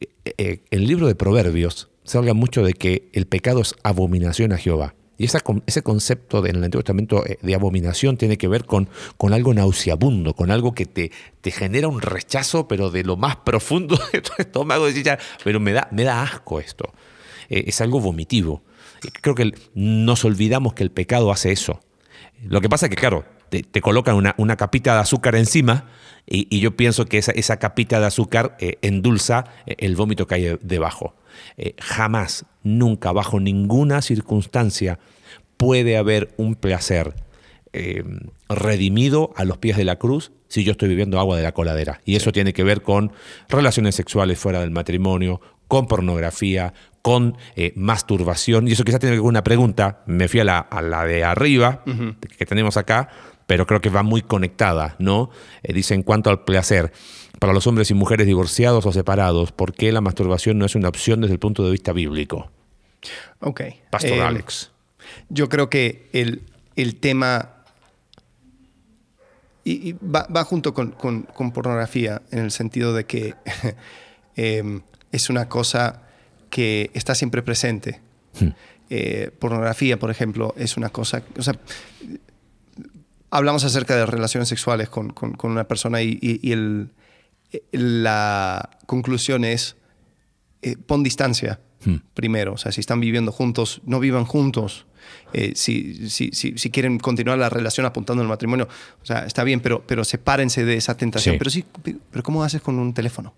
en 0.00 0.08
eh, 0.24 0.34
eh, 0.38 0.64
el 0.70 0.86
libro 0.86 1.06
de 1.06 1.14
Proverbios 1.14 1.88
se 2.04 2.18
habla 2.18 2.34
mucho 2.34 2.62
de 2.62 2.74
que 2.74 3.08
el 3.12 3.26
pecado 3.26 3.60
es 3.60 3.74
abominación 3.82 4.52
a 4.52 4.58
Jehová. 4.58 4.94
Y 5.18 5.26
ese 5.26 5.82
concepto 5.82 6.46
en 6.46 6.56
el 6.56 6.64
Antiguo 6.64 6.82
Testamento 6.82 7.26
eh, 7.26 7.38
de 7.42 7.54
abominación 7.54 8.16
tiene 8.16 8.38
que 8.38 8.48
ver 8.48 8.64
con, 8.64 8.88
con 9.18 9.34
algo 9.34 9.52
nauseabundo, 9.52 10.34
con 10.34 10.50
algo 10.50 10.72
que 10.72 10.86
te, 10.86 11.12
te, 11.42 11.50
genera 11.50 11.88
un 11.88 12.00
rechazo, 12.00 12.66
pero 12.66 12.90
de 12.90 13.04
lo 13.04 13.18
más 13.18 13.36
profundo 13.36 13.98
de 14.12 14.22
tu 14.22 14.32
estómago. 14.38 14.86
pero 15.44 15.60
me 15.60 15.72
da, 15.72 15.88
me 15.92 16.04
da 16.04 16.22
asco 16.22 16.58
esto. 16.58 16.90
es 17.50 17.80
algo 17.82 18.00
vomitivo. 18.00 18.62
Creo 19.20 19.34
que 19.34 19.52
nos 19.74 20.24
olvidamos 20.24 20.72
que 20.72 20.84
el 20.84 20.90
pecado 20.90 21.30
hace 21.30 21.52
eso. 21.52 21.80
Lo 22.42 22.62
que 22.62 22.70
pasa 22.70 22.86
es 22.86 22.90
que, 22.90 22.96
claro, 22.96 23.24
te, 23.50 23.62
te 23.62 23.80
colocan 23.80 24.16
una, 24.16 24.34
una 24.38 24.56
capita 24.56 24.94
de 24.94 25.00
azúcar 25.00 25.34
encima 25.34 25.86
y, 26.26 26.46
y 26.54 26.60
yo 26.60 26.76
pienso 26.76 27.04
que 27.06 27.18
esa, 27.18 27.32
esa 27.32 27.58
capita 27.58 28.00
de 28.00 28.06
azúcar 28.06 28.56
eh, 28.60 28.78
endulza 28.80 29.44
eh, 29.66 29.76
el 29.78 29.96
vómito 29.96 30.26
que 30.26 30.34
hay 30.36 30.58
debajo. 30.62 31.16
Eh, 31.56 31.74
jamás, 31.78 32.46
nunca, 32.62 33.12
bajo 33.12 33.40
ninguna 33.40 34.02
circunstancia 34.02 34.98
puede 35.56 35.96
haber 35.96 36.32
un 36.36 36.54
placer 36.54 37.14
eh, 37.72 38.02
redimido 38.48 39.32
a 39.36 39.44
los 39.44 39.58
pies 39.58 39.76
de 39.76 39.84
la 39.84 39.96
cruz 39.96 40.32
si 40.48 40.64
yo 40.64 40.72
estoy 40.72 40.88
viviendo 40.88 41.20
agua 41.20 41.36
de 41.36 41.42
la 41.42 41.52
coladera. 41.52 42.00
Y 42.04 42.16
eso 42.16 42.32
tiene 42.32 42.52
que 42.52 42.64
ver 42.64 42.82
con 42.82 43.12
relaciones 43.48 43.94
sexuales 43.94 44.38
fuera 44.38 44.60
del 44.60 44.70
matrimonio, 44.70 45.40
con 45.68 45.86
pornografía, 45.86 46.74
con 47.02 47.36
eh, 47.54 47.72
masturbación. 47.76 48.66
Y 48.66 48.72
eso 48.72 48.82
quizás 48.82 48.98
tiene 48.98 49.12
que 49.12 49.16
ver 49.18 49.22
con 49.22 49.28
una 49.28 49.44
pregunta. 49.44 50.02
Me 50.06 50.26
fui 50.26 50.40
a 50.40 50.44
la, 50.44 50.58
a 50.58 50.82
la 50.82 51.04
de 51.04 51.22
arriba, 51.22 51.84
que 52.36 52.46
tenemos 52.46 52.76
acá, 52.76 53.08
pero 53.50 53.66
creo 53.66 53.80
que 53.80 53.88
va 53.90 54.04
muy 54.04 54.22
conectada, 54.22 54.94
¿no? 55.00 55.28
Eh, 55.64 55.72
dice, 55.72 55.94
en 55.94 56.04
cuanto 56.04 56.30
al 56.30 56.44
placer, 56.44 56.92
para 57.40 57.52
los 57.52 57.66
hombres 57.66 57.90
y 57.90 57.94
mujeres 57.94 58.28
divorciados 58.28 58.86
o 58.86 58.92
separados, 58.92 59.50
¿por 59.50 59.72
qué 59.74 59.90
la 59.90 60.00
masturbación 60.00 60.56
no 60.56 60.66
es 60.66 60.76
una 60.76 60.88
opción 60.88 61.20
desde 61.20 61.32
el 61.32 61.40
punto 61.40 61.64
de 61.64 61.72
vista 61.72 61.92
bíblico? 61.92 62.52
Ok. 63.40 63.62
Pastor 63.90 64.12
Eh, 64.18 64.22
Alex. 64.22 64.70
Yo 65.30 65.48
creo 65.48 65.68
que 65.68 66.08
el, 66.12 66.42
el 66.76 66.94
tema 67.00 67.50
y, 69.64 69.88
y 69.90 69.92
va, 69.94 70.28
va 70.34 70.44
junto 70.44 70.72
con, 70.72 70.92
con- 70.92 71.22
con 71.22 71.50
pornografía 71.50 72.22
en 72.30 72.38
el 72.38 72.52
sentido 72.52 72.94
de 72.94 73.04
que 73.06 73.34
eh, 74.36 74.80
es 75.10 75.28
una 75.28 75.48
cosa 75.48 76.02
que 76.50 76.92
está 76.94 77.16
siempre 77.16 77.42
presente. 77.42 78.00
Eh, 78.90 79.32
pornografía, 79.40 79.98
por 79.98 80.12
ejemplo, 80.12 80.54
es 80.56 80.76
una 80.76 80.90
cosa, 80.90 81.24
o 81.36 81.42
sea, 81.42 81.54
hablamos 83.30 83.64
acerca 83.64 83.96
de 83.96 84.06
relaciones 84.06 84.48
sexuales 84.48 84.88
con, 84.88 85.10
con- 85.10 85.32
con 85.34 85.50
una 85.52 85.64
persona 85.64 86.02
y, 86.02 86.18
y- 86.20 86.40
y 86.42 86.52
el- 86.52 86.90
la 87.72 88.78
conclusión 88.86 89.44
es 89.44 89.76
eh, 90.62 90.76
pon 90.76 91.02
distancia 91.02 91.60
primero. 92.12 92.52
O 92.52 92.58
sea, 92.58 92.72
si 92.72 92.80
están 92.80 93.00
viviendo 93.00 93.32
juntos, 93.32 93.80
no 93.86 94.00
vivan 94.00 94.26
juntos. 94.26 94.84
Eh, 95.32 95.52
si, 95.56 96.10
si, 96.10 96.30
si, 96.32 96.58
si 96.58 96.70
quieren 96.70 96.98
continuar 96.98 97.38
la 97.38 97.48
relación 97.48 97.86
apuntando 97.86 98.22
al 98.22 98.28
matrimonio, 98.28 98.68
o 99.02 99.04
sea, 99.06 99.24
está 99.24 99.44
bien, 99.44 99.60
pero, 99.60 99.82
pero 99.86 100.04
sepárense 100.04 100.64
de 100.66 100.76
esa 100.76 100.96
tentación. 100.98 101.34
Sí. 101.34 101.38
Pero 101.38 101.50
sí, 101.50 101.64
pero 102.10 102.22
¿cómo 102.22 102.44
haces 102.44 102.60
con 102.60 102.78
un 102.78 102.92
teléfono? 102.92 103.32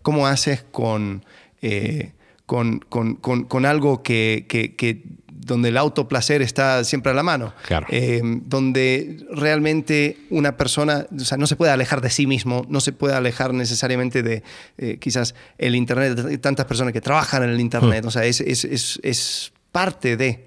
¿Cómo 0.00 0.26
haces 0.26 0.62
con, 0.62 1.24
eh, 1.60 2.12
con, 2.46 2.78
con- 2.78 3.16
con- 3.16 3.44
con 3.44 3.66
algo 3.66 4.02
que, 4.02 4.46
que- 4.48 4.74
que- 4.74 5.02
donde 5.44 5.70
el 5.70 5.76
autoplacer 5.76 6.40
está 6.42 6.84
siempre 6.84 7.12
a 7.12 7.14
la 7.14 7.22
mano? 7.22 7.52
Claro. 7.66 7.86
Eh, 7.90 8.20
donde 8.24 9.24
realmente 9.30 10.16
una 10.30 10.56
persona 10.56 11.06
o 11.14 11.20
sea, 11.20 11.36
no 11.38 11.46
se 11.46 11.56
puede 11.56 11.72
alejar 11.72 12.00
de 12.00 12.10
sí 12.10 12.26
mismo, 12.26 12.64
no 12.68 12.80
se 12.80 12.92
puede 12.92 13.14
alejar 13.14 13.52
necesariamente 13.52 14.22
de 14.22 14.42
eh, 14.78 14.98
quizás 15.00 15.34
el 15.58 15.74
Internet, 15.74 16.14
de 16.14 16.38
tantas 16.38 16.66
personas 16.66 16.92
que 16.92 17.00
trabajan 17.00 17.42
en 17.42 17.50
el 17.50 17.60
Internet, 17.60 18.04
o 18.06 18.10
sea, 18.10 18.24
es, 18.24 18.40
es- 18.40 18.64
es- 18.64 19.00
es 19.02 19.52
parte 19.72 20.16
de... 20.16 20.46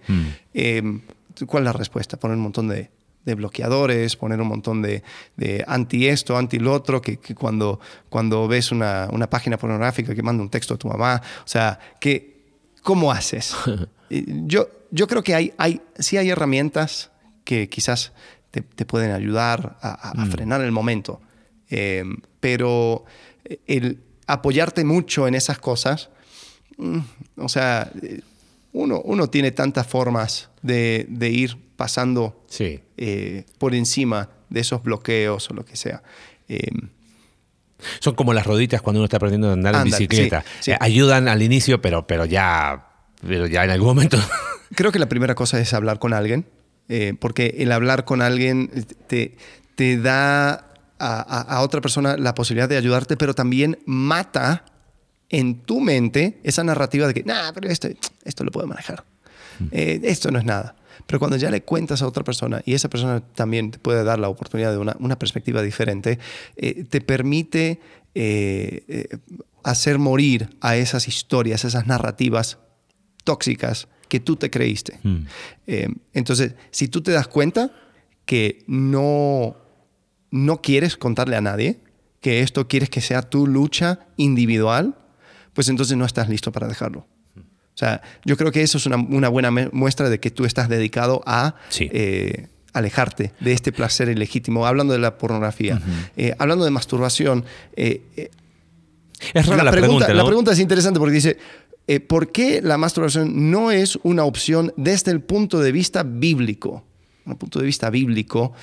Eh, 0.54 0.82
¿Cuál 1.48 1.64
es 1.64 1.66
la 1.66 1.74
respuesta? 1.74 2.18
Poner 2.18 2.38
un 2.38 2.44
montón 2.44 2.70
de, 2.70 2.90
de 3.26 3.36
bloqueadores, 3.36 4.16
poner 4.16 4.40
un 4.40 4.48
montón 4.48 4.82
de, 4.82 5.04
de 5.36 5.66
anti 5.68 6.08
esto, 6.08 6.38
anti 6.38 6.60
lo 6.60 6.72
otro, 6.72 7.02
que, 7.02 7.18
que 7.18 7.36
cuando, 7.36 7.80
cuando 8.10 8.48
ves 8.48 8.72
una, 8.72 9.10
una 9.12 9.30
página 9.30 9.58
pornográfica 9.58 10.16
que 10.16 10.24
manda 10.24 10.42
un 10.42 10.50
texto 10.50 10.76
a 10.76 10.78
tu 10.78 10.88
mamá, 10.88 11.22
o 11.40 11.48
sea, 11.48 11.78
que, 12.00 12.46
¿cómo 12.84 13.12
haces? 13.12 13.54
Yo, 14.10 14.68
yo 14.92 15.08
creo 15.08 15.24
que 15.24 15.34
hay, 15.36 15.54
hay, 15.58 15.82
sí 15.98 16.18
hay 16.18 16.30
herramientas 16.30 17.12
que 17.44 17.70
quizás 17.70 18.12
te, 18.52 18.62
te 18.62 18.86
pueden 18.86 19.12
ayudar 19.12 19.78
a, 19.82 19.90
a- 20.10 20.24
a 20.24 20.26
frenar 20.28 20.62
el 20.62 20.72
momento, 20.72 21.22
Eh, 21.70 22.04
pero 22.40 23.06
el 23.66 23.98
apoyarte 24.28 24.84
mucho 24.86 25.28
en 25.28 25.34
esas 25.34 25.58
cosas, 25.58 26.10
mm, 26.78 27.00
o 27.38 27.50
sea, 27.50 27.92
eh, 28.04 28.22
uno, 28.74 29.02
uno 29.04 29.28
tiene 29.30 29.52
tantas 29.52 29.88
formas 29.88 30.50
de, 30.62 31.06
de 31.10 31.30
ir 31.32 31.58
pasando 31.76 32.44
Sí. 32.48 32.80
eh, 32.98 33.46
por 33.58 33.74
encima 33.74 34.30
de 34.50 34.60
esos 34.60 34.84
bloqueos 34.84 35.50
o 35.50 35.54
lo 35.56 35.66
que 35.66 35.76
sea. 35.76 36.04
Eh, 36.48 36.70
Son 38.00 38.16
como 38.16 38.34
las 38.34 38.46
roditas 38.46 38.82
cuando 38.82 39.00
uno 39.00 39.06
está 39.06 39.18
aprendiendo 39.18 39.50
a 39.50 39.54
andar 39.54 39.76
en 39.76 39.84
bicicleta. 39.86 40.42
sí, 40.44 40.66
sí. 40.66 40.72
Eh, 40.72 40.78
ayudan 40.80 41.28
al 41.28 41.42
inicio, 41.42 41.82
pero, 41.82 42.06
pero, 42.08 42.26
ya, 42.26 42.88
pero 43.28 43.48
ya 43.48 43.64
en 43.64 43.72
algún 43.72 43.90
momento. 43.90 44.18
Creo 44.76 44.92
que 44.92 45.00
la 45.00 45.08
primera 45.10 45.36
cosa 45.36 45.60
es 45.60 45.74
hablar 45.74 46.00
con 46.00 46.14
alguien, 46.14 46.46
eh, 46.90 47.14
porque 47.20 47.56
el 47.60 47.72
hablar 47.72 48.06
con 48.06 48.22
alguien 48.22 48.70
te, 49.08 49.38
te 49.76 49.98
da 49.98 50.72
a, 51.00 51.42
a- 51.58 51.62
otra 51.62 51.82
persona 51.82 52.18
la 52.18 52.34
posibilidad 52.36 52.68
de 52.70 52.78
ayudarte, 52.78 53.18
pero 53.18 53.34
también 53.34 53.80
mata 53.86 54.66
en 55.30 55.62
tu 55.62 55.80
mente 55.82 56.40
esa 56.44 56.64
narrativa 56.64 57.08
de 57.08 57.14
que, 57.14 57.24
nah, 57.24 57.52
pero 57.54 57.70
esto, 57.70 57.88
esto 58.24 58.44
lo 58.44 58.52
puedo 58.52 58.68
manejar. 58.68 59.04
Eh, 59.72 60.00
esto 60.04 60.32
no 60.32 60.40
es 60.40 60.46
nada. 60.46 60.76
Pero 61.08 61.20
cuando 61.20 61.38
ya 61.38 61.50
le 61.52 61.62
cuentas 61.62 62.02
a 62.02 62.08
otra 62.08 62.24
persona 62.24 62.62
y 62.66 62.74
esa 62.74 62.90
persona 62.90 63.22
también 63.22 63.72
te 63.72 63.80
puede 63.80 64.04
dar 64.04 64.18
la 64.20 64.30
oportunidad 64.30 64.72
de 64.72 64.78
una, 64.78 64.96
una 65.00 65.18
perspectiva 65.20 65.62
diferente, 65.62 66.20
eh, 66.56 66.84
te 66.90 67.02
permite 67.02 67.80
eh, 68.16 68.84
eh, 68.88 69.18
hacer 69.64 70.00
morir 70.00 70.50
a 70.62 70.76
esas 70.78 71.08
historias, 71.08 71.66
esas 71.66 71.86
narrativas 71.88 72.58
tóxicas 73.26 73.90
que 74.08 74.22
tú 74.22 74.38
te 74.38 74.50
creíste. 74.50 75.00
Eh, 75.68 75.90
entonces, 76.14 76.54
si 76.72 76.88
tú 76.88 77.02
te 77.02 77.12
das 77.12 77.28
cuenta 77.28 77.72
que 78.26 78.64
no, 78.68 79.58
no 80.32 80.62
quieres 80.62 80.96
contarle 80.96 81.36
a 81.36 81.42
nadie, 81.42 81.80
que 82.22 82.40
esto 82.42 82.68
quieres 82.70 82.90
que 82.90 83.02
sea 83.02 83.22
tu 83.24 83.46
lucha 83.48 84.00
individual, 84.16 84.96
pues 85.54 85.68
entonces 85.70 85.98
no 85.98 86.06
estás 86.06 86.30
listo 86.30 86.52
para 86.54 86.68
dejarlo. 86.68 87.08
O 87.38 87.78
sea, 87.78 88.02
yo 88.24 88.38
creo 88.38 88.52
que 88.54 88.62
eso 88.62 88.78
es 88.78 88.86
una, 88.86 88.96
una 88.96 89.28
buena 89.28 89.52
muestra 89.52 90.10
de 90.10 90.20
que 90.22 90.32
tú 90.32 90.46
estás 90.46 90.70
dedicado 90.70 91.22
a 91.26 91.56
Sí. 91.70 91.90
eh, 91.92 92.48
alejarte 92.74 93.34
de 93.42 93.52
este 93.54 93.72
placer 93.72 94.08
ilegítimo. 94.10 94.66
Hablando 94.66 94.94
de 94.94 95.00
la 95.00 95.18
pornografía, 95.18 95.82
eh, 96.16 96.36
hablando 96.40 96.64
de 96.66 96.72
masturbación, 96.72 97.44
eh, 97.76 98.30
Es 99.34 99.46
rara 99.46 99.64
la, 99.64 99.72
pregunta, 99.72 100.08
¿no? 100.10 100.14
la 100.14 100.26
pregunta 100.26 100.52
es 100.52 100.60
interesante 100.60 101.00
porque 101.00 101.16
dice, 101.16 101.38
eh, 101.88 102.00
¿por 102.00 102.32
qué 102.32 102.62
la 102.62 102.78
masturbación 102.78 103.52
no 103.52 103.72
es 103.72 103.98
una 104.04 104.24
opción 104.24 104.74
desde 104.76 105.12
el 105.12 105.22
punto 105.22 105.60
de 105.60 105.72
vista 105.72 106.04
bíblico? 106.04 106.84
Desde 107.20 107.32
el 107.32 107.38
punto 107.38 107.60
de 107.60 107.66
vista 107.66 107.90
bíblico, 107.90 108.54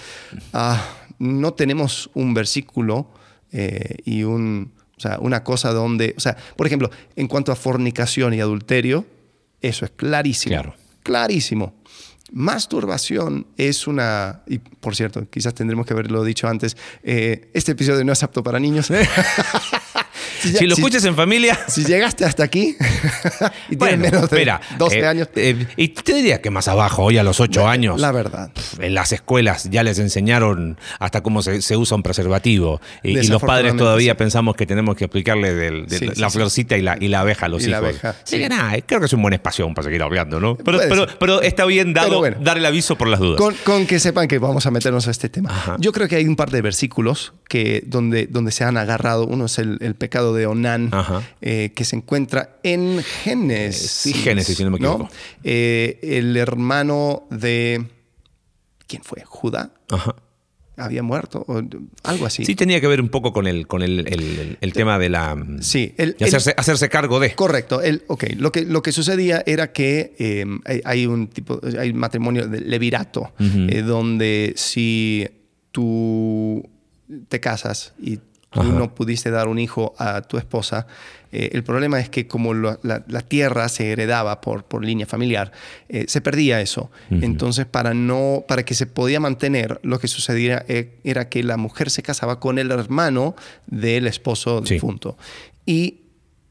ah, 0.52 0.96
no 1.18 1.54
tenemos 1.54 2.10
un 2.14 2.34
versículo 2.34 3.10
eh, 3.52 3.96
y 4.04 4.24
un, 4.24 4.72
o 4.96 5.00
sea, 5.00 5.18
una 5.20 5.44
cosa 5.44 5.72
donde, 5.72 6.14
o 6.16 6.20
sea, 6.20 6.36
por 6.56 6.66
ejemplo, 6.66 6.90
en 7.16 7.28
cuanto 7.28 7.52
a 7.52 7.56
fornicación 7.56 8.34
y 8.34 8.40
adulterio, 8.40 9.06
eso 9.60 9.84
es 9.84 9.92
clarísimo. 9.92 10.54
Claro. 10.54 10.74
Clarísimo. 11.02 11.74
Masturbación 12.32 13.46
es 13.56 13.86
una, 13.86 14.42
y 14.46 14.58
por 14.58 14.96
cierto, 14.96 15.28
quizás 15.28 15.54
tendremos 15.54 15.86
que 15.86 15.92
haberlo 15.92 16.24
dicho 16.24 16.48
antes, 16.48 16.76
eh, 17.02 17.50
este 17.52 17.72
episodio 17.72 18.04
no 18.04 18.12
es 18.12 18.22
apto 18.22 18.42
para 18.42 18.58
niños. 18.58 18.90
Si 20.42 20.52
ya- 20.52 20.58
Si 20.58 20.66
lo 20.66 20.74
si- 20.74 20.80
escuchas 20.82 21.04
en 21.04 21.14
familia. 21.14 21.58
si 21.68 21.84
llegaste 21.84 22.24
hasta 22.24 22.42
aquí 22.44 22.76
y 23.70 23.76
Bueno, 23.76 23.94
tienes 24.02 24.12
menos 24.12 24.30
de 24.30 24.36
espera, 24.36 24.60
12 24.78 24.98
eh, 24.98 25.06
años, 25.06 25.28
eh, 25.36 25.66
y 25.76 25.88
te 25.88 26.14
diría 26.14 26.40
que 26.42 26.50
más 26.50 26.68
abajo, 26.68 27.04
hoy 27.04 27.18
a 27.18 27.22
los 27.22 27.40
8 27.40 27.68
años. 27.68 28.00
la 28.00 28.12
verdad. 28.12 28.50
En 28.80 28.94
las 28.94 29.12
escuelas 29.12 29.68
ya 29.70 29.82
les 29.82 29.98
enseñaron 29.98 30.78
hasta 30.98 31.22
cómo 31.22 31.42
se, 31.42 31.62
se 31.62 31.76
usa 31.76 31.96
un 31.96 32.02
preservativo. 32.02 32.80
Y, 33.02 33.18
y 33.18 33.22
los 33.28 33.42
padres 33.42 33.76
todavía 33.76 34.12
sí. 34.12 34.18
pensamos 34.18 34.56
que 34.56 34.66
tenemos 34.66 34.96
que 34.96 35.04
explicarle 35.04 35.54
del- 35.54 35.86
de 35.86 35.98
Sí, 35.98 36.06
la 36.16 36.28
sí. 36.30 36.36
florcita 36.36 36.76
y 36.76 36.82
la, 36.82 36.96
y 37.00 37.08
la 37.08 37.20
abeja 37.20 37.46
a 37.46 37.48
los 37.48 37.62
Y 37.62 37.66
la 37.68 37.78
hijos. 37.78 37.88
abeja, 37.90 38.10
Así 38.10 38.36
sí. 38.36 38.38
que 38.38 38.48
nada, 38.48 38.72
creo 38.86 39.00
que 39.00 39.06
es 39.06 39.12
un 39.12 39.22
buen 39.22 39.34
espacio 39.34 39.68
para 39.74 39.84
seguir 39.84 40.02
hablando, 40.02 40.40
¿no? 40.40 40.56
Pero, 40.56 40.78
pero, 40.88 41.06
pero 41.18 41.42
está 41.42 41.64
bien 41.66 41.92
dado 41.94 42.18
bueno. 42.18 42.36
dar 42.40 42.58
el 42.58 42.66
aviso 42.66 42.96
por 42.96 43.08
las 43.08 43.20
dudas. 43.20 43.38
Con, 43.38 43.54
con 43.64 43.86
que 43.86 43.98
sepan 44.00 44.26
que 44.28 44.38
vamos 44.38 44.66
a 44.66 44.70
meternos 44.70 45.06
a 45.08 45.10
este 45.10 45.28
tema. 45.28 45.50
Ajá. 45.50 45.76
Yo 45.78 45.92
creo 45.92 46.08
que 46.08 46.16
hay 46.16 46.26
un 46.26 46.36
par 46.36 46.50
de 46.50 46.62
versículos 46.62 47.32
que, 47.52 47.82
donde, 47.86 48.26
donde 48.28 48.50
se 48.50 48.64
han 48.64 48.78
agarrado. 48.78 49.26
Uno 49.26 49.44
es 49.44 49.58
el, 49.58 49.76
el 49.82 49.94
pecado 49.94 50.32
de 50.34 50.46
Onán, 50.46 50.90
eh, 51.42 51.70
que 51.74 51.84
se 51.84 51.96
encuentra 51.96 52.56
en 52.62 53.02
Génesis. 53.02 53.90
Sí, 53.90 54.14
Génesis, 54.14 54.56
si 54.56 54.64
no 54.64 54.70
me 54.70 54.78
equivoco. 54.78 55.10
Eh, 55.44 55.98
el 56.02 56.34
hermano 56.38 57.24
de. 57.30 57.84
¿Quién 58.86 59.02
fue? 59.02 59.22
¿Judá? 59.26 59.70
Ajá. 59.90 60.16
¿Había 60.78 61.02
muerto? 61.02 61.44
O 61.46 61.60
algo 62.04 62.24
así. 62.24 62.46
Sí, 62.46 62.54
tenía 62.54 62.80
que 62.80 62.86
ver 62.86 63.02
un 63.02 63.10
poco 63.10 63.34
con 63.34 63.46
el, 63.46 63.66
con 63.66 63.82
el, 63.82 64.08
el- 64.08 64.56
el 64.58 64.72
tema 64.72 64.98
de 64.98 65.10
la. 65.10 65.36
Sí, 65.60 65.92
el- 65.98 66.16
de 66.18 66.24
hacerse, 66.24 66.54
hacerse 66.56 66.88
cargo 66.88 67.20
de. 67.20 67.34
Correcto. 67.34 67.82
El, 67.82 68.02
ok, 68.06 68.24
lo 68.38 68.50
que, 68.50 68.62
lo 68.64 68.80
que 68.82 68.92
sucedía 68.92 69.42
era 69.44 69.72
que 69.72 70.14
eh, 70.18 70.46
hay, 70.86 71.04
un 71.04 71.28
tipo, 71.28 71.60
hay 71.78 71.92
matrimonio 71.92 72.48
de 72.48 72.62
levirato, 72.62 73.34
eh, 73.38 73.82
donde 73.82 74.54
si 74.56 75.28
tú 75.70 76.66
te 77.28 77.40
casas 77.40 77.92
y 78.00 78.16
tú 78.50 78.60
Ajá. 78.60 78.64
no 78.64 78.94
pudiste 78.94 79.30
dar 79.30 79.48
un 79.48 79.58
hijo 79.58 79.94
a 79.98 80.20
tu 80.22 80.36
esposa, 80.36 80.86
eh, 81.32 81.48
el 81.54 81.64
problema 81.64 81.98
es 82.00 82.10
que 82.10 82.26
como 82.26 82.52
lo- 82.52 82.78
la, 82.82 83.02
la 83.08 83.22
tierra 83.22 83.66
se 83.70 83.90
heredaba 83.92 84.42
por, 84.42 84.64
por 84.64 84.84
línea 84.84 85.06
familiar, 85.06 85.52
eh, 85.88 86.04
se 86.08 86.20
perdía 86.20 86.60
eso. 86.60 86.90
Entonces, 87.10 87.64
para, 87.64 87.94
no, 87.94 88.44
para 88.46 88.62
que 88.64 88.74
se 88.74 88.86
podía 88.86 89.20
mantener, 89.20 89.80
lo 89.82 89.98
que 89.98 90.06
sucedía 90.08 90.64
eh, 90.68 90.98
era 91.02 91.30
que 91.30 91.42
la 91.42 91.56
mujer 91.56 91.88
se 91.88 92.02
casaba 92.02 92.40
con 92.40 92.58
el 92.58 92.70
hermano 92.70 93.34
del 93.66 94.06
esposo 94.06 94.62
Sí. 94.66 94.74
difunto. 94.74 95.16
Y 95.64 96.00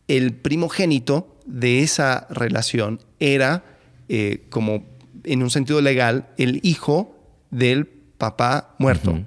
el 0.08 0.34
primogénito 0.34 1.38
de 1.46 1.84
esa 1.84 2.26
relación 2.32 3.00
era, 3.20 3.64
eh, 4.10 4.46
como 4.50 4.86
en 5.24 5.44
un 5.44 5.52
sentido 5.52 5.82
legal, 5.82 6.30
el 6.38 6.60
hijo 6.64 7.16
del 7.52 7.86
papá 8.18 8.74
muerto. 8.80 9.20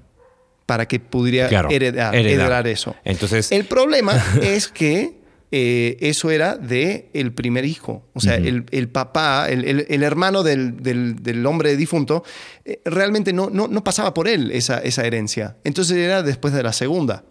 Para 0.66 0.86
que 0.88 0.98
pudiera 1.00 1.48
Claro, 1.48 1.68
heredar, 1.70 2.14
heredar. 2.14 2.40
heredar 2.40 2.66
eso. 2.68 2.96
Entonces- 3.04 3.52
el 3.52 3.64
problema 3.66 4.12
es 4.42 4.68
que 4.68 5.22
eh, 5.56 5.98
eso 6.00 6.30
era 6.30 6.56
de 6.56 7.10
el 7.12 7.32
primer 7.32 7.64
hijo. 7.64 8.04
O 8.14 8.20
sea, 8.20 8.34
el, 8.36 8.64
el 8.72 8.88
papá, 8.88 9.48
el, 9.50 9.64
el- 9.64 9.86
el 9.88 10.02
hermano 10.02 10.42
del, 10.42 10.82
del- 10.82 11.22
del 11.22 11.44
hombre 11.46 11.76
difunto, 11.76 12.24
eh, 12.64 12.80
realmente 12.84 13.32
no, 13.32 13.50
no, 13.50 13.68
no 13.68 13.84
pasaba 13.84 14.14
por 14.14 14.26
él 14.26 14.50
esa, 14.52 14.78
esa 14.78 15.04
herencia. 15.06 15.56
Entonces 15.64 15.96
era 15.96 16.22
después 16.22 16.52
de 16.54 16.62
la 16.62 16.72
segunda. 16.72 17.24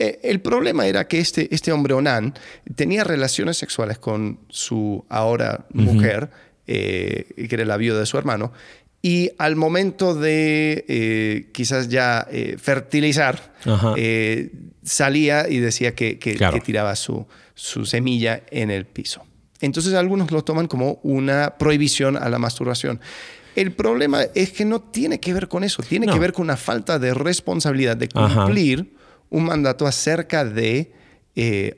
Eh, 0.00 0.20
el 0.24 0.40
problema 0.40 0.86
era 0.86 1.08
que 1.08 1.18
este, 1.20 1.52
este 1.54 1.72
hombre 1.72 1.94
Onan 1.94 2.34
tenía 2.76 3.02
relaciones 3.02 3.56
sexuales 3.56 3.98
con 3.98 4.40
su 4.48 5.04
ahora 5.08 5.66
mujer, 5.72 6.30
eh, 6.66 7.24
que 7.48 7.54
era 7.54 7.64
la 7.64 7.76
viuda 7.78 7.98
de 8.00 8.06
su 8.06 8.18
hermano, 8.18 8.52
y 9.02 9.30
al 9.38 9.54
momento 9.56 10.14
de 10.14 10.84
eh, 10.88 11.48
quizás 11.52 11.88
ya 11.88 12.26
eh, 12.30 12.56
fertilizar, 12.58 13.54
eh, 13.96 14.50
salía 14.82 15.48
y 15.48 15.58
decía 15.58 15.94
que, 15.94 16.18
que- 16.18 16.34
Claro. 16.34 16.54
que 16.54 16.60
tiraba 16.60 16.96
su, 16.96 17.26
su 17.54 17.86
semilla 17.86 18.42
en 18.50 18.70
el 18.70 18.86
piso. 18.86 19.22
Entonces 19.60 19.94
algunos 19.94 20.30
lo 20.30 20.42
toman 20.42 20.66
como 20.66 21.00
una 21.02 21.56
prohibición 21.58 22.16
a 22.16 22.28
la 22.28 22.38
masturbación. 22.38 23.00
El 23.56 23.72
problema 23.72 24.22
es 24.34 24.52
que 24.52 24.64
no 24.64 24.80
tiene 24.80 25.18
que 25.20 25.32
ver 25.34 25.48
con 25.48 25.64
eso, 25.64 25.82
tiene 25.82 26.06
No. 26.06 26.12
que 26.12 26.18
ver 26.20 26.32
con 26.32 26.44
una 26.44 26.56
falta 26.56 26.98
de 26.98 27.12
responsabilidad 27.14 27.96
de 27.96 28.08
Ajá. 28.14 28.44
cumplir 28.44 28.94
un 29.30 29.44
mandato 29.44 29.86
acerca 29.86 30.44
de 30.44 30.92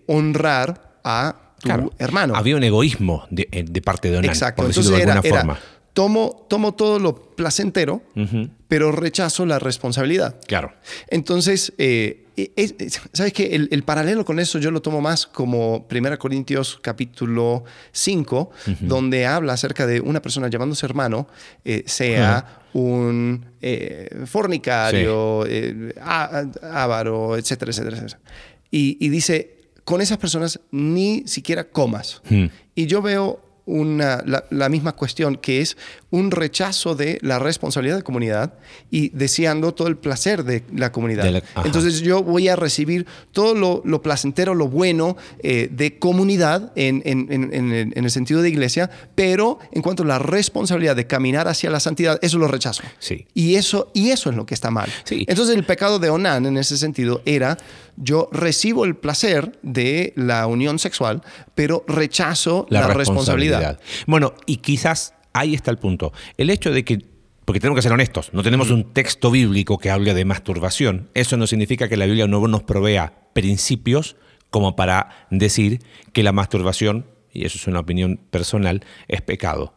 honrar 0.06 0.98
a 1.04 1.36
tu 1.60 1.66
Claro, 1.68 1.92
hermano. 1.98 2.34
Había 2.36 2.56
un 2.56 2.64
egoísmo 2.64 3.26
de, 3.30 3.46
de 3.68 3.82
parte 3.82 4.10
de 4.10 4.18
Onan, 4.18 4.30
Exacto. 4.30 4.62
por 4.62 4.68
decirlo 4.68 4.96
Entonces 4.96 5.06
de 5.06 5.12
alguna 5.12 5.28
era, 5.28 5.38
forma. 5.40 5.58
Tomo, 5.92 6.46
tomo 6.48 6.74
todo 6.74 6.98
lo 6.98 7.14
placentero, 7.14 8.02
pero 8.68 8.92
rechazo 8.92 9.46
la 9.46 9.58
responsabilidad. 9.58 10.36
Claro. 10.46 10.72
Entonces, 11.08 11.72
eh, 11.78 12.26
es- 12.56 12.74
es- 12.78 13.00
¿sabes 13.12 13.32
qué? 13.32 13.54
El, 13.56 13.68
el 13.72 13.82
paralelo 13.82 14.24
con 14.24 14.38
eso 14.40 14.58
yo 14.58 14.70
lo 14.70 14.80
tomo 14.82 15.00
más 15.00 15.26
como 15.26 15.86
1 15.90 16.18
Corintios 16.18 16.78
capítulo 16.80 17.64
5, 17.92 18.50
donde 18.80 19.26
habla 19.26 19.54
acerca 19.54 19.86
de 19.86 20.00
una 20.00 20.22
persona 20.22 20.48
llamándose 20.48 20.86
hermano, 20.86 21.26
eh, 21.64 21.82
sea 21.86 22.60
un 22.72 23.44
eh, 23.60 24.08
fornicario, 24.26 25.44
á- 26.00 26.44
avaro, 26.62 27.36
etcétera, 27.36 27.70
etcétera, 27.72 27.96
etcétera. 27.96 28.20
Y, 28.70 28.96
y 29.04 29.08
dice, 29.08 29.56
con 29.84 30.00
esas 30.00 30.18
personas 30.18 30.60
ni 30.70 31.24
siquiera 31.26 31.64
comas. 31.64 32.22
Hmm. 32.30 32.46
Y 32.76 32.86
yo 32.86 33.02
veo 33.02 33.40
una, 33.66 34.22
la, 34.26 34.44
la 34.50 34.68
misma 34.68 34.92
cuestión, 34.92 35.36
que 35.36 35.60
es 35.60 35.76
un 36.10 36.30
rechazo 36.32 36.94
de 36.94 37.18
la 37.22 37.38
responsabilidad 37.38 37.96
de 37.96 38.02
comunidad 38.02 38.54
y 38.90 39.10
deseando 39.10 39.74
todo 39.74 39.88
el 39.88 39.96
placer 39.96 40.42
de 40.44 40.64
la 40.74 40.90
comunidad. 40.90 41.22
De 41.24 41.30
la- 41.30 41.38
ajá. 41.38 41.62
Entonces 41.64 42.00
yo 42.00 42.22
voy 42.22 42.48
a 42.48 42.56
recibir 42.56 43.06
todo 43.32 43.54
lo, 43.54 43.80
lo 43.84 44.02
placentero, 44.02 44.54
lo 44.54 44.66
bueno 44.68 45.16
eh, 45.42 45.68
de 45.70 45.98
comunidad 45.98 46.72
en, 46.74 47.02
en- 47.04 47.28
en- 47.32 47.54
en 47.54 47.72
el, 47.72 47.92
en 47.96 48.04
el 48.04 48.10
sentido 48.10 48.42
de 48.42 48.48
iglesia, 48.48 48.90
pero 49.14 49.58
en 49.70 49.82
cuanto 49.82 50.02
a 50.02 50.06
la 50.06 50.18
responsabilidad 50.18 50.96
de 50.96 51.06
caminar 51.06 51.46
hacia 51.46 51.70
la 51.70 51.78
santidad, 51.80 52.18
eso 52.22 52.38
lo 52.38 52.48
rechazo. 52.48 52.82
Sí. 52.98 53.26
Y 53.34 53.54
eso, 53.54 53.90
y 53.94 54.10
eso 54.10 54.30
es 54.30 54.36
lo 54.36 54.46
que 54.46 54.54
está 54.54 54.70
mal. 54.70 54.88
Sí. 55.04 55.24
Entonces 55.28 55.54
el 55.54 55.64
pecado 55.64 55.98
de 56.00 56.10
Onán 56.10 56.44
en 56.46 56.56
ese 56.56 56.76
sentido 56.76 57.22
era 57.24 57.56
yo 57.96 58.28
recibo 58.32 58.84
el 58.84 58.96
placer 58.96 59.58
de 59.62 60.12
la 60.16 60.46
unión 60.46 60.78
sexual, 60.78 61.22
pero 61.54 61.84
rechazo 61.86 62.66
la, 62.70 62.88
responsabilidad. 62.88 63.78
Bueno, 64.06 64.34
y 64.46 64.56
quizás 64.56 65.14
ahí 65.32 65.54
está 65.54 65.70
el 65.70 65.78
punto. 65.78 66.12
El 66.36 66.50
hecho 66.50 66.70
de 66.70 66.84
que, 66.84 66.98
porque 67.44 67.60
tenemos 67.60 67.76
que 67.76 67.82
ser 67.82 67.92
honestos, 67.92 68.30
no 68.32 68.42
tenemos 68.42 68.70
un 68.70 68.92
texto 68.92 69.30
bíblico 69.30 69.78
que 69.78 69.90
hable 69.90 70.14
de 70.14 70.24
masturbación. 70.24 71.10
Eso 71.14 71.36
no 71.36 71.46
significa 71.46 71.88
que 71.88 71.96
la 71.96 72.06
Biblia 72.06 72.26
no 72.26 72.46
nos 72.46 72.62
provea 72.62 73.14
principios 73.32 74.16
como 74.50 74.76
para 74.76 75.26
decir 75.30 75.80
que 76.12 76.22
la 76.22 76.32
masturbación, 76.32 77.06
y 77.32 77.44
eso 77.44 77.56
es 77.56 77.66
una 77.66 77.80
opinión 77.80 78.20
personal, 78.30 78.84
es 79.08 79.22
pecado. 79.22 79.74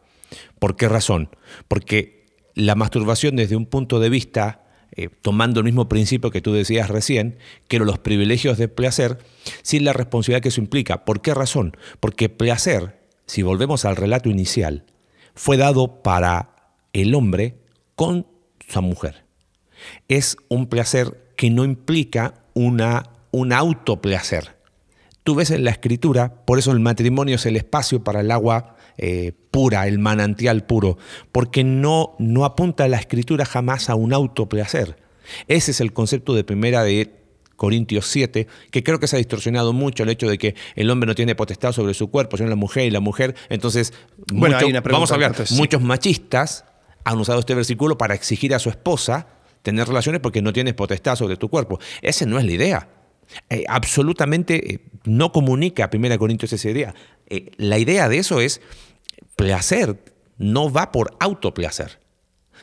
¿Por 0.58 0.76
qué 0.76 0.88
razón? 0.88 1.30
Porque 1.68 2.26
la 2.54 2.74
masturbación 2.74 3.36
desde 3.36 3.56
un 3.56 3.66
punto 3.66 4.00
de 4.00 4.08
vista, 4.08 4.64
eh, 4.96 5.08
tomando 5.22 5.60
el 5.60 5.64
mismo 5.64 5.88
principio 5.88 6.30
que 6.30 6.40
tú 6.40 6.52
decías 6.52 6.88
recién, 6.90 7.38
que 7.68 7.78
los 7.78 7.98
privilegios 7.98 8.58
de 8.58 8.68
placer, 8.68 9.18
sin 9.62 9.84
la 9.84 9.92
responsabilidad 9.92 10.42
que 10.42 10.48
eso 10.48 10.60
implica. 10.60 11.04
¿Por 11.04 11.20
qué 11.20 11.34
razón? 11.34 11.76
Porque 12.00 12.28
placer, 12.28 13.00
si 13.26 13.42
volvemos 13.42 13.84
al 13.84 13.96
relato 13.96 14.28
inicial, 14.28 14.84
fue 15.34 15.56
dado 15.56 16.02
para 16.02 16.72
el 16.92 17.14
hombre 17.14 17.58
con 17.94 18.26
su 18.68 18.82
mujer. 18.82 19.24
Es 20.08 20.36
un 20.48 20.66
placer 20.66 21.32
que 21.36 21.50
no 21.50 21.64
implica 21.64 22.34
una, 22.54 23.10
un 23.30 23.52
autoplacer. 23.52 24.56
Tú 25.22 25.34
ves 25.34 25.50
en 25.50 25.64
la 25.64 25.70
escritura, 25.70 26.44
por 26.44 26.58
eso 26.58 26.70
el 26.72 26.80
matrimonio 26.80 27.36
es 27.36 27.46
el 27.46 27.56
espacio 27.56 28.04
para 28.04 28.20
el 28.20 28.30
agua 28.30 28.76
eh, 28.96 29.32
pura, 29.50 29.86
el 29.86 29.98
manantial 29.98 30.64
puro, 30.64 30.98
porque 31.32 31.64
no, 31.64 32.14
no 32.18 32.44
apunta 32.44 32.88
la 32.88 32.98
escritura 32.98 33.44
jamás 33.44 33.90
a 33.90 33.94
un 33.94 34.12
autoplacer. 34.12 34.96
Ese 35.48 35.70
es 35.70 35.80
el 35.80 35.92
concepto 35.92 36.34
de 36.34 36.44
primera 36.44 36.84
de 36.84 37.23
Corintios 37.56 38.06
7, 38.06 38.46
que 38.70 38.82
creo 38.82 38.98
que 38.98 39.06
se 39.06 39.16
ha 39.16 39.18
distorsionado 39.18 39.72
mucho 39.72 40.02
el 40.02 40.08
hecho 40.08 40.28
de 40.28 40.38
que 40.38 40.54
el 40.74 40.90
hombre 40.90 41.06
no 41.06 41.14
tiene 41.14 41.34
potestad 41.34 41.72
sobre 41.72 41.94
su 41.94 42.10
cuerpo, 42.10 42.36
sino 42.36 42.48
la 42.48 42.56
mujer 42.56 42.86
y 42.86 42.90
la 42.90 43.00
mujer. 43.00 43.34
Entonces, 43.48 43.92
Bueno, 44.32 44.56
mucho- 44.60 44.82
vamos 44.90 45.10
a 45.10 45.14
hablar, 45.14 45.46
sí. 45.46 45.54
muchos 45.54 45.80
machistas 45.82 46.64
han 47.04 47.18
usado 47.18 47.40
este 47.40 47.54
versículo 47.54 47.98
para 47.98 48.14
exigir 48.14 48.54
a 48.54 48.58
su 48.58 48.70
esposa 48.70 49.28
tener 49.62 49.86
relaciones 49.88 50.20
porque 50.20 50.42
no 50.42 50.52
tienes 50.52 50.74
potestad 50.74 51.16
sobre 51.16 51.36
tu 51.36 51.48
cuerpo. 51.48 51.78
Esa 52.02 52.26
no 52.26 52.38
es 52.38 52.44
la 52.44 52.52
idea. 52.52 52.88
Eh, 53.48 53.64
absolutamente 53.68 54.74
eh, 54.74 54.80
no 55.04 55.32
comunica 55.32 55.84
a 55.84 55.90
1 55.90 56.18
Corintios 56.18 56.52
esa 56.52 56.68
idea. 56.68 56.94
Eh, 57.28 57.50
la 57.56 57.78
idea 57.78 58.08
de 58.10 58.18
eso 58.18 58.40
es 58.40 58.60
placer 59.36 60.02
no 60.36 60.70
va 60.70 60.92
por 60.92 61.16
autoplacer, 61.20 62.00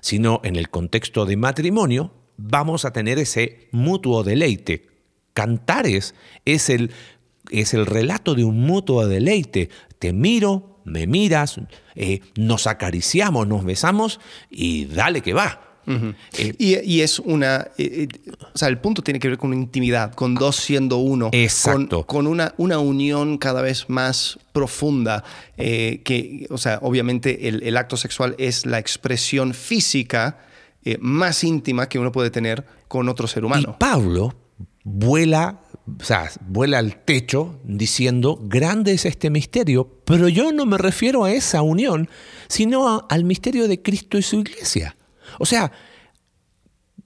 sino 0.02 0.42
en 0.44 0.56
el 0.56 0.70
contexto 0.70 1.26
de 1.26 1.38
matrimonio 1.38 2.14
vamos 2.42 2.86
a 2.86 2.92
tener 2.94 3.20
ese 3.20 3.68
mutuo 3.72 4.24
deleite. 4.24 4.88
Cantares 5.34 6.16
es 6.46 6.70
el, 6.70 6.92
es 7.50 7.74
el 7.74 7.86
relato 7.86 8.36
de 8.36 8.44
un 8.44 8.62
mutuo 8.62 9.08
deleite. 9.08 9.70
Te 10.00 10.14
miro, 10.14 10.82
me 10.84 11.08
miras, 11.08 11.60
eh, 11.96 12.22
nos 12.36 12.68
acariciamos, 12.68 13.48
nos 13.48 13.64
besamos 13.64 14.20
y 14.50 14.86
dale 14.86 15.22
que 15.22 15.34
va. 15.34 15.68
Eh, 16.38 16.54
Y, 16.58 16.78
y 16.80 17.02
es 17.02 17.20
una. 17.20 17.68
eh, 17.78 18.08
eh, 18.08 18.32
o 18.54 18.58
sea, 18.58 18.68
el 18.68 18.78
punto 18.78 19.02
tiene 19.02 19.20
que 19.20 19.28
ver 19.30 19.38
con 19.38 19.54
intimidad, 19.54 20.14
con 20.14 20.36
dos 20.36 20.56
siendo 20.56 20.98
uno. 20.98 21.30
Exacto. 21.34 22.06
Con, 22.06 22.26
con 22.26 22.28
una, 22.28 22.54
una 22.58 22.80
unión 22.80 23.38
cada 23.38 23.62
vez 23.62 23.90
más 23.90 24.40
profunda. 24.54 25.24
que, 25.58 26.48
o 26.50 26.58
sea, 26.58 26.80
obviamente 26.82 27.48
el, 27.48 27.64
el 27.64 27.78
acto 27.78 27.98
sexual 27.98 28.36
es 28.38 28.66
la 28.66 28.80
expresión 28.80 29.54
física 29.54 30.40
eh, 30.84 30.98
más 31.00 31.44
íntima 31.44 31.88
que 31.88 32.00
uno 32.00 32.12
puede 32.12 32.30
tener 32.30 32.66
con 32.88 33.08
otro 33.10 33.28
ser 33.28 33.44
Y 33.44 33.46
humano. 33.46 33.76
Pablo 33.80 34.34
vuela, 34.84 35.62
o 36.00 36.04
sea, 36.04 36.30
vuela 36.48 36.80
al 36.80 37.04
techo 37.04 37.60
diciendo, 37.64 38.40
grande 38.42 38.94
es 38.94 39.06
este 39.06 39.30
misterio, 39.30 40.02
pero 40.06 40.28
yo 40.28 40.52
no 40.52 40.66
me 40.66 40.78
refiero 40.78 41.24
a 41.24 41.32
esa 41.32 41.62
unión, 41.62 42.10
sino 42.48 43.06
al 43.10 43.24
misterio 43.24 43.68
de 43.68 43.82
Cristo 43.82 44.18
y 44.18 44.24
su 44.24 44.40
iglesia. 44.40 44.96
O 45.40 45.46
sea, 45.46 45.72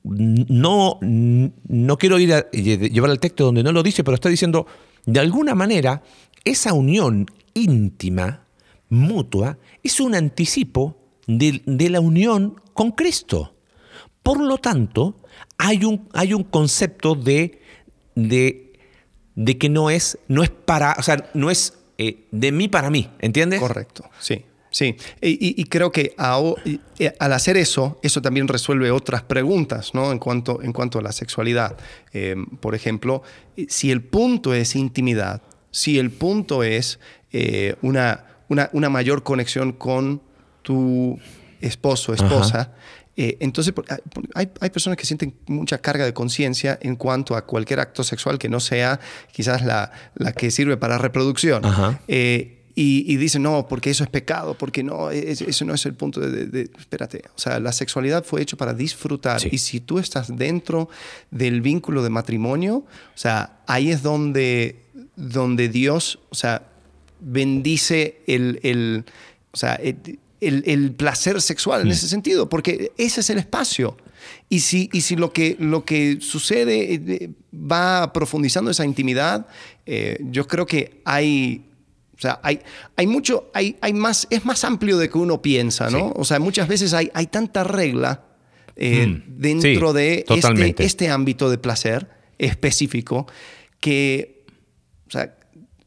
no, 0.03 0.99
no 1.01 1.97
quiero 1.97 2.19
ir 2.19 2.33
a 2.33 2.49
llevar 2.51 3.09
al 3.09 3.19
texto 3.19 3.45
donde 3.45 3.63
no 3.63 3.71
lo 3.71 3.83
dice, 3.83 4.03
pero 4.03 4.15
está 4.15 4.29
diciendo, 4.29 4.67
de 5.05 5.19
alguna 5.19 5.55
manera, 5.55 6.03
esa 6.43 6.73
unión 6.73 7.25
íntima, 7.53 8.47
mutua, 8.89 9.57
es 9.83 9.99
un 9.99 10.15
anticipo 10.15 10.97
de 11.27 11.89
la 11.89 11.99
unión 11.99 12.61
con 12.73 12.91
Cristo. 12.91 13.54
Por 14.25 14.41
lo 14.41 14.57
tanto, 14.57 15.15
hay 15.59 15.85
un, 15.85 16.09
hay 16.11 16.33
un 16.33 16.43
concepto 16.43 17.13
de, 17.13 17.61
de, 18.15 18.73
de 19.35 19.57
que 19.59 19.69
no 19.69 19.91
es, 19.91 20.17
no 20.27 20.41
es 20.41 20.49
para, 20.49 20.95
o 20.97 21.03
sea, 21.03 21.29
no 21.35 21.51
es 21.51 21.77
eh, 21.99 22.25
de 22.31 22.51
mí 22.51 22.67
para 22.67 22.89
mí, 22.89 23.07
¿entiendes? 23.19 23.59
Correcto, 23.59 24.09
sí. 24.19 24.43
Sí, 24.71 24.97
y, 25.21 25.63
creo 25.65 25.89
que 25.89 26.15
al 26.17 27.33
hacer 27.33 27.55
eso, 27.55 27.97
eso 28.01 28.21
también 28.21 28.49
resuelve 28.49 28.91
otras 28.91 29.21
preguntas 29.21 29.93
¿no? 29.93 30.11
en, 30.11 30.19
cuanto, 30.19 30.61
en 30.61 30.73
cuanto 30.73 30.99
a 30.99 31.01
la 31.01 31.13
sexualidad. 31.13 31.77
Em, 32.11 32.45
por 32.45 32.75
ejemplo, 32.75 33.23
si 33.69 33.91
el 33.91 34.01
punto 34.01 34.53
es 34.53 34.75
intimidad, 34.75 35.41
si 35.71 35.97
el 35.97 36.11
punto 36.11 36.63
es 36.63 36.99
eh, 37.31 37.75
una, 37.83 38.25
una, 38.49 38.89
mayor 38.89 39.23
conexión 39.23 39.71
con 39.71 40.21
tu 40.61 41.19
esposo, 41.61 42.13
esposa, 42.13 42.73
eh, 43.17 43.37
entonces 43.39 43.73
ah, 43.89 43.97
hay, 44.33 44.49
hay, 44.59 44.69
personas 44.69 44.97
que 44.97 45.05
sienten 45.05 45.35
mucha 45.47 45.77
carga 45.77 46.03
de 46.03 46.13
conciencia 46.13 46.77
en 46.81 46.97
cuanto 46.97 47.35
a 47.35 47.45
cualquier 47.45 47.79
acto 47.79 48.03
sexual 48.03 48.37
que 48.37 48.49
no 48.49 48.59
sea 48.59 48.99
quizás 49.31 49.63
la, 49.63 49.91
la 50.15 50.33
que 50.33 50.51
sirve 50.51 50.75
para 50.75 50.97
reproducción. 50.97 51.63
Eh, 52.07 52.51
y, 52.77 53.15
dicen, 53.15 53.43
no, 53.43 53.69
porque 53.69 53.89
eso 53.89 54.03
es 54.03 54.09
pecado, 54.09 54.57
porque 54.57 54.83
no, 54.83 55.09
eso 55.09 55.63
no 55.63 55.73
es 55.73 55.85
el 55.85 55.93
punto 55.93 56.19
de, 56.19 56.69
Espérate, 56.77 57.21
o 57.33 57.39
sea, 57.39 57.57
la 57.61 57.71
sexualidad 57.71 58.25
fue 58.25 58.41
hecho 58.41 58.57
para 58.57 58.73
disfrutar. 58.73 59.41
Y 59.49 59.59
si 59.59 59.79
tú 59.79 59.97
estás 59.97 60.35
dentro 60.35 60.89
del 61.31 61.61
vínculo 61.61 62.03
de 62.03 62.09
matrimonio, 62.09 62.75
o 62.75 63.17
sea, 63.17 63.59
ahí 63.65 63.91
es 63.91 64.03
donde, 64.03 64.81
donde 65.15 65.69
Dios, 65.69 66.19
o 66.29 66.35
sea, 66.35 66.63
bendice 67.21 68.19
el, 68.27 68.59
el 68.61 69.05
o 69.53 69.57
sea, 69.57 69.75
el, 69.75 70.19
el, 70.47 70.93
placer 70.93 71.41
sexual 71.41 71.81
en 71.81 71.87
mm. 71.87 71.91
ese 71.91 72.07
sentido, 72.07 72.49
porque 72.49 72.91
ese 72.97 73.21
es 73.21 73.29
el 73.29 73.37
espacio. 73.37 73.97
Y 74.49 74.59
si, 74.61 74.89
y 74.93 75.01
si 75.01 75.15
lo, 75.15 75.31
que, 75.33 75.55
lo 75.59 75.85
que 75.85 76.19
sucede 76.21 76.93
eh, 76.93 77.29
va 77.53 78.11
profundizando 78.13 78.71
esa 78.71 78.85
intimidad, 78.85 79.47
eh, 79.85 80.17
yo 80.21 80.47
creo 80.47 80.65
que 80.65 81.01
hay 81.05 81.65
o 82.17 82.21
sea, 82.21 82.39
hay, 82.43 82.61
hay 82.95 83.07
mucho, 83.07 83.51
hay, 83.53 83.75
hay 83.81 83.93
más, 83.93 84.25
es 84.29 84.45
más 84.45 84.63
amplio 84.63 84.97
de 84.97 85.09
que 85.09 85.17
uno 85.17 85.41
piensa, 85.41 85.89
¿no? 85.89 86.13
O 86.15 86.23
sea, 86.23 86.39
muchas 86.39 86.67
veces 86.67 86.93
hay, 86.93 87.11
hay 87.13 87.27
tanta 87.27 87.65
regla 87.65 88.23
eh, 88.77 89.07
mm. 89.07 89.23
dentro 89.27 89.91
de 89.91 90.25
este, 90.27 90.83
este, 90.83 91.09
ámbito 91.09 91.49
de 91.49 91.57
placer 91.57 92.09
específico 92.37 93.27
que, 93.81 94.45
o 95.07 95.11
sea, 95.11 95.35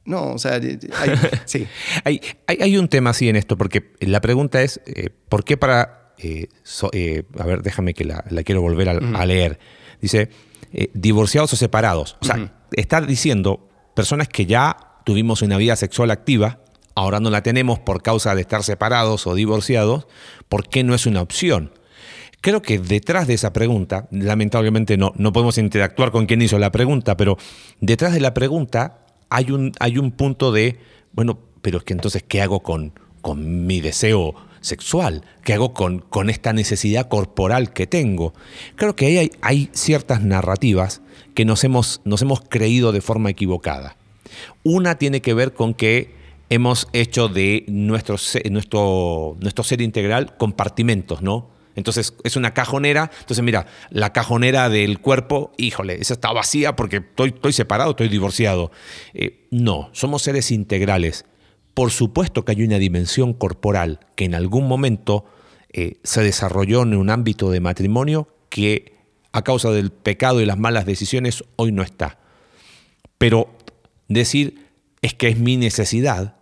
no, 0.08 0.32
o 0.32 0.38
sea, 0.38 0.54
hay, 0.54 0.78
sí. 1.44 1.66
hay, 2.02 2.20
hay, 2.46 2.78
un 2.78 2.88
tema 2.88 3.10
así 3.10 3.28
en 3.28 3.36
esto, 3.36 3.58
porque 3.58 3.92
la 4.00 4.22
pregunta 4.22 4.62
es, 4.62 4.80
eh, 4.86 5.10
¿por 5.28 5.44
qué 5.44 5.58
para, 5.58 6.14
eh, 6.16 6.48
a 7.38 7.44
ver, 7.44 7.62
déjame 7.62 7.92
que 7.92 8.06
la, 8.06 8.22
quiero 8.42 8.62
volver 8.62 8.88
a, 8.88 9.26
leer, 9.26 9.58
dice, 10.00 10.30
divorciados 10.94 11.52
o 11.52 11.56
separados, 11.56 12.16
o 12.22 12.24
sea, 12.24 12.54
está 12.72 13.02
diciendo 13.02 13.68
personas 13.94 14.28
que 14.28 14.46
ya 14.46 14.78
tuvimos 15.04 15.42
una 15.42 15.58
vida 15.58 15.76
sexual 15.76 16.10
activa, 16.10 16.60
ahora 16.94 17.20
no 17.20 17.28
la 17.28 17.42
tenemos 17.42 17.78
por 17.78 18.02
causa 18.02 18.34
de 18.34 18.40
estar 18.40 18.64
separados 18.64 19.26
o 19.26 19.34
divorciados, 19.34 20.06
¿por 20.48 20.70
qué 20.70 20.84
no 20.84 20.94
es 20.94 21.04
una 21.04 21.20
opción? 21.20 21.74
Creo 22.40 22.62
que 22.62 22.78
detrás 22.78 23.26
de 23.26 23.34
esa 23.34 23.52
pregunta, 23.52 24.08
lamentablemente 24.10 24.96
no, 24.96 25.12
no 25.16 25.34
podemos 25.34 25.58
interactuar 25.58 26.12
con 26.12 26.24
quien 26.24 26.40
hizo 26.40 26.58
la 26.58 26.72
pregunta, 26.72 27.14
pero 27.18 27.36
detrás 27.80 28.14
de 28.14 28.20
la 28.20 28.32
pregunta 28.32 29.04
hay 29.30 29.50
un, 29.50 29.72
hay 29.80 29.98
un 29.98 30.10
punto 30.10 30.52
de, 30.52 30.78
bueno, 31.12 31.38
pero 31.62 31.78
es 31.78 31.84
que 31.84 31.92
entonces, 31.92 32.24
¿qué 32.26 32.40
hago 32.40 32.60
con, 32.60 32.92
con 33.20 33.66
mi 33.66 33.80
deseo 33.80 34.34
sexual? 34.60 35.24
¿Qué 35.44 35.54
hago 35.54 35.74
con, 35.74 36.00
con 36.00 36.30
esta 36.30 36.52
necesidad 36.52 37.08
corporal 37.08 37.72
que 37.72 37.86
tengo? 37.86 38.34
Creo 38.76 38.96
que 38.96 39.06
ahí 39.06 39.30
hay, 39.40 39.70
ciertas 39.72 40.22
narrativas 40.22 41.02
que 41.34 41.44
nos 41.44 41.64
hemos, 41.64 42.00
nos 42.04 42.22
hemos 42.22 42.40
creído 42.40 42.92
de 42.92 43.00
forma 43.00 43.30
equivocada. 43.30 43.96
Una 44.62 44.96
tiene 44.96 45.20
que 45.22 45.34
ver 45.34 45.52
con 45.52 45.74
que 45.74 46.14
hemos 46.50 46.88
hecho 46.92 47.28
de 47.28 47.64
nuestro, 47.68 48.16
nuestro, 48.50 49.36
nuestro 49.40 49.64
ser 49.64 49.80
integral 49.80 50.36
compartimentos, 50.36 51.22
¿no? 51.22 51.57
Entonces 51.78 52.14
es 52.24 52.34
una 52.34 52.54
cajonera. 52.54 53.08
Entonces, 53.20 53.42
mira, 53.44 53.66
la 53.90 54.12
cajonera 54.12 54.68
del 54.68 54.98
cuerpo, 54.98 55.52
híjole, 55.56 56.00
esa 56.00 56.14
está 56.14 56.32
vacía 56.32 56.74
porque 56.74 56.96
estoy, 56.96 57.52
separado, 57.52 57.90
estoy 57.90 58.08
divorciado. 58.08 58.72
Eh, 59.14 59.46
no, 59.52 59.88
somos 59.92 60.22
seres 60.22 60.50
integrales. 60.50 61.24
Por 61.74 61.92
supuesto 61.92 62.44
que 62.44 62.50
hay 62.52 62.64
una 62.64 62.78
dimensión 62.78 63.32
corporal 63.32 64.00
que 64.16 64.24
en 64.24 64.34
algún 64.34 64.66
momento 64.66 65.24
eh, 65.72 66.00
se 66.02 66.22
desarrolló 66.22 66.82
en 66.82 66.96
un 66.96 67.10
ámbito 67.10 67.50
de 67.52 67.60
matrimonio 67.60 68.28
que 68.48 68.96
a 69.30 69.42
causa 69.44 69.70
del 69.70 69.92
pecado 69.92 70.40
y 70.40 70.46
las 70.46 70.58
malas 70.58 70.84
decisiones 70.84 71.44
hoy 71.54 71.70
no 71.70 71.82
está. 71.82 72.18
Pero 73.18 73.56
decir 74.08 74.66
es 75.00 75.14
que 75.14 75.28
es 75.28 75.38
mi 75.38 75.56
necesidad, 75.56 76.38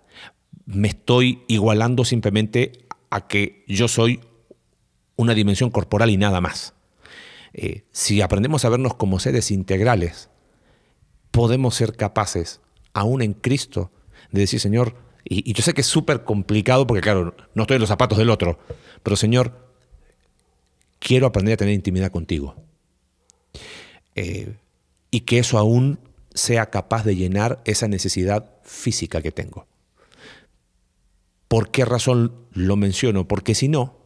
me 0.65 0.89
estoy 0.89 1.43
igualando 1.47 2.07
simplemente 2.07 2.87
a 3.11 3.29
que 3.29 3.65
yo 3.69 3.87
soy 3.87 4.21
una 5.17 5.35
dimensión 5.35 5.71
corporal 5.71 6.11
y 6.11 6.17
nada 6.17 6.41
más. 6.41 6.75
Eh, 7.53 7.85
si 7.91 8.21
aprendemos 8.21 8.65
a 8.65 8.69
vernos 8.69 8.95
como 8.95 9.19
seres 9.19 9.51
integrales, 9.51 10.31
podemos 11.31 11.75
ser 11.75 11.97
capaces, 11.97 12.61
aún 12.93 13.23
en 13.23 13.33
Cristo, 13.33 13.91
de 14.31 14.41
decir, 14.41 14.61
Señor, 14.61 14.95
y, 15.25 15.53
yo 15.53 15.63
sé 15.63 15.75
que 15.75 15.81
es 15.81 15.87
súper 15.87 16.25
complicado 16.25 16.87
porque, 16.87 17.01
claro, 17.01 17.35
no 17.55 17.63
estoy 17.63 17.77
en 17.77 17.81
los 17.81 17.89
zapatos 17.89 18.19
del 18.19 18.31
otro, 18.31 18.59
pero 19.03 19.17
Señor, 19.17 19.73
quiero 20.99 21.27
aprender 21.27 21.55
a 21.55 21.57
tener 21.57 21.75
intimidad 21.75 22.11
contigo. 22.11 22.55
Eh, 24.15 24.57
y 25.11 25.21
que 25.21 25.39
eso 25.39 25.59
aún 25.59 25.99
sea 26.35 26.71
capaz 26.71 27.05
de 27.05 27.17
llenar 27.17 27.63
esa 27.65 27.89
necesidad 27.89 28.51
física 28.63 29.23
que 29.23 29.33
tengo. 29.33 29.67
¿Por 31.49 31.71
qué 31.71 31.85
razón 31.85 32.35
lo 32.53 32.77
menciono? 32.77 33.29
Porque 33.29 33.55
si 33.55 33.69
no, 33.69 34.06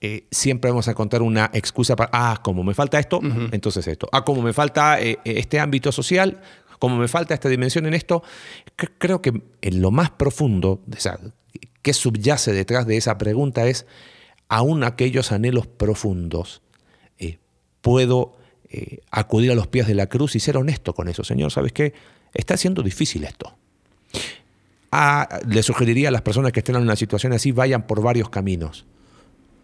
eh, 0.00 0.26
siempre 0.30 0.70
vamos 0.70 0.88
a 0.88 0.92
encontrar 0.92 1.22
una 1.22 1.50
excusa 1.52 1.96
para, 1.96 2.10
ah, 2.12 2.40
como 2.42 2.64
me 2.64 2.74
falta 2.74 2.98
esto, 2.98 3.20
entonces 3.52 3.86
esto. 3.86 4.08
Ah, 4.12 4.24
como 4.24 4.42
me 4.42 4.52
falta 4.52 5.00
eh, 5.00 5.18
este 5.24 5.60
ámbito 5.60 5.92
social, 5.92 6.40
como 6.78 6.96
me 6.96 7.08
falta 7.08 7.34
esta 7.34 7.48
dimensión 7.48 7.86
en 7.86 7.94
esto. 7.94 8.22
Creo 8.76 9.20
que 9.20 9.42
en 9.60 9.82
lo 9.82 9.90
más 9.90 10.10
profundo, 10.10 10.80
o 10.90 11.00
sea, 11.00 11.18
¿qué 11.82 11.92
subyace 11.92 12.52
detrás 12.52 12.86
de 12.86 12.96
esa 12.96 13.18
pregunta 13.18 13.66
es, 13.66 13.86
aún 14.48 14.82
aquellos 14.82 15.30
anhelos 15.32 15.66
profundos, 15.66 16.62
eh, 17.18 17.38
puedo 17.82 18.36
eh, 18.70 19.00
acudir 19.10 19.50
a 19.50 19.54
los 19.54 19.66
pies 19.66 19.86
de 19.86 19.94
la 19.94 20.06
cruz 20.06 20.36
y 20.36 20.40
ser 20.40 20.56
honesto 20.56 20.94
con 20.94 21.08
eso. 21.08 21.24
Señor, 21.24 21.50
¿sabes 21.50 21.72
qué? 21.72 21.92
Está 22.34 22.56
siendo 22.56 22.82
difícil 22.82 23.24
esto. 23.24 23.56
Ah, 24.92 25.40
le 25.46 25.62
sugeriría 25.62 26.08
a 26.08 26.12
las 26.12 26.22
personas 26.22 26.52
que 26.52 26.60
estén 26.60 26.76
en 26.76 26.82
una 26.82 26.96
situación 26.96 27.32
así, 27.32 27.52
vayan 27.52 27.86
por 27.86 28.02
varios 28.02 28.30
caminos. 28.30 28.86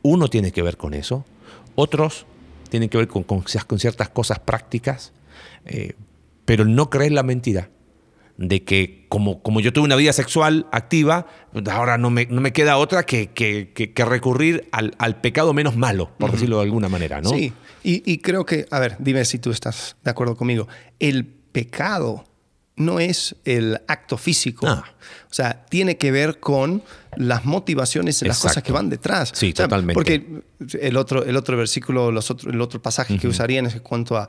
Uno 0.06 0.28
tiene 0.28 0.52
que 0.52 0.62
ver 0.62 0.76
con 0.76 0.94
eso, 0.94 1.24
otros 1.74 2.26
tienen 2.68 2.88
que 2.88 2.96
ver 2.96 3.08
con, 3.08 3.24
con, 3.24 3.44
ciertas 3.46 4.08
cosas 4.08 4.38
prácticas, 4.38 5.12
eh, 5.64 5.94
pero 6.44 6.64
no 6.64 6.90
creer 6.90 7.10
la 7.10 7.24
mentira 7.24 7.70
de 8.36 8.62
que 8.62 9.06
como, 9.08 9.42
como 9.42 9.60
yo 9.60 9.72
tuve 9.72 9.84
una 9.84 9.96
vida 9.96 10.12
sexual 10.12 10.66
activa, 10.70 11.26
ahora 11.72 11.98
no 11.98 12.10
me, 12.10 12.26
no 12.26 12.40
me 12.40 12.52
queda 12.52 12.76
otra 12.76 13.04
que, 13.04 13.30
que, 13.32 14.04
recurrir 14.04 14.68
al, 14.70 14.94
al, 14.98 15.20
pecado 15.20 15.52
menos 15.52 15.76
malo, 15.76 16.12
por 16.18 16.30
decirlo 16.30 16.58
de 16.58 16.64
alguna 16.64 16.88
manera, 16.88 17.20
¿no? 17.20 17.30
Sí, 17.30 17.52
y, 17.82 18.02
y, 18.08 18.18
creo 18.18 18.46
que, 18.46 18.66
a 18.70 18.78
ver, 18.78 18.96
dime 19.00 19.24
si 19.24 19.40
tú 19.40 19.50
estás 19.50 19.96
de 20.04 20.10
acuerdo 20.12 20.36
conmigo, 20.36 20.68
el 21.00 21.24
pecado 21.24 22.24
no 22.76 23.00
es 23.00 23.36
el 23.44 23.80
acto 23.88 24.16
físico. 24.18 24.66
Ah. 24.68 24.84
O 25.30 25.34
sea, 25.34 25.64
tiene 25.66 25.96
que 25.96 26.12
ver 26.12 26.38
con 26.38 26.82
las 27.16 27.44
motivaciones 27.44 28.22
las 28.22 28.38
cosas 28.38 28.62
que 28.62 28.72
van 28.72 28.88
detrás. 28.88 29.32
Sí, 29.34 29.52
totalmente. 29.52 29.94
Porque 29.94 30.42
el 30.80 30.96
otro, 30.96 31.24
el 31.24 31.36
otro 31.36 31.56
versículo, 31.56 32.10
los 32.10 32.30
el 32.46 32.60
otro 32.60 32.80
pasaje 32.80 33.18
que 33.18 33.28
usarían 33.28 33.66
es 33.66 33.74
en 33.74 33.80
cuanto 33.80 34.16
a, 34.16 34.28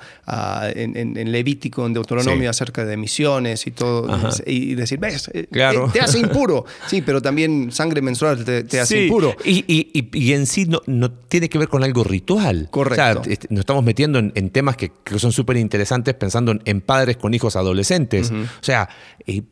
en, 0.73 1.31
Levítico, 1.31 1.85
en 1.85 1.93
Deuteronomio, 1.93 2.49
acerca 2.49 2.85
de 2.85 2.97
misiones 2.97 3.65
y 3.67 3.71
todo, 3.71 4.07
y 4.45 4.75
decir, 4.75 4.99
ves, 4.99 5.29
eh, 5.33 5.47
claro. 5.51 5.87
Eh, 5.87 5.91
te 5.93 6.01
hace 6.01 6.19
impuro. 6.27 6.65
Sí, 6.87 7.01
pero 7.01 7.21
también 7.21 7.71
sangre 7.71 8.01
menstrual 8.01 8.43
te, 8.43 8.79
hace 8.79 9.05
impuro. 9.05 9.35
Y, 9.43 9.63
y, 9.67 10.09
y, 10.13 10.33
en 10.33 10.45
sí 10.45 10.65
no, 10.65 10.81
no, 10.85 11.11
tiene 11.11 11.49
que 11.49 11.57
ver 11.57 11.67
con 11.67 11.83
algo 11.83 12.03
ritual. 12.03 12.67
Correcto. 12.71 13.21
O 13.21 13.23
sea, 13.23 13.35
nos 13.49 13.59
estamos 13.59 13.83
metiendo 13.83 14.19
en, 14.19 14.49
temas 14.49 14.77
que, 14.77 14.91
que 15.03 15.19
son 15.19 15.31
súper 15.31 15.57
interesantes 15.57 16.13
pensando 16.15 16.57
en, 16.63 16.81
padres 16.81 17.17
con 17.17 17.33
hijos 17.33 17.55
adolescentes. 17.55 18.31
O 18.31 18.63
sea, 18.63 18.89
eh, 19.25 19.43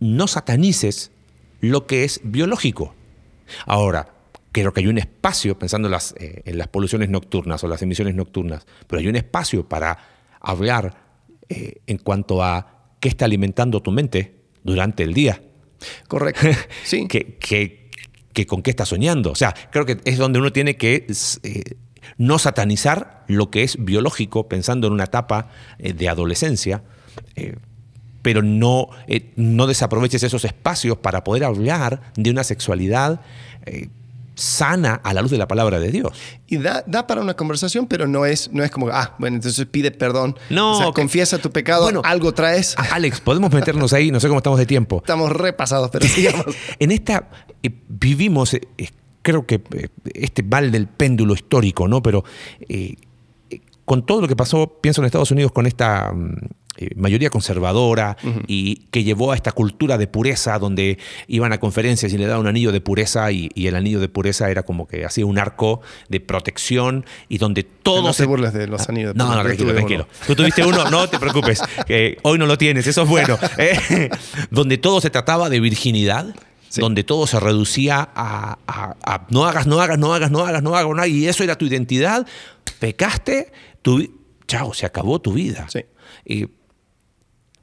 no 0.00 0.26
satanices 0.26 1.10
lo 1.70 1.86
que 1.86 2.04
es 2.04 2.20
biológico. 2.22 2.94
Ahora, 3.66 4.14
creo 4.52 4.72
que 4.72 4.80
hay 4.80 4.86
un 4.86 4.98
espacio, 4.98 5.58
pensando 5.58 5.88
en 5.88 5.92
las, 5.92 6.14
eh, 6.18 6.42
en 6.44 6.58
las 6.58 6.68
poluciones 6.68 7.08
nocturnas 7.08 7.62
o 7.64 7.68
las 7.68 7.82
emisiones 7.82 8.14
nocturnas, 8.14 8.66
pero 8.86 9.00
hay 9.00 9.08
un 9.08 9.16
espacio 9.16 9.68
para 9.68 9.98
hablar 10.40 10.94
eh, 11.48 11.80
en 11.86 11.98
cuanto 11.98 12.42
a 12.42 12.88
qué 13.00 13.08
está 13.08 13.24
alimentando 13.24 13.82
tu 13.82 13.90
mente 13.90 14.34
durante 14.62 15.02
el 15.02 15.12
día. 15.12 15.42
Correcto. 16.08 16.46
Sí. 16.84 17.08
que, 17.08 17.36
que, 17.38 18.46
con 18.46 18.62
qué 18.62 18.70
estás 18.70 18.88
soñando. 18.88 19.30
O 19.30 19.34
sea, 19.36 19.54
creo 19.70 19.86
que 19.86 19.98
es 20.04 20.18
donde 20.18 20.38
uno 20.38 20.52
tiene 20.52 20.76
que 20.76 21.06
eh, 21.42 21.62
no 22.18 22.38
satanizar 22.38 23.24
lo 23.28 23.50
que 23.50 23.62
es 23.62 23.82
biológico, 23.82 24.48
pensando 24.48 24.86
en 24.86 24.92
una 24.92 25.04
etapa 25.04 25.50
de 25.78 26.08
adolescencia 26.08 26.82
pero 28.24 28.42
no, 28.42 28.88
eh, 29.06 29.32
no 29.36 29.66
desaproveches 29.66 30.22
esos 30.22 30.46
espacios 30.46 30.96
para 30.96 31.22
poder 31.22 31.44
hablar 31.44 32.00
de 32.16 32.30
una 32.30 32.42
sexualidad 32.42 33.20
eh, 33.66 33.88
sana 34.34 34.94
a 35.04 35.12
la 35.12 35.20
luz 35.20 35.30
de 35.30 35.36
la 35.36 35.46
palabra 35.46 35.78
de 35.78 35.92
Dios. 35.92 36.16
Y 36.46 36.56
da, 36.56 36.82
da 36.86 37.06
para 37.06 37.20
una 37.20 37.34
conversación, 37.34 37.86
pero 37.86 38.06
no 38.06 38.24
es, 38.24 38.50
no 38.50 38.64
es 38.64 38.70
como, 38.70 38.88
ah, 38.88 39.14
bueno, 39.18 39.36
entonces 39.36 39.66
pide 39.66 39.90
perdón. 39.90 40.38
No, 40.48 40.72
O 40.72 40.76
sea, 40.78 40.86
que- 40.86 40.92
confiesa 40.94 41.36
tu 41.36 41.50
pecado, 41.52 41.82
Bueno, 41.82 42.00
algo 42.02 42.32
traes. 42.32 42.74
Alex, 42.92 43.20
podemos 43.20 43.52
meternos 43.52 43.92
ahí, 43.92 44.10
no 44.10 44.20
sé 44.20 44.28
cómo 44.28 44.38
estamos 44.38 44.58
de 44.58 44.64
tiempo. 44.64 44.96
Estamos 45.04 45.30
repasados, 45.30 45.90
pero 45.90 46.06
sigamos. 46.08 46.46
en 46.78 46.92
esta 46.92 47.28
eh, 47.62 47.70
vivimos, 47.90 48.54
eh, 48.54 48.62
creo 49.20 49.44
que 49.44 49.56
eh, 49.74 49.88
este 50.14 50.42
mal 50.42 50.72
del 50.72 50.86
péndulo 50.86 51.34
histórico, 51.34 51.88
¿no? 51.88 52.02
Pero 52.02 52.24
con 53.84 54.06
todo 54.06 54.22
lo 54.22 54.28
que 54.28 54.34
pasó, 54.36 54.78
pienso 54.80 55.02
en 55.02 55.06
Estados 55.06 55.30
Unidos 55.30 55.52
con 55.52 55.66
esta 55.66 56.10
mm, 56.14 56.36
eh, 56.76 56.90
mayoría 56.96 57.30
conservadora 57.30 58.16
y 58.48 58.76
que 58.90 59.04
llevó 59.04 59.32
a 59.32 59.36
esta 59.36 59.52
cultura 59.52 59.96
de 59.98 60.06
pureza 60.06 60.58
donde 60.58 60.98
iban 61.28 61.52
a 61.52 61.58
conferencias 61.58 62.12
y 62.12 62.18
le 62.18 62.26
daban 62.26 62.40
un 62.42 62.46
anillo 62.48 62.72
de 62.72 62.80
pureza 62.80 63.30
y, 63.30 63.48
y 63.54 63.66
el 63.68 63.76
anillo 63.76 64.00
de 64.00 64.08
pureza 64.08 64.50
era 64.50 64.64
como 64.64 64.88
que 64.88 65.04
hacía 65.04 65.24
un 65.26 65.38
arco 65.38 65.80
de 66.08 66.20
protección 66.20 67.04
y 67.28 67.38
donde 67.38 67.62
todo 67.62 68.02
no 68.02 68.12
se 68.12 68.24
te 68.24 68.26
burles 68.26 68.52
de 68.52 68.66
los 68.66 68.88
anillos 68.88 69.14
de 69.14 69.18
no, 69.18 69.26
pureza, 69.26 69.42
no, 69.42 69.42
yo 69.42 69.46
tranquilo, 69.56 69.74
tranquilo. 69.74 70.06
uno. 70.10 70.26
Tú 70.26 70.34
tuviste 70.34 70.64
uno, 70.64 70.90
no 70.90 71.08
te 71.08 71.18
preocupes. 71.18 71.60
que 71.86 72.18
hoy 72.22 72.38
no 72.38 72.46
lo 72.46 72.58
tienes, 72.58 72.86
eso 72.86 73.02
es 73.02 73.08
bueno. 73.08 73.38
Eh, 73.58 74.10
donde 74.50 74.78
todo 74.78 75.00
se 75.00 75.10
trataba 75.10 75.48
de 75.48 75.60
virginidad, 75.60 76.34
Sí. 76.68 76.80
donde 76.80 77.04
todo 77.04 77.28
se 77.28 77.38
reducía 77.38 78.08
a, 78.16 78.58
a- 78.66 78.96
a 79.04 79.26
no 79.30 79.44
hagas, 79.46 79.68
no 79.68 79.80
hagas, 79.80 79.96
no 79.96 80.12
hagas, 80.12 80.32
no 80.32 80.44
hagas, 80.44 80.60
no 80.60 80.74
hagas, 80.74 80.88
no 80.88 80.94
hagas, 80.94 81.08
y 81.08 81.28
eso 81.28 81.44
era 81.44 81.54
tu 81.56 81.66
identidad. 81.66 82.26
Pecaste, 82.80 83.52
tu, 83.82 84.10
chao, 84.48 84.74
se 84.74 84.84
acabó 84.84 85.20
tu 85.20 85.32
vida. 85.32 85.66
Sí. 85.70 85.80
Y 86.26 86.46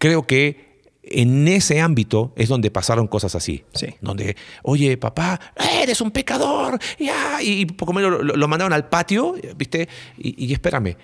creo 0.01 0.25
que 0.25 0.81
en 1.03 1.47
ese 1.47 1.79
ámbito 1.79 2.33
es 2.35 2.49
donde 2.49 2.71
pasaron 2.71 3.07
cosas 3.07 3.35
así. 3.35 3.65
Sí. 3.75 3.93
Donde, 4.01 4.35
oye, 4.63 4.97
papá, 4.97 5.39
eres 5.79 6.01
un 6.01 6.09
pecador. 6.09 6.79
Ya, 6.97 7.39
y 7.43 7.67
poco 7.67 7.93
menos 7.93 8.23
lo, 8.23 8.35
lo 8.35 8.47
mandaron 8.47 8.73
al 8.73 8.89
patio, 8.89 9.35
¿viste? 9.55 9.87
Y, 10.17 10.47
y 10.47 10.53
espérame, 10.53 10.97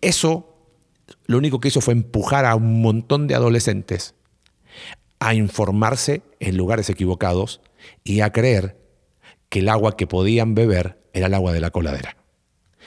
eso 0.00 0.56
lo 1.26 1.36
único 1.36 1.60
que 1.60 1.68
hizo 1.68 1.82
fue 1.82 1.92
empujar 1.92 2.46
a 2.46 2.54
un 2.54 2.80
montón 2.80 3.26
de 3.26 3.34
adolescentes 3.34 4.14
a 5.20 5.34
informarse 5.34 6.22
en 6.40 6.56
lugares 6.56 6.88
equivocados 6.88 7.60
y 8.02 8.20
a 8.20 8.32
creer 8.32 8.78
que 9.50 9.58
el 9.58 9.68
agua 9.68 9.94
que 9.94 10.06
podían 10.06 10.54
beber 10.54 11.02
era 11.12 11.26
el 11.26 11.34
agua 11.34 11.52
de 11.52 11.60
la 11.60 11.70
coladera. 11.70 12.16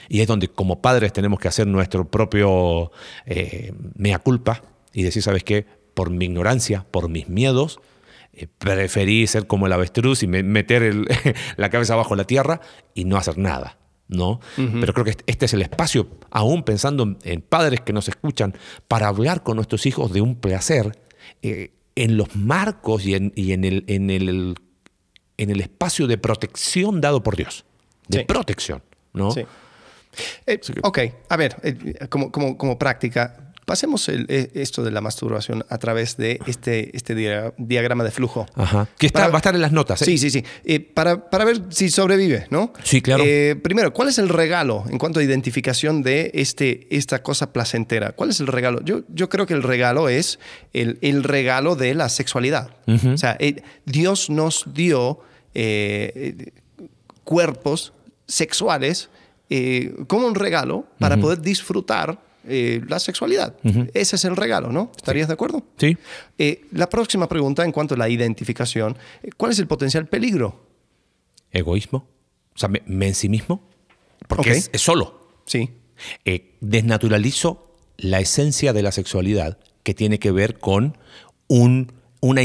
Y 0.08 0.22
es 0.22 0.26
donde 0.26 0.48
como 0.48 0.82
padres 0.82 1.12
tenemos 1.12 1.38
que 1.38 1.46
hacer 1.46 1.68
nuestro 1.68 2.10
propio 2.10 2.90
eh, 3.26 3.72
mea 3.94 4.18
culpa 4.18 4.62
y 4.96 5.02
decir, 5.04 5.22
¿sabes 5.22 5.44
qué? 5.44 5.66
Por 5.94 6.10
mi 6.10 6.24
ignorancia, 6.24 6.84
por 6.90 7.08
mis 7.08 7.28
miedos, 7.28 7.78
eh, 8.32 8.46
preferí 8.58 9.26
ser 9.26 9.46
como 9.46 9.66
el 9.66 9.72
avestruz 9.72 10.22
y 10.22 10.26
me- 10.26 10.42
meter 10.42 10.82
el- 10.82 11.06
la 11.56 11.70
cabeza 11.70 11.94
bajo 11.96 12.16
la 12.16 12.24
tierra 12.24 12.60
y 12.94 13.04
no 13.04 13.16
hacer 13.16 13.38
nada. 13.38 13.78
¿no? 14.08 14.38
Pero 14.56 14.92
creo 14.94 15.04
que 15.04 15.10
este- 15.10 15.24
este 15.26 15.46
es 15.46 15.52
el 15.54 15.62
espacio, 15.62 16.06
aún 16.30 16.62
pensando 16.62 17.02
en, 17.02 17.18
en 17.24 17.40
padres 17.42 17.80
que 17.80 17.92
nos 17.92 18.08
escuchan, 18.08 18.54
para 18.86 19.08
hablar 19.08 19.42
con 19.42 19.56
nuestros 19.56 19.84
hijos 19.84 20.12
de 20.12 20.20
un 20.20 20.36
placer 20.36 20.96
eh, 21.42 21.72
en 21.96 22.16
los 22.16 22.36
marcos 22.36 23.04
y 23.04 23.14
en, 23.16 23.32
y 23.34 23.50
en 23.52 23.64
el, 23.64 23.84
en, 23.88 24.10
el, 24.10 24.54
en 25.38 25.50
el 25.50 25.60
espacio 25.60 26.06
de 26.06 26.18
protección 26.18 27.00
dado 27.00 27.24
por 27.24 27.34
Dios. 27.36 27.64
De 28.06 28.20
Sí. 28.20 28.24
protección, 28.26 28.80
¿no? 29.12 29.32
Sí. 29.32 29.42
Eh, 30.46 30.60
ok, 30.84 30.98
a 31.28 31.36
ver, 31.36 31.56
eh, 31.64 32.06
como, 32.08 32.30
como, 32.30 32.56
como 32.56 32.78
práctica, 32.78 33.45
pasemos 33.66 34.08
el- 34.08 34.24
eh, 34.30 34.48
esto 34.54 34.82
de 34.82 34.90
la 34.92 35.00
masturbación 35.02 35.66
a 35.68 35.76
través 35.78 36.16
de 36.16 36.38
este, 36.46 36.96
este 36.96 37.14
dia- 37.14 37.52
diagrama 37.58 38.04
de 38.04 38.10
flujo. 38.12 38.46
Ajá. 38.54 38.88
Que 38.96 39.06
está, 39.08 39.18
Para- 39.20 39.32
va 39.32 39.36
a 39.36 39.40
estar 39.40 39.54
en 39.54 39.60
las 39.60 39.72
notas. 39.72 40.00
¿eh? 40.00 40.04
Sí, 40.06 40.16
sí, 40.18 40.30
sí. 40.30 40.44
Eh, 40.64 40.80
para, 40.80 41.28
para 41.28 41.44
ver 41.44 41.60
si 41.70 41.90
sobrevive, 41.90 42.46
¿no? 42.50 42.72
Sí, 42.84 43.02
claro. 43.02 43.24
Eh, 43.26 43.56
primero, 43.62 43.92
¿cuál 43.92 44.08
es 44.08 44.18
el 44.18 44.28
regalo 44.28 44.84
en 44.88 44.96
cuanto 44.98 45.20
a 45.20 45.22
identificación 45.24 46.02
de 46.02 46.30
este, 46.34 46.86
esta 46.96 47.22
cosa 47.22 47.52
placentera? 47.52 48.12
¿Cuál 48.12 48.30
es 48.30 48.40
el 48.40 48.46
regalo? 48.46 48.80
Yo, 48.84 49.02
yo 49.08 49.28
creo 49.28 49.46
que 49.46 49.54
el 49.54 49.62
regalo 49.64 50.08
es 50.08 50.38
el, 50.72 50.98
el 51.02 51.24
regalo 51.24 51.74
de 51.76 51.94
la 51.94 52.08
sexualidad. 52.08 52.70
O 52.86 53.18
sea, 53.18 53.36
Dios 53.84 54.30
nos 54.30 54.64
dio 54.72 55.18
cuerpos 57.24 57.92
sexuales 58.26 59.08
eh, 59.50 59.94
como 60.08 60.26
un 60.26 60.34
regalo 60.34 60.86
para 60.98 61.16
poder 61.16 61.40
disfrutar 61.40 62.20
eh, 62.48 62.80
la 62.88 62.98
sexualidad. 62.98 63.56
Ese 63.94 64.16
es 64.16 64.24
el 64.24 64.36
regalo, 64.36 64.70
¿no? 64.72 64.90
¿Estarías 64.96 65.28
de 65.28 65.34
acuerdo? 65.34 65.64
Sí. 65.76 65.96
Eh, 66.38 66.66
la 66.72 66.88
próxima 66.88 67.28
pregunta 67.28 67.64
en 67.64 67.72
cuanto 67.72 67.94
a 67.94 67.98
la 67.98 68.08
identificación, 68.08 68.96
eh, 69.22 69.30
¿cuál 69.36 69.52
es 69.52 69.58
el 69.58 69.66
potencial 69.66 70.06
peligro? 70.06 70.66
Egoísmo. 71.52 72.06
O 72.54 72.58
sea, 72.58 72.68
me, 72.68 72.82
me 72.86 73.08
en 73.08 73.14
sí 73.14 73.28
mismo. 73.28 73.62
Porque 74.28 74.50
es, 74.52 74.70
es 74.72 74.80
solo. 74.80 75.28
Sí, 75.46 75.70
Eh, 76.24 76.56
desnaturalizo 76.60 77.74
la 77.96 78.20
esencia 78.20 78.72
de 78.72 78.82
la 78.82 78.92
sexualidad 78.92 79.58
que 79.82 79.94
tiene 79.94 80.18
que 80.18 80.30
ver 80.30 80.58
con 80.58 80.98
un, 81.48 81.92
una, 82.20 82.42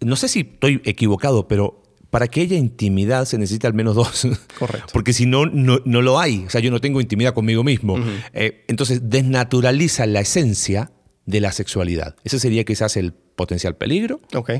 no 0.00 0.16
sé 0.16 0.28
si 0.28 0.40
estoy 0.40 0.80
equivocado, 0.84 1.46
pero 1.46 1.82
para 2.16 2.28
que 2.28 2.40
haya 2.40 2.56
intimidad 2.56 3.26
se 3.26 3.36
necesita 3.36 3.68
al 3.68 3.74
menos 3.74 3.94
dos. 3.94 4.26
Correcto. 4.58 4.88
Porque 4.94 5.12
si 5.12 5.26
no, 5.26 5.44
no, 5.44 5.82
no 5.84 6.00
lo 6.00 6.18
hay. 6.18 6.46
O 6.46 6.48
sea, 6.48 6.62
yo 6.62 6.70
no 6.70 6.80
tengo 6.80 7.02
intimidad 7.02 7.34
conmigo 7.34 7.62
mismo. 7.62 8.02
Eh, 8.32 8.64
entonces, 8.68 9.10
desnaturaliza 9.10 10.06
la 10.06 10.20
esencia 10.20 10.92
de 11.26 11.42
la 11.42 11.52
sexualidad. 11.52 12.16
Ese 12.24 12.40
sería 12.40 12.64
quizás 12.64 12.96
el 12.96 13.12
potencial 13.12 13.76
peligro. 13.76 14.22
ok. 14.32 14.50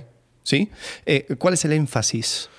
¿Sí? 0.42 0.68
Eh, 1.06 1.34
¿Cuál 1.38 1.54
es 1.54 1.64
el 1.64 1.72
énfasis? 1.72 2.50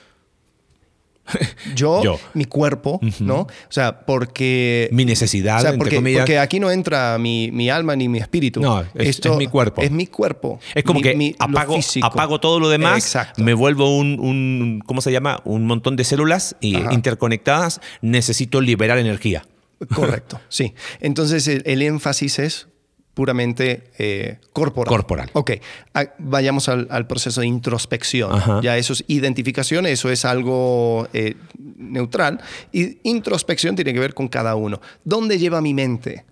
Yo, 1.76 2.04
Yo. 2.04 2.20
mi 2.34 2.46
cuerpo, 2.46 3.00
¿no? 3.20 3.42
O 3.42 3.48
sea, 3.70 4.02
porque... 4.06 4.90
Mi 4.92 5.06
necesidad, 5.06 5.58
o 5.58 5.62
sea, 5.62 5.78
porque, 5.78 6.40
aquí 6.40 6.60
no 6.60 6.72
entra 6.72 7.18
mi, 7.18 7.52
mi 7.52 7.70
alma 7.70 7.96
ni 7.96 8.08
mi 8.10 8.18
espíritu. 8.20 8.62
No, 8.62 8.82
es- 8.96 9.20
es 9.26 9.36
mi 9.38 9.48
cuerpo. 9.48 9.82
Es 9.82 9.92
mi 9.92 10.08
cuerpo. 10.08 10.60
Es 10.74 10.84
como 10.84 11.00
Mi- 11.00 11.04
que 11.04 11.16
mi- 11.16 11.36
apago, 11.40 11.78
apago 12.02 12.40
todo 12.40 12.60
lo 12.60 12.70
demás, 12.70 12.98
Exacto. 13.04 13.44
me 13.44 13.54
vuelvo 13.54 13.98
un, 13.98 14.20
un- 14.20 14.82
¿cómo 14.86 15.02
se 15.02 15.12
llama? 15.12 15.42
Un 15.46 15.66
montón 15.66 15.96
de 15.96 16.04
células 16.04 16.56
y 16.62 16.78
interconectadas, 16.92 17.82
necesito 18.02 18.62
liberar 18.62 18.98
energía. 18.98 19.44
Correcto, 19.94 20.40
sí. 20.50 20.74
Entonces 21.02 21.48
el, 21.48 21.62
el 21.66 21.82
énfasis 21.82 22.40
es 22.40 22.68
puramente 23.18 23.90
eh, 23.98 24.38
corporal. 24.54 24.88
Corporal. 24.88 25.30
Ok, 25.34 25.54
Ah, 25.96 26.06
vayamos 26.20 26.70
al, 26.70 26.88
al 26.92 27.08
proceso 27.08 27.42
de 27.42 27.48
introspección. 27.48 28.32
Ajá. 28.32 28.60
Ya 28.62 28.78
eso 28.78 28.94
es 28.94 29.04
identificación, 29.08 29.88
eso 29.88 30.12
es 30.12 30.24
algo 30.24 31.08
eh, 31.14 31.34
neutral. 31.78 32.40
Y 32.72 33.00
introspección 33.10 33.76
tiene 33.76 33.92
que 33.92 34.00
ver 34.00 34.14
con 34.14 34.28
cada 34.28 34.54
uno. 34.56 34.80
¿Dónde 35.04 35.40
lleva 35.40 35.62
mi 35.62 35.74
mente? 35.74 36.26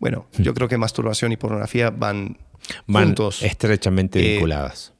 Bueno, 0.00 0.26
yo 0.36 0.52
creo 0.52 0.66
que 0.66 0.76
masturbación 0.76 1.30
y 1.30 1.36
pornografía 1.36 1.90
van, 1.90 2.36
Van 2.88 3.04
juntos. 3.04 3.42
estrechamente 3.44 4.18
Eh, 4.18 4.32
vinculadas. 4.32 4.92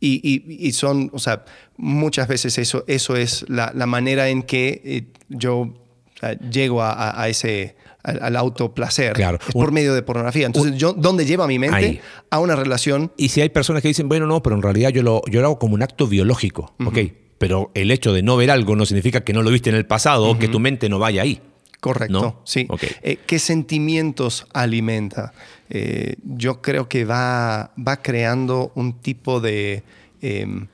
Y, 0.00 0.20
y- 0.24 0.66
y 0.66 0.72
son, 0.72 1.10
o 1.12 1.20
sea, 1.20 1.44
muchas 1.76 2.26
veces 2.26 2.58
eso, 2.58 2.82
eso 2.88 3.14
es 3.14 3.44
la, 3.48 3.70
la 3.72 3.86
manera 3.86 4.28
en 4.30 4.42
que 4.42 5.06
yo 5.28 5.58
o 5.58 5.74
sea, 6.18 6.32
llego 6.38 6.82
a, 6.82 6.92
a- 6.92 7.22
a 7.22 7.28
ese, 7.28 7.76
al, 8.02 8.22
al 8.22 8.36
autoplacer. 8.36 9.12
Claro. 9.12 9.38
Es 9.46 9.54
Un- 9.54 9.62
por 9.62 9.72
medio 9.72 9.94
de 9.94 10.02
pornografía. 10.02 10.46
Entonces, 10.46 10.76
yo, 10.76 10.92
¿dónde 10.92 11.24
lleva 11.26 11.46
mi 11.46 11.58
mente? 11.58 11.76
Ahí. 11.76 12.00
A 12.30 12.40
una 12.40 12.56
relación. 12.56 13.12
Y 13.16 13.28
si 13.30 13.40
hay 13.40 13.48
personas 13.48 13.82
que 13.82 13.88
dicen, 13.88 14.08
bueno, 14.08 14.26
no, 14.26 14.42
pero 14.42 14.56
en 14.56 14.62
realidad 14.62 14.90
yo 14.90 15.02
lo, 15.02 15.22
yo 15.30 15.40
lo 15.40 15.46
hago 15.46 15.58
como 15.58 15.74
un 15.74 15.82
acto 15.82 16.06
biológico, 16.06 16.74
¿ok? 16.84 16.98
Pero 17.38 17.70
el 17.74 17.90
hecho 17.90 18.12
de 18.12 18.22
no 18.22 18.36
ver 18.36 18.50
algo 18.50 18.76
no 18.76 18.84
significa 18.84 19.22
que 19.22 19.32
no 19.32 19.42
lo 19.42 19.50
viste 19.50 19.70
en 19.70 19.76
el 19.76 19.86
pasado 19.86 20.24
o 20.28 20.38
que 20.38 20.48
tu 20.48 20.60
mente 20.60 20.88
no 20.88 20.98
vaya 20.98 21.22
ahí. 21.22 21.40
Correcto, 21.80 22.20
¿No? 22.20 22.40
sí. 22.44 22.68
Eh, 23.02 23.16
¿Qué 23.26 23.38
sentimientos 23.38 24.46
alimenta? 24.52 25.32
Eh, 25.70 26.16
yo 26.22 26.60
creo 26.60 26.86
que 26.90 27.06
va, 27.06 27.70
va 27.78 28.02
creando 28.02 28.70
un 28.74 29.00
tipo 29.00 29.40
de 29.40 29.82
em, 30.20 30.66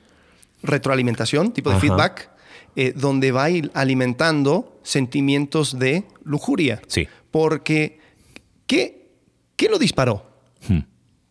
retroalimentación, 0.65 1.53
tipo 1.53 1.71
de 1.71 1.77
Ajá. 1.77 1.87
feedback, 1.87 2.31
eh, 2.77 2.93
donde 2.95 3.33
va 3.33 3.51
ir 3.51 3.71
alimentando 3.75 4.79
sentimientos 4.83 5.79
de 5.79 6.05
lujuria. 6.23 6.81
Sí. 6.87 7.09
Porque, 7.31 7.99
¿qué, 8.67 9.09
qué 9.57 9.69
lo 9.69 9.79
disparó? 9.79 10.31
Hmm. 10.69 10.81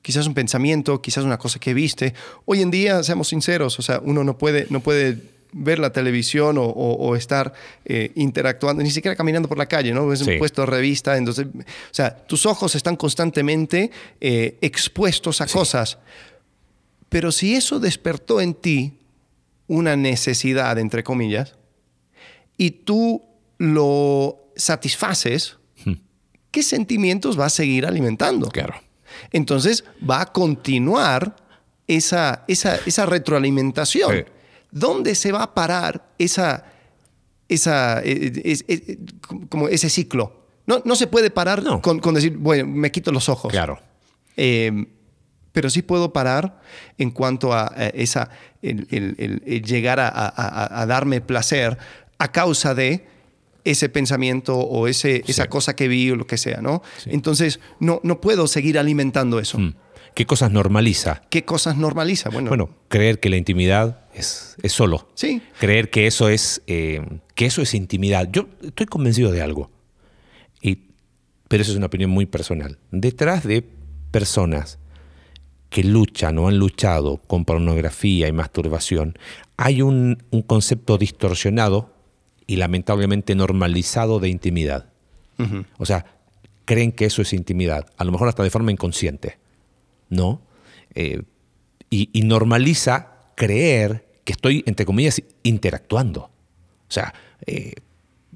Quizás 0.01 0.27
un 0.27 0.33
pensamiento, 0.33 1.01
quizás 1.01 1.23
una 1.23 1.37
cosa 1.37 1.57
que 1.59 1.73
viste. 1.73 2.13
Hoy 2.45 2.61
en 2.61 2.69
día, 2.71 3.01
seamos 3.03 3.29
sinceros, 3.29 3.79
o 3.79 3.81
sea, 3.81 3.99
uno 4.03 4.23
no 4.23 4.37
puede, 4.37 4.67
no 4.69 4.79
puede 4.81 5.33
ver 5.57 5.79
la 5.79 5.91
televisión 5.93 6.57
o, 6.57 6.63
o- 6.63 6.95
o 7.07 7.15
estar 7.15 7.53
eh, 7.85 8.11
interactuando, 8.15 8.83
ni 8.83 8.91
siquiera 8.91 9.15
caminando 9.15 9.47
por 9.47 9.57
la 9.57 9.67
calle, 9.67 9.93
¿no? 9.93 10.11
Es 10.11 10.19
un 10.21 10.27
Sí. 10.27 10.37
puesto 10.37 10.61
de 10.61 10.65
revista, 10.67 11.15
entonces, 11.17 11.47
o 11.47 11.63
sea, 11.93 12.13
tus 12.27 12.45
ojos 12.45 12.75
están 12.75 12.97
constantemente 12.97 13.89
eh, 14.19 14.57
expuestos 14.61 15.39
a 15.41 15.47
cosas. 15.47 15.97
Pero 17.09 17.31
si 17.31 17.55
eso 17.55 17.79
despertó 17.79 18.41
en 18.41 18.53
ti 18.53 18.99
una 19.67 19.95
necesidad, 19.95 20.77
entre 20.77 21.03
comillas, 21.03 21.55
y 22.57 22.71
tú 22.71 23.23
lo 23.57 24.51
satisfaces, 24.55 25.57
Hmm. 25.85 25.93
¿qué 26.51 26.63
sentimientos 26.63 27.35
vas 27.35 27.53
a 27.53 27.55
seguir 27.57 27.85
alimentando? 27.85 28.49
Claro. 28.49 28.75
Entonces 29.31 29.83
va 30.07 30.21
a 30.21 30.25
continuar 30.31 31.35
esa, 31.87 32.43
esa, 32.47 32.79
esa 32.85 33.05
retroalimentación. 33.05 34.11
Sí. 34.15 34.23
¿Dónde 34.71 35.15
se 35.15 35.31
va 35.31 35.43
a 35.43 35.53
parar 35.53 36.09
esa, 36.17 36.65
esa, 37.47 38.01
eh, 38.03 38.41
es- 38.43 38.65
es- 38.67 38.97
como 39.49 39.67
ese 39.69 39.89
ciclo? 39.89 40.45
No, 40.67 40.81
no 40.85 40.95
se 40.95 41.07
puede 41.07 41.29
parar 41.29 41.61
No. 41.63 41.81
con, 41.81 41.99
con 41.99 42.15
decir, 42.15 42.35
bueno, 42.37 42.65
me 42.67 42.91
quito 42.91 43.11
los 43.11 43.29
ojos. 43.29 43.51
Claro. 43.51 43.79
Eh, 44.35 44.87
pero 45.51 45.69
sí 45.69 45.81
puedo 45.81 46.11
parar 46.11 46.59
en 46.97 47.11
cuanto 47.11 47.53
a, 47.53 47.67
esa, 47.93 48.29
el, 48.69 48.87
el- 48.91 49.15
el- 49.17 49.43
el 49.45 49.61
llegar 49.63 49.99
a, 49.99 50.07
a- 50.07 50.27
a- 50.27 50.81
a 50.81 50.85
darme 50.85 51.21
placer 51.21 51.77
a 52.17 52.31
causa 52.31 52.73
de 52.75 53.05
ese 53.63 53.89
pensamiento 53.89 54.57
o 54.57 54.87
ese, 54.87 55.23
esa 55.27 55.47
cosa 55.47 55.75
que 55.75 55.87
vi 55.87 56.11
o 56.11 56.15
lo 56.15 56.27
que 56.27 56.37
sea, 56.37 56.61
¿no? 56.61 56.83
Entonces, 57.07 57.59
no, 57.79 57.99
no 58.03 58.21
puedo 58.21 58.45
seguir 58.47 58.77
alimentando 58.77 59.39
eso. 59.39 59.57
Mm. 59.57 59.73
¿Qué 60.13 60.25
cosas 60.25 60.51
normaliza? 60.51 61.23
¿Qué 61.29 61.43
cosas 61.43 61.75
normaliza? 61.75 62.29
Bueno, 62.29 62.47
Bueno, 62.49 62.69
creer 62.87 63.19
que 63.19 63.29
la 63.29 63.35
intimidad 63.37 64.05
es, 64.13 64.55
es 64.63 64.71
solo. 64.71 65.09
Sí. 65.15 65.41
Creer 65.59 65.89
que 65.89 66.07
eso 66.07 66.29
es 66.29 66.61
eh, 66.67 67.01
que 67.33 67.47
eso 67.47 67.61
es 67.61 67.73
intimidad. 67.73 68.29
Yo 68.31 68.47
estoy 68.63 68.85
convencido 68.85 69.31
de 69.31 69.41
algo. 69.41 69.71
Y, 70.61 70.91
pero 71.49 71.63
eso 71.63 71.71
es 71.71 71.77
una 71.77 71.87
opinión 71.87 72.11
muy 72.11 72.25
personal. 72.27 72.77
Detrás 72.91 73.43
de 73.43 73.67
personas 74.11 74.79
que 75.69 75.83
luchan 75.83 76.37
o 76.37 76.47
han 76.47 76.57
luchado 76.57 77.17
con 77.17 77.45
pornografía 77.45 78.27
y 78.27 78.31
masturbación, 78.31 79.17
hay 79.57 79.81
un, 79.81 80.23
un 80.31 80.41
concepto 80.41 80.97
distorsionado 80.97 81.93
y 82.47 82.57
lamentablemente 82.57 83.35
normalizado 83.35 84.19
de 84.19 84.29
intimidad. 84.29 84.89
O 85.77 85.85
sea, 85.85 86.05
creen 86.63 86.93
que 86.93 87.05
eso 87.05 87.21
es 87.21 87.33
intimidad, 87.33 87.87
a 87.97 88.05
lo 88.05 88.11
mejor 88.11 88.29
hasta 88.29 88.43
de 88.43 88.49
forma 88.49 88.71
inconsciente. 88.71 89.37
¿no? 90.09 90.41
Eh, 90.93 91.23
y, 91.89 92.09
y 92.13 92.21
normaliza 92.21 93.11
creer 93.35 94.05
que 94.23 94.33
estoy, 94.33 94.63
entre 94.65 94.85
comillas, 94.85 95.21
interactuando. 95.43 96.21
O 96.21 96.91
sea, 96.91 97.13
eh, 97.45 97.73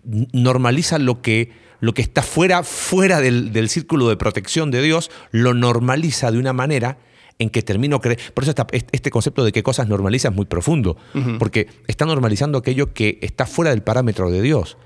normaliza 0.03 0.99
lo 0.99 1.21
que, 1.21 1.51
lo 1.79 1.93
que 1.93 2.01
está 2.01 2.21
fuera, 2.21 2.63
fuera 2.63 3.21
del, 3.21 3.51
del 3.53 3.69
círculo 3.69 4.09
de 4.09 4.17
protección 4.17 4.71
de 4.71 4.81
Dios, 4.81 5.09
lo 5.31 5.53
normaliza 5.53 6.31
de 6.31 6.37
una 6.37 6.53
manera 6.53 6.97
en 7.39 7.49
que 7.49 7.61
termino 7.63 7.99
creyendo. 8.01 8.33
Por 8.33 8.43
eso 8.43 8.51
esta- 8.51 8.67
este 8.71 9.09
concepto 9.09 9.43
de 9.43 9.51
qué 9.51 9.63
cosas 9.63 9.87
normaliza 9.87 10.27
es 10.29 10.35
muy 10.35 10.45
profundo, 10.45 10.97
porque 11.39 11.67
está 11.87 12.05
normalizando 12.05 12.57
aquello 12.57 12.93
que 12.93 13.17
está 13.21 13.45
fuera 13.45 13.71
del 13.71 13.81
parámetro 13.81 14.29
de 14.29 14.41
Dios. 14.41 14.77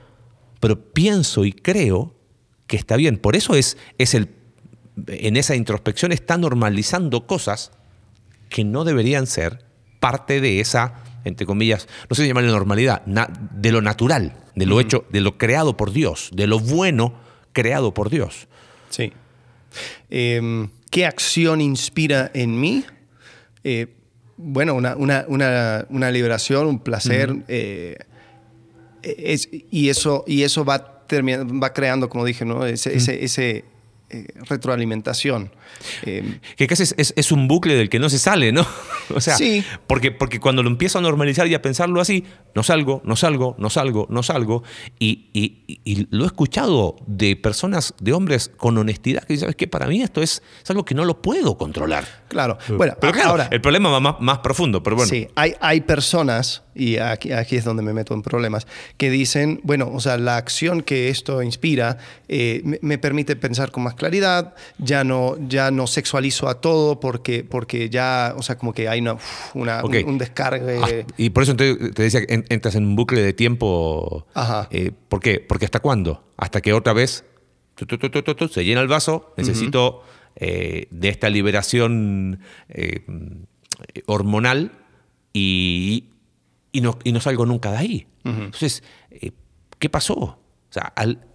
Pero 0.59 0.79
pienso 0.93 1.43
y 1.45 1.51
creo 1.51 2.15
que 2.67 2.77
está 2.77 2.95
bien. 2.95 3.17
Por 3.17 3.35
eso 3.35 3.55
es, 3.55 3.77
es 3.97 4.13
el, 4.13 4.29
en 5.07 5.35
esa 5.35 5.55
introspección 5.55 6.11
está 6.11 6.37
normalizando 6.37 7.25
cosas 7.27 7.71
que 8.49 8.63
no 8.63 8.83
deberían 8.85 9.25
ser 9.27 9.65
parte 9.99 10.39
de 10.39 10.59
esa, 10.59 11.01
entre 11.25 11.45
comillas, 11.47 11.87
no 12.09 12.15
sé 12.15 12.21
si 12.21 12.27
llamarle 12.27 12.51
normalidad, 12.51 13.01
de 13.05 13.71
lo 13.71 13.81
natural, 13.81 14.35
de 14.55 14.65
lo 14.67 14.79
hecho, 14.79 15.05
de 15.09 15.21
lo 15.21 15.37
creado 15.39 15.75
por 15.75 15.91
Dios, 15.91 16.29
de 16.33 16.45
lo 16.45 16.59
bueno 16.59 17.15
creado 17.51 17.93
por 17.95 18.09
Dios. 18.11 18.47
Sí. 18.89 19.11
Eh, 20.11 20.67
¿Qué 20.93 21.07
acción 21.07 21.59
inspira 21.59 22.29
en 22.35 22.59
mí? 22.59 22.85
Eh, 23.63 23.87
bueno, 24.37 24.75
una, 24.75 24.95
una- 24.95 25.25
una- 25.27 25.87
una 25.89 26.11
liberación, 26.11 26.67
un 26.67 26.79
placer. 26.79 27.35
eh, 27.47 27.97
es- 29.01 29.49
y, 29.51 29.89
eso, 29.89 30.23
y 30.27 30.43
eso 30.43 30.63
va, 30.63 31.03
va 31.11 31.73
creando, 31.73 32.09
como 32.09 32.25
dije, 32.25 32.45
¿no? 32.45 32.63
ese, 32.67 32.95
ese, 32.95 33.23
ese, 33.23 33.65
eh, 34.11 34.25
retroalimentación. 34.47 35.49
Eh, 36.05 36.39
Que 36.57 36.67
casi 36.67 36.83
es, 36.83 36.95
es- 36.97 37.13
es 37.15 37.31
un 37.31 37.47
bucle 37.47 37.75
del 37.75 37.89
que 37.89 37.99
no 37.99 38.09
se 38.09 38.19
sale, 38.19 38.51
¿no? 38.51 38.65
O 39.15 39.19
sea, 39.19 39.35
Sí. 39.37 39.63
porque, 39.85 40.11
porque 40.11 40.39
cuando 40.39 40.63
lo 40.63 40.69
empiezo 40.69 40.97
a 40.97 41.01
normalizar 41.01 41.45
y 41.47 41.53
a 41.55 41.61
pensarlo 41.61 41.99
así, 41.99 42.23
no 42.55 42.63
salgo, 42.63 43.01
no 43.03 43.15
salgo, 43.17 43.55
no 43.59 43.69
salgo, 43.69 44.07
no 44.09 44.23
salgo. 44.23 44.63
Y, 44.99 45.29
y- 45.33 45.79
y 45.83 46.07
lo 46.09 46.23
he 46.23 46.27
escuchado 46.27 46.95
de 47.05 47.35
personas, 47.35 47.93
de 47.99 48.13
hombres 48.13 48.49
con 48.55 48.77
honestidad, 48.77 49.23
que 49.23 49.33
dicen, 49.33 49.47
¿sabes 49.47 49.55
qué? 49.57 49.67
Para 49.67 49.87
mí 49.87 50.01
esto 50.01 50.21
es, 50.21 50.41
es 50.63 50.69
algo 50.69 50.85
que 50.85 50.95
no 50.95 51.03
lo 51.05 51.21
puedo 51.21 51.57
controlar. 51.57 52.23
claro. 52.29 52.57
Bueno, 52.69 52.95
Pero 52.99 53.13
claro, 53.13 53.29
ahora. 53.31 53.47
el 53.51 53.61
problema 53.61 53.89
va 53.89 53.99
más, 53.99 54.15
más 54.19 54.39
profundo, 54.39 54.81
pero 54.81 54.95
bueno. 54.95 55.09
Sí, 55.09 55.27
hay, 55.35 55.53
hay 55.61 55.81
personas, 55.81 56.63
y 56.73 56.97
aquí, 56.97 57.31
aquí 57.31 57.55
es 57.57 57.63
donde 57.65 57.83
me 57.83 57.93
meto 57.93 58.13
en 58.15 58.21
problemas, 58.23 58.65
que 58.97 59.09
dicen, 59.11 59.59
bueno, 59.63 59.91
o 59.93 59.99
sea, 59.99 60.17
la 60.17 60.37
acción 60.37 60.81
que 60.81 61.09
esto 61.09 61.43
inspira 61.43 61.97
eh, 62.27 62.61
me, 62.63 62.79
me 62.81 62.97
permite 62.97 63.35
pensar 63.35 63.69
con 63.71 63.83
más 63.83 63.93
claridad, 63.93 64.55
ya 64.79 65.03
no, 65.03 65.35
ya 65.47 65.62
no 65.71 65.87
sexualizo 65.87 66.47
a 66.49 66.61
todo 66.61 66.99
porque, 66.99 67.43
porque 67.43 67.89
ya, 67.89 68.33
o 68.37 68.41
sea, 68.41 68.57
como 68.57 68.73
que 68.73 68.87
hay 68.89 68.99
una, 69.01 69.17
un, 69.53 69.69
un 70.05 70.17
descargue. 70.17 70.79
Ah, 70.81 71.13
y 71.17 71.29
por 71.29 71.43
eso 71.43 71.55
te, 71.55 71.75
te 71.91 72.03
decía 72.03 72.25
que 72.25 72.33
en- 72.33 72.45
entras 72.49 72.75
en 72.75 72.85
un 72.85 72.95
bucle 72.95 73.21
de 73.21 73.33
tiempo. 73.33 74.25
Ajá. 74.33 74.67
Eh, 74.71 74.91
¿Por 75.09 75.19
qué? 75.19 75.39
Porque 75.39 75.65
¿hasta 75.65 75.79
cuándo? 75.79 76.23
Hasta 76.37 76.61
que 76.61 76.73
otra 76.73 76.93
vez 76.93 77.25
tu, 77.75 77.85
tu, 77.85 77.97
tu, 77.97 78.47
se 78.47 78.63
llena 78.65 78.81
el 78.81 78.87
vaso, 78.87 79.33
necesito 79.37 80.03
eh, 80.35 80.87
de 80.91 81.09
esta 81.09 81.29
liberación 81.29 82.39
eh, 82.69 83.05
hormonal 84.05 84.71
y, 85.33 86.09
y, 86.71 86.81
no, 86.81 86.97
y 87.03 87.11
no 87.11 87.19
salgo 87.21 87.45
nunca 87.45 87.71
de 87.71 87.77
ahí. 87.77 88.07
Entonces, 88.23 88.83
¿qué 89.79 89.89
pasó? 89.89 90.13
O 90.15 90.37
sea, 90.69 90.83
al- 90.95 91.25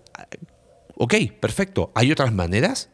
ok, 0.97 1.15
perfecto. 1.39 1.93
¿Hay 1.95 2.11
otras 2.11 2.33
maneras 2.33 2.91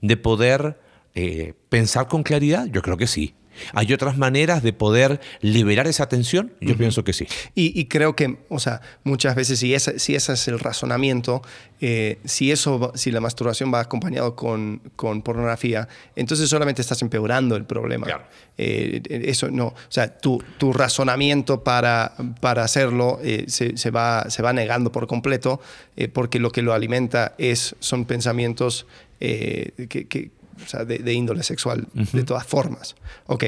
de 0.00 0.16
poder 0.16 0.80
eh, 1.14 1.54
pensar 1.68 2.08
con 2.08 2.22
claridad? 2.22 2.66
Yo 2.66 2.82
creo 2.82 2.96
que 2.96 3.06
sí. 3.06 3.34
¿Hay 3.74 3.92
otras 3.92 4.16
maneras 4.16 4.62
de 4.62 4.72
poder 4.72 5.20
liberar 5.40 5.86
esa 5.86 6.08
tensión? 6.08 6.52
Yo 6.60 6.76
pienso 6.76 7.04
que 7.04 7.12
sí. 7.12 7.26
Y, 7.54 7.78
y 7.78 7.86
creo 7.86 8.16
que, 8.16 8.38
o 8.48 8.58
sea, 8.58 8.80
muchas 9.04 9.34
veces 9.34 9.58
si 9.58 9.74
ese, 9.74 9.98
si 9.98 10.14
ese 10.14 10.32
es 10.32 10.48
el 10.48 10.58
razonamiento, 10.58 11.42
eh, 11.80 12.18
si 12.24 12.50
eso, 12.50 12.92
si 12.94 13.10
la 13.10 13.20
masturbación 13.20 13.72
va 13.72 13.80
acompañado 13.80 14.36
con, 14.36 14.80
con 14.96 15.22
pornografía, 15.22 15.88
entonces 16.16 16.48
solamente 16.48 16.82
estás 16.82 17.02
empeorando 17.02 17.56
el 17.56 17.64
problema. 17.64 18.06
Claro. 18.06 18.24
Eh, 18.58 19.02
eso 19.08 19.50
no, 19.50 19.66
o 19.66 19.76
sea, 19.88 20.18
tu, 20.18 20.42
tu 20.58 20.72
razonamiento 20.72 21.64
para, 21.64 22.14
para 22.40 22.64
hacerlo 22.64 23.18
eh, 23.22 23.44
se, 23.48 23.76
se 23.76 23.90
va, 23.90 24.28
se 24.28 24.42
va 24.42 24.52
negando 24.52 24.92
por 24.92 25.06
completo, 25.06 25.60
eh, 25.96 26.08
porque 26.08 26.38
lo 26.38 26.50
que 26.50 26.62
lo 26.62 26.72
alimenta 26.72 27.34
es, 27.38 27.76
son 27.80 28.04
pensamientos 28.04 28.86
eh, 29.20 29.86
que, 29.88 30.06
que, 30.06 30.30
o 30.64 30.68
sea, 30.68 30.84
de, 30.84 30.98
de 30.98 31.12
índole 31.12 31.42
sexual, 31.42 31.88
de 31.94 32.24
todas 32.24 32.46
formas. 32.46 32.94
Ok. 33.26 33.44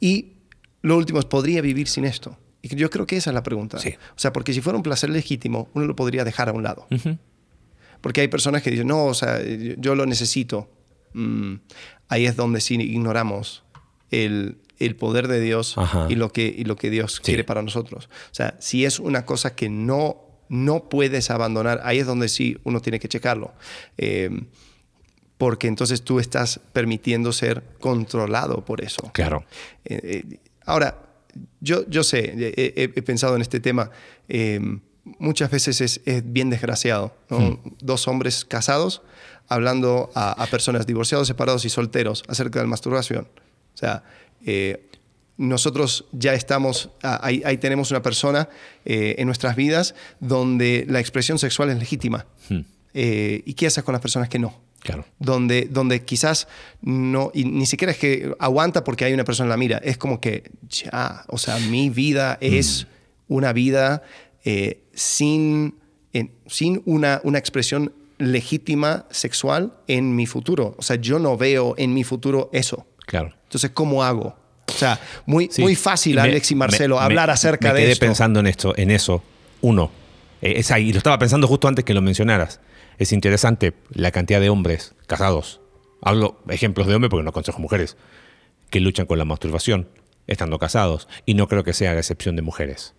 Y 0.00 0.32
lo 0.82 0.96
último 0.96 1.18
es, 1.18 1.24
¿podría 1.24 1.60
vivir 1.60 1.88
sin 1.88 2.04
esto? 2.04 2.38
Y 2.62 2.74
yo 2.76 2.90
creo 2.90 3.06
que 3.06 3.16
esa 3.16 3.30
es 3.30 3.34
la 3.34 3.42
pregunta. 3.42 3.78
Sí. 3.78 3.90
O 4.10 4.18
sea, 4.18 4.32
porque 4.32 4.52
si 4.52 4.60
fuera 4.60 4.76
un 4.76 4.82
placer 4.82 5.10
legítimo, 5.10 5.68
uno 5.74 5.86
lo 5.86 5.96
podría 5.96 6.24
dejar 6.24 6.48
a 6.48 6.52
un 6.52 6.62
lado. 6.62 6.86
Porque 8.00 8.20
hay 8.20 8.28
personas 8.28 8.62
que 8.62 8.70
dicen, 8.70 8.86
no, 8.88 9.04
o 9.06 9.14
sea, 9.14 9.42
yo, 9.42 9.74
yo 9.78 9.94
lo 9.94 10.06
necesito. 10.06 10.70
Mm, 11.14 11.54
ahí 12.08 12.26
es 12.26 12.36
donde 12.36 12.60
sí 12.60 12.74
ignoramos 12.74 13.64
el, 14.10 14.58
el 14.78 14.96
poder 14.96 15.28
de 15.28 15.40
Dios 15.40 15.76
Ajá. 15.76 16.06
y 16.08 16.14
lo, 16.16 16.32
que, 16.32 16.46
y 16.56 16.64
lo 16.64 16.76
que 16.76 16.90
Dios 16.90 17.16
Sí. 17.16 17.22
quiere 17.22 17.44
para 17.44 17.62
nosotros. 17.62 18.08
O 18.30 18.34
sea, 18.34 18.56
si 18.60 18.84
es 18.84 18.98
una 18.98 19.24
cosa 19.26 19.54
que 19.54 19.68
no, 19.68 20.16
no 20.48 20.88
puedes 20.88 21.30
abandonar, 21.30 21.80
ahí 21.84 21.98
es 21.98 22.06
donde 22.06 22.28
sí 22.28 22.56
uno 22.64 22.80
tiene 22.80 22.98
que 22.98 23.08
checarlo. 23.08 23.52
Eh, 23.98 24.30
porque 25.38 25.66
entonces 25.66 26.02
tú 26.02 26.20
estás 26.20 26.60
permitiendo 26.72 27.32
ser 27.32 27.62
controlado 27.80 28.64
por 28.64 28.80
eso. 28.82 29.10
Claro. 29.12 29.44
Eh, 29.84 30.24
eh, 30.32 30.38
ahora, 30.64 30.98
yo, 31.60 31.88
yo 31.88 32.04
sé, 32.04 32.34
he, 32.36 32.72
he- 32.76 32.92
he 32.94 33.02
pensado 33.02 33.34
en 33.36 33.42
este 33.42 33.58
tema, 33.60 33.90
eh, 34.28 34.60
muchas 35.18 35.50
veces 35.50 35.80
es, 35.80 36.00
es 36.04 36.22
bien 36.32 36.50
desgraciado. 36.50 37.16
¿no? 37.30 37.60
Dos 37.80 38.06
hombres 38.08 38.44
casados 38.44 39.02
hablando 39.48 40.10
a, 40.14 40.30
a 40.40 40.46
personas 40.46 40.86
divorciados, 40.86 41.26
separados 41.26 41.64
y 41.64 41.70
solteros 41.70 42.22
acerca 42.28 42.60
de 42.60 42.64
la 42.66 42.70
masturbación. 42.70 43.26
O 43.74 43.76
sea, 43.76 44.04
eh, 44.46 44.88
nosotros 45.38 46.04
ya 46.12 46.34
estamos, 46.34 46.90
ah, 47.02 47.18
ahí, 47.22 47.42
ahí 47.44 47.56
tenemos 47.58 47.90
una 47.90 48.02
persona 48.02 48.48
eh, 48.84 49.16
en 49.18 49.26
nuestras 49.26 49.56
vidas 49.56 49.94
donde 50.20 50.84
la 50.88 51.00
expresión 51.00 51.38
sexual 51.38 51.70
es 51.70 51.78
legítima. 51.78 52.26
Eh, 52.94 53.42
¿Y 53.46 53.54
qué 53.54 53.66
haces 53.66 53.82
con 53.82 53.92
las 53.94 54.02
personas 54.02 54.28
que 54.28 54.38
no? 54.38 54.54
Claro. 54.82 55.04
donde, 55.20 55.68
donde 55.70 56.02
quizás 56.04 56.48
no, 56.80 57.30
y 57.34 57.44
ni 57.44 57.66
siquiera 57.66 57.92
es 57.92 57.98
que 57.98 58.34
aguanta 58.40 58.82
porque 58.82 59.04
hay 59.04 59.12
una 59.12 59.22
persona 59.24 59.46
en 59.46 59.50
la 59.50 59.56
mira, 59.56 59.78
es 59.84 59.96
como 59.96 60.20
que 60.20 60.50
ya, 60.68 61.24
o 61.28 61.38
sea, 61.38 61.58
mi 61.58 61.88
vida 61.88 62.36
es 62.40 62.86
una 63.28 63.52
vida 63.52 64.02
eh, 64.44 64.80
sin, 64.92 65.76
en- 66.12 66.32
sin 66.48 66.82
una, 66.84 67.20
una 67.22 67.38
expresión 67.38 67.92
legítima 68.18 69.06
sexual 69.10 69.72
en 69.86 70.16
mi 70.16 70.26
futuro. 70.26 70.74
O 70.78 70.82
sea, 70.82 70.96
yo 70.96 71.18
no 71.18 71.36
veo 71.36 71.74
en 71.78 71.94
mi 71.94 72.02
futuro 72.04 72.50
eso. 72.52 72.86
Claro. 73.06 73.32
Entonces, 73.44 73.70
¿cómo 73.72 74.02
hago? 74.02 74.36
O 74.68 74.72
sea, 74.72 74.98
muy, 75.26 75.48
Sí. 75.50 75.62
muy 75.62 75.76
fácil, 75.76 76.16
Me- 76.16 76.22
Alex 76.22 76.50
y 76.50 76.54
Marcelo, 76.54 76.96
me- 76.96 77.02
hablar 77.02 77.28
me- 77.28 77.32
acerca 77.34 77.68
me 77.68 77.74
de 77.74 77.80
quedé 77.82 77.92
esto. 77.92 78.06
pensando 78.06 78.40
en 78.40 78.46
esto, 78.48 78.74
en 78.76 78.90
eso. 78.90 79.22
Uno, 79.60 79.90
eh, 80.40 80.54
es 80.56 80.70
ahí, 80.70 80.88
y 80.88 80.92
lo 80.92 80.98
estaba 80.98 81.18
pensando 81.18 81.46
justo 81.46 81.68
antes 81.68 81.84
que 81.84 81.94
lo 81.94 82.02
mencionaras. 82.02 82.58
Es 82.98 83.12
interesante 83.12 83.74
la 83.90 84.10
cantidad 84.10 84.40
de 84.40 84.50
hombres 84.50 84.94
casados 85.06 85.62
hablo 86.02 86.42
ejemplos 86.48 86.86
de 86.86 86.94
hombres 86.94 87.08
porque 87.08 87.22
no 87.22 87.30
aconsejo 87.30 87.60
mujeres, 87.60 87.96
que 88.68 88.80
luchan 88.80 89.06
con 89.06 89.18
la 89.18 89.24
masturbación 89.24 89.88
estando 90.26 90.58
casados. 90.58 91.08
Y 91.24 91.34
no 91.34 91.48
creo 91.48 91.64
que 91.64 91.72
sea 91.72 91.94
la 91.94 92.00
excepción 92.00 92.36
de 92.36 92.42
mujeres. 92.42 92.94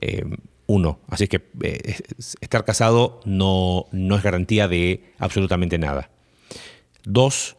Eh, 0.00 0.24
uno, 0.66 1.00
así 1.08 1.28
que 1.28 1.42
eh, 1.62 1.96
estar 2.40 2.64
casado 2.64 3.20
no, 3.24 3.86
no, 3.92 4.16
es 4.16 4.22
garantía 4.22 4.68
de 4.68 5.12
absolutamente 5.18 5.78
nada. 5.78 6.10
Dos, 7.04 7.56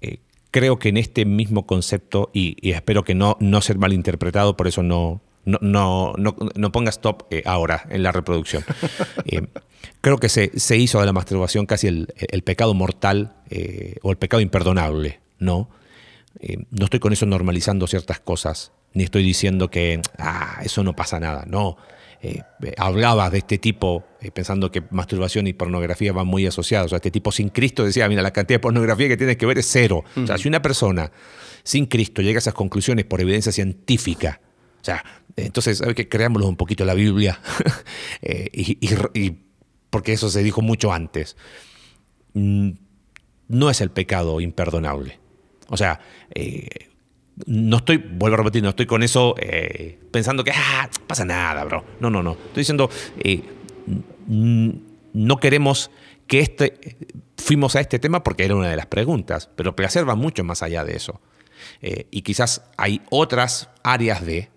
eh, 0.00 0.18
creo 0.50 0.78
que 0.78 0.90
en 0.90 0.96
este 0.96 1.24
mismo 1.24 1.66
concepto, 1.66 2.30
y, 2.32 2.70
espero 2.70 3.04
que 3.04 3.14
no, 3.14 3.36
no 3.40 3.60
ser 3.62 3.78
malinterpretado, 3.78 4.56
por 4.56 4.68
eso 4.68 4.82
no, 4.82 5.22
no, 5.44 5.58
no, 5.60 6.14
no, 6.16 6.72
ponga 6.72 6.90
stop 6.90 7.24
ahora 7.44 7.86
en 7.90 8.02
la 8.02 8.12
reproducción. 8.12 8.64
creo 10.00 10.18
que 10.18 10.28
se, 10.28 10.58
se, 10.58 10.76
hizo 10.76 11.00
de 11.00 11.06
la 11.06 11.12
masturbación 11.12 11.66
casi 11.66 11.86
el, 11.86 12.14
el 12.16 12.42
pecado 12.42 12.74
mortal 12.74 13.34
o 14.02 14.10
el 14.10 14.16
pecado 14.16 14.40
imperdonable, 14.40 15.20
¿no? 15.38 15.68
no 16.70 16.84
estoy 16.84 17.00
con 17.00 17.12
eso 17.12 17.26
normalizando 17.26 17.86
ciertas 17.86 18.20
cosas, 18.20 18.72
ni 18.94 19.04
estoy 19.04 19.22
diciendo 19.22 19.70
que 19.70 20.00
ah, 20.18 20.60
eso 20.62 20.82
no 20.82 20.94
pasa 20.94 21.20
nada, 21.20 21.44
no. 21.46 21.76
Eh, 22.22 22.42
hablaba 22.76 23.30
de 23.30 23.38
este 23.38 23.56
tipo, 23.56 24.04
eh, 24.20 24.30
pensando 24.30 24.70
que 24.70 24.82
masturbación 24.90 25.46
y 25.46 25.54
pornografía 25.54 26.12
van 26.12 26.26
muy 26.26 26.46
asociados. 26.46 26.86
O 26.86 26.88
sea, 26.90 26.96
este 26.96 27.10
tipo 27.10 27.32
sin 27.32 27.48
Cristo 27.48 27.84
decía, 27.84 28.08
mira, 28.08 28.20
la 28.20 28.32
cantidad 28.32 28.56
de 28.56 28.60
pornografía 28.60 29.08
que 29.08 29.16
tienes 29.16 29.38
que 29.38 29.46
ver 29.46 29.58
es 29.58 29.66
cero. 29.70 30.04
O 30.16 30.26
sea, 30.26 30.36
si 30.36 30.46
una 30.46 30.60
persona 30.60 31.10
sin 31.62 31.86
Cristo 31.86 32.20
llega 32.20 32.36
a 32.36 32.40
esas 32.40 32.52
conclusiones 32.52 33.06
por 33.06 33.22
evidencia 33.22 33.52
científica, 33.52 34.40
o 34.80 34.84
sea, 34.84 35.02
entonces, 35.44 35.78
¿sabes 35.78 35.94
qué? 35.94 36.08
Creámoslo 36.08 36.48
un 36.48 36.56
poquito 36.56 36.84
la 36.84 36.94
Biblia, 36.94 37.40
eh, 38.22 38.48
y, 38.52 39.32
porque 39.90 40.12
eso 40.12 40.30
se 40.30 40.42
dijo 40.42 40.62
mucho 40.62 40.92
antes. 40.92 41.36
Mm, 42.34 42.70
no 43.48 43.70
es 43.70 43.80
el 43.80 43.90
pecado 43.90 44.40
imperdonable. 44.40 45.18
O 45.68 45.76
sea, 45.76 46.00
no 47.46 47.78
estoy, 47.78 47.98
vuelvo 47.98 48.34
a 48.34 48.38
repetir, 48.38 48.62
no 48.62 48.70
estoy 48.70 48.86
con 48.86 49.02
eso 49.02 49.34
eh, 49.38 49.98
pensando 50.10 50.44
que 50.44 50.52
ah, 50.54 50.88
pasa 51.06 51.24
nada, 51.24 51.64
bro. 51.64 51.84
No, 52.00 52.10
no, 52.10 52.22
no. 52.22 52.32
Estoy 52.32 52.60
diciendo, 52.60 52.90
eh, 53.18 53.42
no 54.26 55.36
queremos 55.38 55.90
que 56.26 56.40
este. 56.40 56.96
Fuimos 57.36 57.74
a 57.74 57.80
este 57.80 57.98
tema 57.98 58.22
porque 58.22 58.44
era 58.44 58.54
una 58.54 58.68
de 58.68 58.76
las 58.76 58.86
preguntas, 58.86 59.48
pero 59.56 59.74
placer 59.74 60.08
va 60.08 60.14
mucho 60.14 60.44
más 60.44 60.62
allá 60.62 60.84
de 60.84 60.96
eso. 60.96 61.20
Eh, 61.80 62.06
y 62.10 62.22
quizás 62.22 62.62
hay 62.76 63.00
otras 63.10 63.70
áreas 63.82 64.24
de 64.24 64.50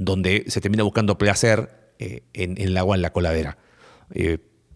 donde 0.00 0.44
se 0.48 0.60
termina 0.60 0.82
buscando 0.82 1.18
placer 1.18 1.92
en, 1.98 2.60
el 2.60 2.76
agua 2.76 2.96
en 2.96 3.02
la 3.02 3.12
coladera. 3.12 3.58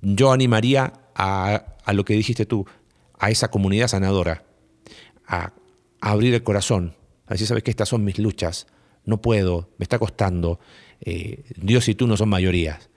yo 0.03 0.33
animaría 0.33 0.93
a, 1.15 1.77
a, 1.85 1.93
lo 1.93 2.05
que 2.05 2.15
dijiste 2.15 2.47
tú, 2.47 2.67
a 3.19 3.31
esa 3.31 3.51
comunidad 3.51 3.89
sanadora, 3.89 4.45
a 5.27 5.53
abrir 6.01 6.35
el 6.35 6.43
corazón, 6.43 6.95
Así 7.27 7.47
sabes 7.47 7.63
que 7.63 7.71
estas 7.71 7.89
son 7.89 8.05
mis 8.05 8.19
luchas, 8.19 8.67
no 9.05 9.21
puedo, 9.21 9.71
me 9.79 9.85
está 9.85 9.99
costando, 9.99 10.61
eh, 11.01 11.45
Dios 11.57 11.89
y 11.89 11.95
tú 11.95 12.07
no 12.07 12.17
son 12.17 12.29
mayorías. 12.29 12.91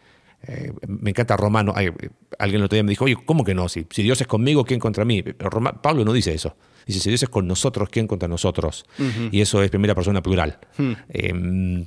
Eh, 0.43 0.71
me 0.87 1.09
encanta 1.09 1.35
Romano, 1.35 1.73
alguien 1.73 2.59
el 2.59 2.65
otro 2.65 2.75
día 2.75 2.83
me 2.83 2.91
dijo, 2.91 3.05
oye, 3.05 3.17
¿cómo 3.25 3.43
que 3.43 3.55
no? 3.55 3.69
Si, 3.69 3.87
si 3.89 4.03
Dios 4.03 4.21
es 4.21 4.27
conmigo, 4.27 4.65
¿quién 4.65 4.79
contra 4.79 5.05
mí? 5.05 5.23
Pablo 5.23 6.05
no 6.05 6.13
dice 6.13 6.33
eso. 6.33 6.55
Dice, 6.85 6.99
si 6.99 7.09
Dios 7.09 7.23
es 7.23 7.29
con 7.29 7.47
nosotros, 7.47 7.89
¿quién 7.89 8.07
contra 8.07 8.29
nosotros? 8.29 8.85
Y 9.31 9.41
eso 9.41 9.61
es 9.61 9.69
primera 9.69 9.93
persona 9.93 10.21
plural. 10.21 10.59
Hmm. 10.77 10.93
Em, 11.09 11.85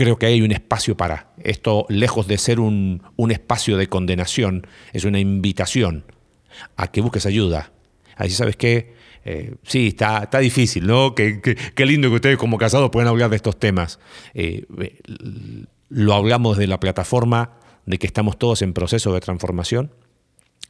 creo 0.00 0.18
que 0.18 0.24
hay 0.24 0.40
un 0.40 0.50
espacio 0.50 0.96
para. 0.96 1.34
Esto, 1.44 1.84
lejos 1.90 2.26
de 2.26 2.38
ser 2.38 2.58
un, 2.58 3.02
un, 3.16 3.30
espacio 3.30 3.76
de 3.76 3.86
condenación, 3.86 4.66
es 4.94 5.04
una 5.04 5.18
invitación 5.18 6.06
a 6.74 6.90
que 6.90 7.02
busques 7.02 7.26
ayuda. 7.26 7.72
Así 8.16 8.30
sabes 8.30 8.56
que 8.56 8.94
eh, 9.26 9.56
sí, 9.62 9.88
está, 9.88 10.22
está 10.22 10.38
difícil, 10.38 10.86
¿no? 10.86 11.14
Qué, 11.14 11.36
lindo 11.76 12.08
que 12.08 12.14
ustedes 12.14 12.38
como 12.38 12.56
casados 12.56 12.88
puedan 12.88 13.08
hablar 13.08 13.28
de 13.28 13.36
estos 13.36 13.58
temas. 13.58 13.98
Eh, 14.32 14.64
lo 15.90 16.14
hablamos 16.14 16.56
de 16.56 16.66
la 16.66 16.80
plataforma 16.80 17.58
de 17.84 17.98
que 17.98 18.06
estamos 18.06 18.38
todos 18.38 18.62
en 18.62 18.72
proceso 18.72 19.12
de 19.12 19.20
transformación, 19.20 19.92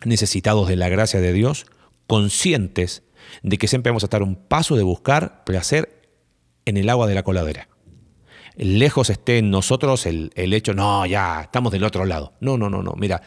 necesitados 0.05 0.66
de 0.66 0.74
la 0.74 0.89
gracia 0.89 1.20
de 1.20 1.33
Dios, 1.33 1.66
conscientes 2.09 3.05
de 3.45 3.59
que 3.59 3.68
siempre 3.68 3.91
vamos 3.91 4.03
a 4.03 4.07
estar 4.07 4.24
un 4.24 4.35
paso 4.35 4.74
de 4.74 4.83
buscar 4.83 5.45
placer 5.45 6.03
en 6.64 6.76
el 6.76 6.89
agua 6.89 7.07
de 7.07 7.14
la 7.14 7.22
coladera. 7.22 7.69
Lejos 8.57 9.11
esté 9.11 9.38
en 9.38 9.51
nosotros 9.51 10.07
el, 10.07 10.32
el 10.34 10.53
hecho, 10.53 10.74
no, 10.74 11.07
ya, 11.07 11.42
estamos 11.42 11.72
del 11.72 11.84
otro 11.84 12.05
lado. 12.05 12.34
No, 12.40 12.59
no, 12.59 12.68
no, 12.68 12.82
no. 12.82 12.94
Mira, 12.96 13.22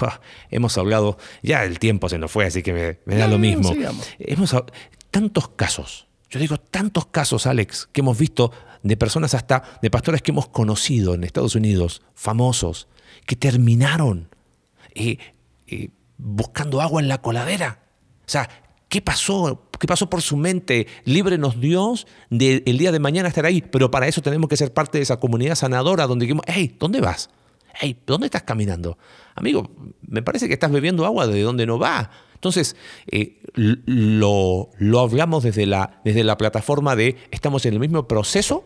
hemos 0.50 0.76
hablado, 0.78 1.18
ya 1.42 1.64
el 1.64 1.78
tiempo 1.78 2.08
se 2.08 2.18
nos 2.18 2.30
fue, 2.30 2.46
así 2.46 2.62
que 2.62 2.98
me, 3.04 3.16
da 3.16 3.26
lo 3.26 3.38
mismo. 3.38 3.72
hemos 4.18 4.54
tantos 5.10 5.48
casos, 5.50 6.06
yo 6.30 6.38
digo 6.38 6.58
tantos 6.58 7.06
casos, 7.06 7.46
Alex, 7.46 7.88
que 7.90 8.02
hemos 8.02 8.18
visto 8.18 8.52
de 8.82 8.96
personas 8.96 9.34
hasta 9.34 9.78
de 9.80 9.90
pastores 9.90 10.22
que 10.22 10.30
hemos 10.30 10.48
conocido 10.48 11.14
en 11.14 11.24
Estados 11.24 11.54
Unidos, 11.54 12.02
famosos, 12.14 12.88
que 13.26 13.36
terminaron 13.36 14.28
eh, 14.94 15.18
eh, 15.66 15.90
buscando 16.18 16.80
agua 16.80 17.00
en 17.00 17.08
la 17.08 17.22
coladera. 17.22 17.80
O 18.20 18.30
sea, 18.30 18.48
¿qué 18.88 19.00
pasó? 19.00 19.67
¿Qué 19.78 19.86
pasó 19.86 20.10
por 20.10 20.22
su 20.22 20.36
mente? 20.36 20.86
Líbrenos 21.04 21.60
Dios 21.60 22.06
del 22.30 22.78
día 22.78 22.92
de 22.92 22.98
mañana 22.98 23.28
estar 23.28 23.46
ahí, 23.46 23.62
pero 23.62 23.90
para 23.90 24.08
eso 24.08 24.22
tenemos 24.22 24.48
que 24.48 24.56
ser 24.56 24.72
parte 24.72 24.98
de 24.98 25.02
esa 25.02 25.18
comunidad 25.18 25.54
sanadora 25.54 26.06
donde 26.06 26.26
dijimos, 26.26 26.44
hey, 26.46 26.76
¿dónde 26.78 27.00
vas? 27.00 27.30
hey, 27.80 28.00
¿dónde 28.06 28.26
estás 28.26 28.42
caminando? 28.42 28.98
Amigo, 29.34 29.70
me 30.02 30.22
parece 30.22 30.48
que 30.48 30.54
estás 30.54 30.70
bebiendo 30.70 31.06
agua 31.06 31.26
de 31.26 31.42
donde 31.42 31.66
no 31.66 31.78
va. 31.78 32.10
Entonces, 32.34 32.76
eh, 33.10 33.40
lo, 33.54 34.70
hablamos 34.98 35.44
desde 35.44 35.66
la, 35.66 36.00
desde 36.04 36.24
la 36.24 36.36
plataforma 36.36 36.96
de 36.96 37.16
estamos 37.30 37.66
en 37.66 37.74
el 37.74 37.80
mismo 37.80 38.06
proceso 38.06 38.64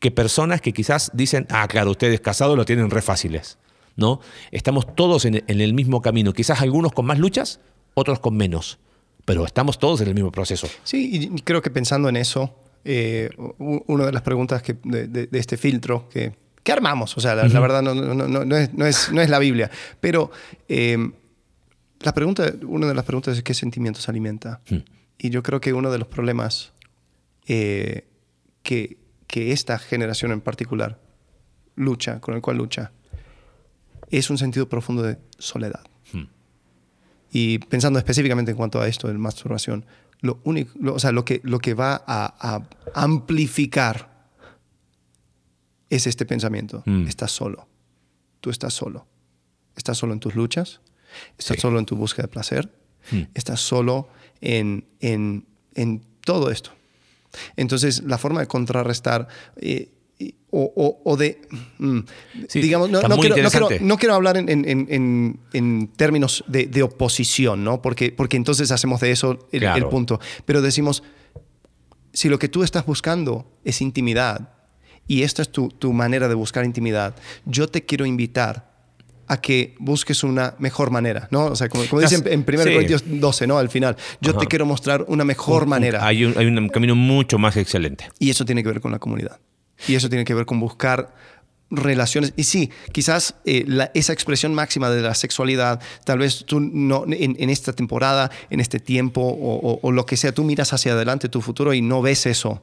que 0.00 0.10
personas 0.10 0.60
que 0.60 0.72
quizás 0.72 1.10
dicen, 1.14 1.46
ah, 1.50 1.66
claro, 1.68 1.90
ustedes 1.90 2.20
casados 2.20 2.56
lo 2.56 2.64
tienen 2.64 2.90
re 2.90 3.02
fáciles. 3.02 3.58
¿no? 3.96 4.20
Estamos 4.50 4.94
todos 4.94 5.24
en, 5.24 5.44
el 5.46 5.74
mismo 5.74 6.02
camino, 6.02 6.32
quizás 6.32 6.60
algunos 6.60 6.92
con 6.92 7.06
más 7.06 7.18
luchas, 7.18 7.60
otros 7.94 8.18
con 8.18 8.36
menos, 8.36 8.78
pero 9.24 9.44
estamos 9.44 9.78
todos 9.78 10.00
en 10.00 10.08
el 10.08 10.14
mismo 10.14 10.32
proceso. 10.32 10.68
Sí, 10.82 11.30
y 11.34 11.40
creo 11.42 11.62
que 11.62 11.70
pensando 11.70 12.08
en 12.08 12.16
eso, 12.16 12.54
eh, 12.84 13.30
una 13.58 14.06
de 14.06 14.12
las 14.12 14.22
preguntas 14.22 14.62
que, 14.62 14.76
de, 14.84 15.28
este 15.32 15.56
filtro 15.56 16.08
que 16.08 16.44
¿Qué 16.64 16.72
armamos? 16.72 17.14
O 17.18 17.20
sea, 17.20 17.34
la, 17.34 17.60
verdad 17.60 17.82
no, 17.82 17.94
no, 17.94 18.86
es, 18.86 19.10
la 19.12 19.38
Biblia. 19.38 19.70
Pero 20.00 20.30
em, 20.66 21.12
la 22.00 22.14
pregunta, 22.14 22.50
una 22.66 22.86
de 22.86 22.94
las 22.94 23.04
preguntas 23.04 23.36
es 23.36 23.42
qué 23.42 23.52
sentimientos 23.52 24.08
alimenta. 24.08 24.62
Hmm. 24.70 24.78
Y 25.18 25.28
yo 25.28 25.42
creo 25.42 25.60
que 25.60 25.74
uno 25.74 25.92
de 25.92 25.98
los 25.98 26.08
problemas 26.08 26.72
eh, 27.46 28.06
que, 28.62 28.96
esta 29.28 29.78
generación 29.78 30.30
en 30.30 30.40
particular 30.40 31.00
lucha, 31.74 32.20
con 32.20 32.34
el 32.34 32.40
cual 32.40 32.56
lucha, 32.56 32.92
es 34.10 34.30
un 34.30 34.38
sentido 34.38 34.68
profundo 34.68 35.02
de 35.02 35.18
soledad. 35.38 35.84
Y 37.34 37.58
pensando 37.58 37.98
específicamente 37.98 38.52
en 38.52 38.56
cuanto 38.56 38.80
a 38.80 38.86
esto 38.88 39.08
de 39.08 39.14
masturbación, 39.14 39.84
lo 40.20 40.40
único, 40.44 40.72
o 40.94 40.98
sea, 40.98 41.12
lo 41.12 41.24
que, 41.24 41.40
lo 41.42 41.58
que 41.58 41.74
va 41.74 42.02
a 42.06 42.62
amplificar 42.94 44.14
es 45.90 46.06
este 46.06 46.26
pensamiento. 46.26 46.82
Mm. 46.86 47.06
Estás 47.06 47.32
solo. 47.32 47.68
Tú 48.40 48.50
estás 48.50 48.74
solo. 48.74 49.06
Estás 49.76 49.98
solo 49.98 50.12
en 50.12 50.20
tus 50.20 50.34
luchas. 50.34 50.80
Estás 51.38 51.60
solo 51.60 51.78
en 51.78 51.86
tu 51.86 51.96
búsqueda 51.96 52.24
de 52.24 52.28
placer. 52.28 52.72
Mm. 53.10 53.22
Estás 53.34 53.60
solo 53.60 54.08
en, 54.40 54.86
en, 55.00 55.46
en, 55.74 56.04
todo 56.24 56.50
esto. 56.50 56.70
Entonces, 57.56 58.02
la 58.04 58.18
forma 58.18 58.40
de 58.40 58.46
contrarrestar 58.46 59.28
eh, 59.56 59.92
o, 60.50 61.00
o, 61.04 61.16
de, 61.16 61.40
mm, 61.78 61.98
digamos, 62.54 62.88
no, 62.88 63.02
no, 63.02 63.16
quiero, 63.18 63.36
no, 63.80 63.96
quiero, 63.98 64.14
hablar 64.14 64.36
en, 64.36 64.48
en, 64.48 65.40
en 65.52 65.88
términos 65.96 66.44
de, 66.46 66.66
de, 66.66 66.82
oposición, 66.84 67.64
¿no? 67.64 67.82
Porque, 67.82 68.12
porque 68.12 68.36
entonces 68.36 68.70
hacemos 68.70 69.00
de 69.00 69.10
eso 69.10 69.48
el, 69.50 69.64
el 69.64 69.86
punto. 69.86 70.20
Pero 70.44 70.62
decimos, 70.62 71.02
si 72.12 72.28
lo 72.28 72.38
que 72.38 72.48
tú 72.48 72.62
estás 72.62 72.86
buscando 72.86 73.46
es 73.64 73.80
intimidad, 73.80 74.54
y 75.06 75.22
esta 75.22 75.42
es 75.42 75.50
tu, 75.50 75.92
manera 75.92 76.28
de 76.28 76.34
buscar 76.34 76.64
intimidad, 76.64 77.14
yo 77.44 77.68
te 77.68 77.84
quiero 77.84 78.06
invitar 78.06 78.72
a 79.26 79.40
que 79.40 79.74
busques 79.78 80.22
una 80.22 80.54
mejor 80.58 80.90
manera, 80.90 81.28
¿no? 81.30 81.46
O 81.46 81.56
sea, 81.56 81.68
como, 81.68 81.84
como 81.86 82.00
dicen 82.00 82.22
en 82.26 82.44
1 82.46 82.62
Corintios 82.62 83.02
12, 83.06 83.46
¿no? 83.46 83.58
Al 83.58 83.70
final, 83.70 83.96
yo 84.20 84.36
te 84.36 84.46
quiero 84.46 84.66
mostrar 84.66 85.04
una 85.08 85.24
mejor 85.24 85.66
manera. 85.66 86.06
Hay 86.06 86.24
un, 86.24 86.36
hay 86.36 86.46
un 86.46 86.68
camino 86.68 86.94
mucho 86.94 87.38
más 87.38 87.56
excelente. 87.56 88.08
Y 88.18 88.30
eso 88.30 88.44
tiene 88.44 88.62
que 88.62 88.68
ver 88.68 88.80
con 88.80 88.92
la 88.92 88.98
comunidad. 88.98 89.40
Y 89.88 89.94
eso 89.94 90.08
tiene 90.08 90.24
que 90.24 90.34
ver 90.34 90.46
con 90.46 90.60
buscar 90.60 91.12
relaciones. 91.70 92.32
Y 92.36 92.44
sí, 92.44 92.70
quizás 92.92 93.34
eh, 93.46 93.64
la- 93.66 93.90
esa 93.94 94.12
expresión 94.12 94.54
máxima 94.54 94.90
de 94.90 95.00
la 95.02 95.14
sexualidad, 95.14 95.80
tal 96.04 96.18
vez 96.18 96.44
tú 96.44 96.60
no, 96.60 97.04
en, 97.08 97.36
en 97.38 97.50
esta 97.50 97.72
temporada, 97.72 98.30
en 98.50 98.60
este 98.60 98.78
tiempo 98.78 99.20
o, 99.22 99.56
o- 99.56 99.80
o 99.82 99.90
lo 99.92 100.06
que 100.06 100.16
sea, 100.16 100.30
tú 100.32 100.44
miras 100.44 100.72
hacia 100.72 100.92
adelante 100.92 101.28
tu 101.28 101.40
futuro 101.40 101.74
y 101.74 101.80
no 101.82 102.00
ves 102.00 102.26
eso. 102.26 102.62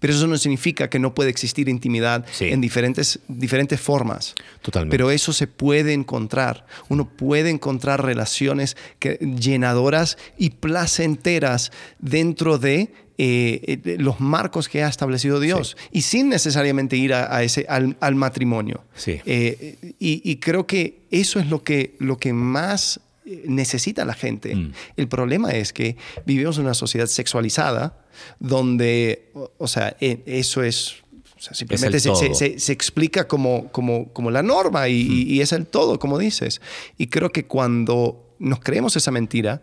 Pero 0.00 0.14
eso 0.14 0.26
no 0.26 0.36
significa 0.38 0.88
que 0.88 0.98
no 0.98 1.14
puede 1.14 1.28
existir 1.30 1.68
intimidad 1.68 2.24
Sí. 2.32 2.46
en 2.46 2.60
diferentes, 2.62 3.20
diferentes 3.28 3.78
formas. 3.80 4.34
Totalmente. 4.62 4.94
Pero 4.96 5.10
eso 5.10 5.32
se 5.34 5.46
puede 5.46 5.92
encontrar. 5.92 6.66
Uno 6.88 7.08
puede 7.08 7.50
encontrar 7.50 8.02
relaciones 8.04 8.76
que- 8.98 9.18
llenadoras 9.38 10.16
y 10.38 10.50
placenteras 10.50 11.70
dentro 12.00 12.58
de 12.58 12.92
eh, 13.22 13.80
eh, 13.84 13.96
los 13.98 14.18
marcos 14.20 14.68
que 14.68 14.82
ha 14.82 14.88
establecido 14.88 15.40
Dios 15.40 15.76
y 15.92 16.00
sin 16.02 16.28
necesariamente 16.30 16.96
ir 16.96 17.12
a, 17.12 17.34
a 17.36 17.42
ese, 17.42 17.66
al, 17.68 17.96
al 18.00 18.14
matrimonio. 18.14 18.84
Sí. 18.94 19.20
Eh, 19.26 19.94
y, 19.98 20.22
y 20.24 20.36
creo 20.36 20.66
que 20.66 21.02
eso 21.10 21.38
es 21.40 21.46
lo 21.50 21.62
que, 21.62 21.96
lo 21.98 22.16
que 22.16 22.32
más 22.32 23.00
eh, 23.26 23.42
necesita 23.46 24.04
la 24.04 24.14
gente. 24.14 24.54
Mm. 24.54 24.72
El 24.96 25.08
problema 25.08 25.50
es 25.50 25.72
que 25.72 25.96
vivimos 26.24 26.56
en 26.56 26.64
una 26.64 26.74
sociedad 26.74 27.06
sexualizada 27.06 27.98
donde, 28.38 29.30
o, 29.34 29.50
o 29.58 29.66
sea, 29.68 29.96
eh, 30.00 30.22
eso 30.26 30.62
es... 30.62 30.94
o 31.36 31.40
sea, 31.42 31.54
simplemente 31.54 32.00
se, 32.00 32.14
se- 32.14 32.34
se- 32.34 32.58
se 32.58 32.72
explica 32.72 33.26
como, 33.28 33.68
como, 33.72 34.08
como 34.12 34.30
la 34.30 34.42
norma 34.42 34.88
y, 34.88 34.94
y- 35.00 35.22
y 35.34 35.40
es 35.40 35.52
el 35.52 35.66
todo, 35.66 35.98
como 35.98 36.18
dices. 36.18 36.60
Y 36.98 37.06
creo 37.08 37.30
que 37.30 37.44
cuando 37.46 38.34
nos 38.38 38.60
creemos 38.60 38.96
esa 38.96 39.10
mentira, 39.10 39.62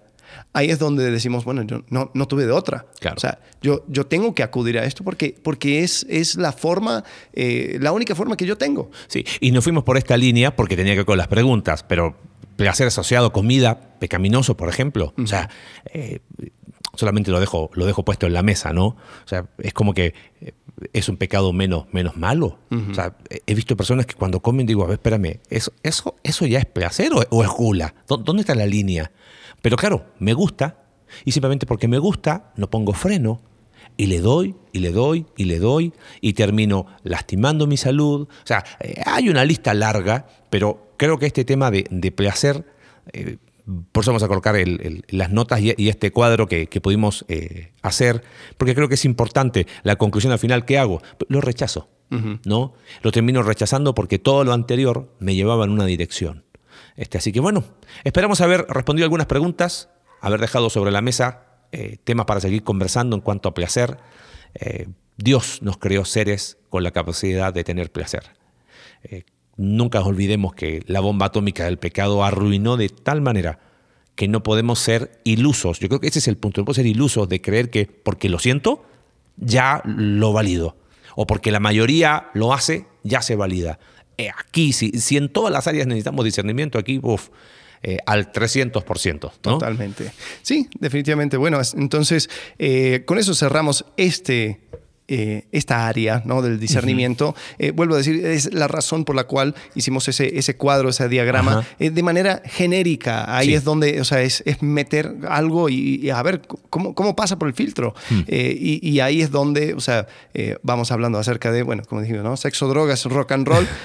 ahí 0.54 0.70
es 0.70 0.80
donde 0.80 1.10
decimos, 1.12 1.46
bueno, 1.46 1.62
yo 1.64 1.84
no, 1.90 2.12
no 2.14 2.28
tuve 2.28 2.46
de 2.46 2.52
otra. 2.52 2.86
Claro. 3.00 3.18
O 3.18 3.20
sea, 3.20 3.40
yo, 3.62 3.84
yo 3.88 4.06
tengo 4.08 4.34
que 4.36 4.44
acudir 4.44 4.78
a 4.80 4.86
esto 4.86 5.04
porque, 5.04 5.36
porque 5.44 5.84
es, 5.84 6.06
es 6.10 6.36
la 6.36 6.52
forma, 6.52 7.04
eh, 7.34 7.78
la 7.82 7.92
única 7.92 8.16
forma 8.16 8.38
que 8.38 8.46
yo 8.46 8.58
tengo. 8.58 8.92
Sí, 9.08 9.26
y 9.40 9.52
nos 9.52 9.64
fuimos 9.64 9.84
por 9.84 9.98
esta 9.98 10.18
línea 10.18 10.56
porque 10.56 10.76
tenía 10.76 10.94
que 10.94 11.00
ver 11.00 11.06
con 11.06 11.18
las 11.18 11.28
preguntas, 11.28 11.84
pero 11.84 12.16
placer 12.56 12.88
asociado 12.88 13.28
a 13.28 13.34
comida, 13.34 13.80
pecaminoso, 14.00 14.58
por 14.58 14.70
ejemplo. 14.70 15.14
O 15.22 15.28
sea, 15.28 15.50
eh, 15.94 16.20
solamente 16.96 17.30
lo 17.32 17.40
dejo, 17.40 17.70
lo 17.74 17.86
dejo 17.86 18.04
puesto 18.04 18.26
en 18.26 18.34
la 18.34 18.42
mesa, 18.44 18.74
¿no? 18.74 18.88
O 18.88 18.98
sea, 19.28 19.46
es 19.60 19.74
como 19.74 19.94
que 19.94 20.14
eh, 20.42 20.54
es 20.94 21.10
un 21.10 21.18
pecado 21.18 21.54
menos, 21.54 21.86
menos 21.92 22.18
malo. 22.18 22.60
O 22.92 22.94
sea, 22.94 23.16
he- 23.46 23.54
visto 23.54 23.76
personas 23.78 24.06
que 24.08 24.16
cuando 24.16 24.40
comen 24.42 24.66
digo, 24.66 24.84
a 24.84 24.88
ver, 24.88 24.96
espérame, 24.96 25.40
¿eso, 25.50 25.72
eso, 25.84 26.16
eso 26.24 26.46
ya 26.48 26.60
es 26.60 26.66
placer 26.66 27.12
o, 27.14 27.24
o 27.30 27.44
es 27.44 27.50
gula? 27.50 27.94
¿Dó- 28.08 28.18
¿Dónde 28.18 28.42
está 28.42 28.56
la 28.56 28.66
línea? 28.66 29.12
Pero 29.68 29.76
claro, 29.76 30.06
me 30.20 30.32
gusta, 30.34 30.86
y 31.26 31.34
simplemente 31.34 31.66
porque 31.66 31.90
me 31.90 31.98
gusta, 32.00 32.54
no 32.56 32.70
pongo 32.70 32.94
freno, 32.94 33.42
y 33.98 34.06
le 34.06 34.22
doy, 34.22 34.56
y 34.72 34.80
le 34.80 34.92
doy, 34.94 35.26
y 35.36 35.44
le 35.44 35.60
doy, 35.60 35.92
y 36.22 36.32
termino 36.34 36.86
lastimando 37.04 37.68
mi 37.68 37.76
salud. 37.76 38.30
O 38.30 38.48
sea, 38.48 38.64
eh, 38.80 39.02
hay 39.06 39.28
una 39.28 39.44
lista 39.44 39.74
larga, 39.74 40.26
pero 40.50 40.94
creo 40.96 41.18
que 41.20 41.26
este 41.26 41.44
tema 41.44 41.70
de, 41.70 41.86
de 41.90 42.12
placer, 42.14 42.64
eh, 43.12 43.40
por 43.92 44.06
eso 44.06 44.12
vamos 44.12 44.24
a 44.24 44.30
colocar 44.30 44.56
el- 44.56 44.80
el- 44.82 45.04
las 45.10 45.32
notas 45.34 45.60
y, 45.60 45.74
y 45.76 45.90
este 45.90 46.12
cuadro 46.12 46.48
que, 46.48 46.68
que 46.68 46.80
pudimos 46.80 47.26
eh, 47.28 47.74
hacer, 47.82 48.24
porque 48.58 48.74
creo 48.74 48.88
que 48.88 48.94
es 48.96 49.04
importante 49.04 49.68
la 49.84 49.98
conclusión 49.98 50.32
al 50.32 50.40
final 50.40 50.64
que 50.64 50.78
hago. 50.78 51.02
Lo 51.28 51.42
rechazo, 51.42 51.90
¿no? 52.46 52.74
Lo 53.02 53.12
termino 53.12 53.44
rechazando 53.44 53.94
porque 53.94 54.18
todo 54.18 54.46
lo 54.46 54.54
anterior 54.54 55.14
me 55.20 55.36
llevaba 55.36 55.66
en 55.66 55.72
una 55.72 55.86
dirección. 55.86 56.46
Este, 56.98 57.20
así 57.20 57.32
que 57.32 57.40
bueno, 57.40 57.64
esperamos 58.04 58.42
haber 58.42 58.66
respondido 58.68 59.06
algunas 59.06 59.28
preguntas, 59.28 59.90
haber 60.20 60.42
dejado 60.42 60.70
sobre 60.70 60.92
la 60.92 61.02
mesa 61.02 61.44
eh, 61.72 61.98
temas 62.04 62.26
para 62.26 62.42
seguir 62.42 62.64
conversando 62.64 63.16
en 63.16 63.22
cuanto 63.22 63.48
a 63.48 63.54
placer. 63.54 63.98
Eh, 64.56 64.88
Dios 65.16 65.62
nos 65.62 65.78
creó 65.78 66.06
seres 66.06 66.58
con 66.70 66.84
la 66.84 66.92
capacidad 66.92 67.54
de 67.54 67.64
tener 67.64 67.92
placer. 67.92 68.24
Eh, 69.04 69.24
nunca 69.58 70.02
olvidemos 70.02 70.54
que 70.56 70.84
la 70.88 71.00
bomba 71.00 71.28
atómica 71.28 71.66
del 71.66 71.78
pecado 71.78 72.24
arruinó 72.24 72.78
de 72.78 72.90
tal 72.90 73.22
manera 73.22 73.60
que 74.16 74.28
no 74.28 74.42
podemos 74.42 74.80
ser 74.80 75.22
ilusos. 75.24 75.80
Yo 75.80 75.90
creo 75.90 76.00
que 76.00 76.08
ese 76.08 76.20
es 76.20 76.28
el 76.28 76.38
punto. 76.38 76.62
No 76.62 76.66
podemos 76.66 76.78
ser 76.78 76.88
ilusos 76.88 77.30
de 77.30 77.42
creer 77.42 77.70
que 77.70 77.86
porque 77.86 78.30
lo 78.30 78.40
siento, 78.40 78.84
ya 79.36 79.84
lo 79.86 80.34
valido. 80.34 80.78
O 81.16 81.28
porque 81.28 81.52
la 81.52 81.60
mayoría 81.60 82.30
lo 82.34 82.54
hace, 82.54 82.88
ya 83.04 83.22
se 83.22 83.36
valida. 83.36 83.80
Eh, 84.18 84.30
aquí, 84.38 84.74
si, 84.74 84.90
si 84.92 85.18
en 85.18 85.30
todas 85.30 85.52
las 85.54 85.68
áreas 85.68 85.86
necesitamos 85.88 86.26
discernimiento, 86.26 86.80
aquí, 86.80 87.00
uf, 87.04 87.30
eh, 87.84 87.98
al 88.06 88.32
300%. 88.32 89.20
¿no? 89.22 89.30
Totalmente. 89.40 90.12
Sí, 90.42 90.68
definitivamente. 90.80 91.38
Bueno, 91.38 91.60
es- 91.62 91.74
entonces 91.76 92.30
eh, 92.58 93.04
con 93.06 93.20
eso 93.20 93.34
cerramos 93.36 93.86
este. 93.98 94.60
Eh, 95.10 95.46
esta 95.52 95.88
área 95.88 96.22
¿no? 96.26 96.42
del 96.42 96.60
discernimiento. 96.60 97.34
Eh, 97.60 97.72
vuelvo 97.72 97.96
a 97.96 97.98
decir, 98.00 98.26
es 98.26 98.54
la 98.54 98.68
razón 98.68 99.06
por 99.06 99.16
la 99.16 99.24
cual 99.24 99.56
hicimos 99.76 100.08
ese, 100.08 100.38
ese 100.38 100.56
cuadro, 100.58 100.90
ese 100.90 101.08
diagrama, 101.08 101.66
eh, 101.80 101.90
de 101.90 102.04
manera 102.04 102.42
genérica. 102.46 103.36
Ahí 103.36 103.48
Sí. 103.48 103.54
es 103.54 103.64
donde, 103.64 104.02
o 104.02 104.04
sea, 104.04 104.22
es, 104.22 104.44
es 104.46 104.62
meter 104.62 105.16
algo 105.30 105.70
y, 105.70 106.02
y 106.04 106.10
a 106.10 106.22
ver 106.24 106.42
cómo, 106.70 106.94
cómo 106.94 107.16
pasa 107.16 107.40
por 107.40 107.48
el 107.48 107.54
filtro. 107.54 107.96
Hmm. 108.10 108.22
Eh, 108.28 108.56
y, 108.60 108.88
y 108.90 109.00
ahí 109.00 109.22
es 109.22 109.32
donde, 109.32 109.74
o 109.74 109.80
sea, 109.80 110.08
eh, 110.34 110.58
vamos 110.64 110.92
hablando 110.92 111.18
acerca 111.20 111.52
de, 111.52 111.64
bueno, 111.64 111.84
como 111.88 112.02
dijimos, 112.02 112.24
¿no? 112.24 112.36
Sexo, 112.36 112.68
drogas, 112.68 113.06
rock 113.06 113.32
and 113.32 113.48
roll. 113.48 113.68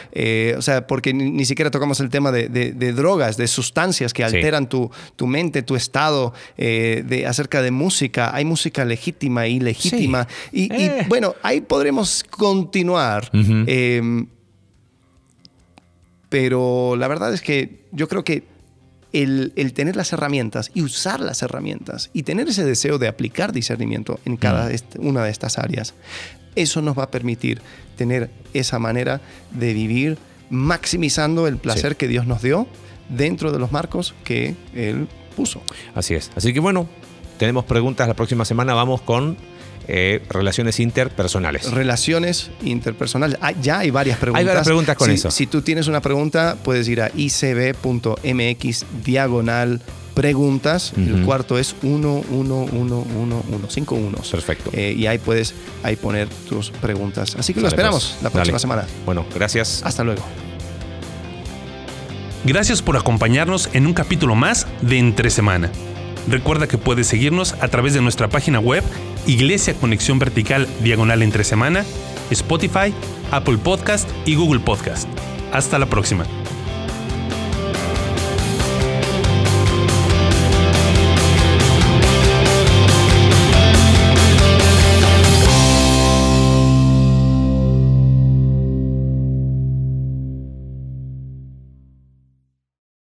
O 0.59 0.63
sea, 0.63 0.87
porque 0.87 1.15
ni, 1.15 1.31
ni 1.31 1.45
siquiera 1.45 1.71
tocamos 1.71 2.01
el 2.01 2.09
tema 2.11 2.31
de, 2.33 2.49
de- 2.49 2.73
de 2.73 2.93
drogas, 2.93 3.37
de 3.37 3.47
sustancias 3.47 4.13
que 4.13 4.23
Sí. 4.29 4.37
alteran 4.37 4.69
tu, 4.69 4.91
tu 5.17 5.27
mente, 5.27 5.63
tu 5.63 5.77
estado, 5.77 6.33
de, 6.57 7.25
acerca 7.29 7.63
de 7.63 7.71
música. 7.71 8.35
Hay 8.35 8.45
música 8.45 8.85
legítima 8.85 9.47
y 9.47 9.57
ilegítima. 9.57 10.27
Y, 10.53 10.63
y, 10.75 10.83
Eh. 10.87 11.07
Bueno, 11.13 11.35
ahí 11.43 11.61
podremos 11.61 12.25
continuar. 12.25 13.31
Eh, 13.35 14.25
pero 16.31 16.97
la 16.97 17.07
verdad 17.09 17.35
es 17.35 17.43
que 17.43 17.85
yo 17.93 18.09
creo 18.09 18.25
que 18.25 18.45
el, 19.13 19.53
el 19.57 19.75
tener 19.75 19.95
las 19.95 20.13
herramientas 20.15 20.71
y 20.73 20.81
usar 20.81 21.21
las 21.21 21.43
herramientas 21.43 22.09
y 22.15 22.23
tener 22.23 22.49
ese 22.49 22.65
deseo 22.65 22.97
de 22.99 23.09
aplicar 23.09 23.53
discernimiento 23.53 24.19
en 24.25 24.39
cada 24.39 24.71
est- 24.73 24.97
una 24.99 25.23
de 25.25 25.31
estas 25.31 25.59
áreas, 25.59 25.93
eso 26.55 26.81
nos 26.81 26.99
va 26.99 27.03
a 27.05 27.11
permitir 27.11 27.61
tener 27.97 28.31
esa 28.55 28.79
manera 28.79 29.21
de 29.51 29.75
vivir 29.75 30.17
maximizando 30.49 31.47
el 31.47 31.59
placer 31.59 31.93
Sí. 31.93 31.97
que 31.99 32.09
Dios 32.09 32.27
nos 32.27 32.41
dio 32.41 32.67
dentro 33.11 33.53
de 33.53 33.59
los 33.59 33.71
marcos 33.71 34.15
que 34.25 34.55
Él 34.75 35.09
puso. 35.37 35.61
Así 35.95 36.15
es. 36.15 36.31
Así 36.37 36.55
que 36.55 36.61
bueno, 36.61 36.89
tenemos 37.39 37.65
preguntas 37.67 38.09
la 38.09 38.15
próxima 38.15 38.47
semana. 38.47 38.73
Vamos 38.73 39.03
con 39.03 39.37
eh, 39.95 40.23
relaciones 40.31 40.81
interpersonales. 40.81 41.71
Relaciones 41.71 42.51
interpersonales. 42.63 43.37
Ah, 43.43 43.53
ya 43.53 43.81
hay 43.81 43.91
varias 43.91 44.17
preguntas. 44.19 44.41
Hay 44.41 44.47
varias 44.47 44.65
preguntas 44.65 44.97
con 44.97 45.09
Si- 45.09 45.15
eso. 45.15 45.31
Si 45.31 45.47
tú 45.47 45.61
tienes 45.61 45.87
una 45.87 46.01
pregunta, 46.01 46.57
puedes 46.65 46.89
ir 46.89 47.03
a 47.03 47.11
icb.mx 47.15 48.87
diagonal 49.05 49.83
preguntas. 50.15 50.95
El 50.97 51.23
cuarto 51.25 51.59
es 51.59 51.75
111151. 51.83 54.17
Perfecto. 54.31 54.71
Eh, 54.73 54.95
y 54.97 55.07
ahí 55.07 55.19
puedes 55.19 55.53
ahí 55.83 55.97
poner 55.97 56.29
tus 56.49 56.71
preguntas. 56.71 57.37
Así 57.39 57.53
que 57.53 57.61
lo 57.61 57.69
esperamos 57.69 58.13
pues. 58.13 58.23
la 58.23 58.31
próxima 58.31 58.53
Dale. 58.55 58.61
semana. 58.61 58.87
Bueno, 59.05 59.27
gracias. 59.35 59.83
Hasta 59.85 60.05
luego. 60.05 60.23
Gracias 62.45 62.81
por 62.83 62.97
acompañarnos 62.97 63.69
en 63.75 63.87
un 63.87 63.93
capítulo 63.95 64.35
más 64.35 64.67
de 64.81 64.99
Entre 64.99 65.31
Semana. 65.31 65.71
Recuerda 66.29 66.67
que 66.67 66.79
puedes 66.79 67.07
seguirnos 67.07 67.55
a 67.61 67.69
través 67.69 67.95
de 67.95 68.01
nuestra 68.01 68.29
página 68.29 68.61
web 68.61 68.85
Iglesia 69.27 69.75
Conexión 69.75 70.19
Vertical 70.19 70.69
Diagonal 70.81 71.23
Entre 71.23 71.45
Semana, 71.45 71.85
Spotify, 72.31 72.95
Apple 73.31 73.59
Podcast 73.59 74.09
y 74.25 74.35
Google 74.35 74.61
Podcast. 74.61 75.09
Hasta 75.53 75.79
la 75.79 75.87
próxima. 75.87 76.25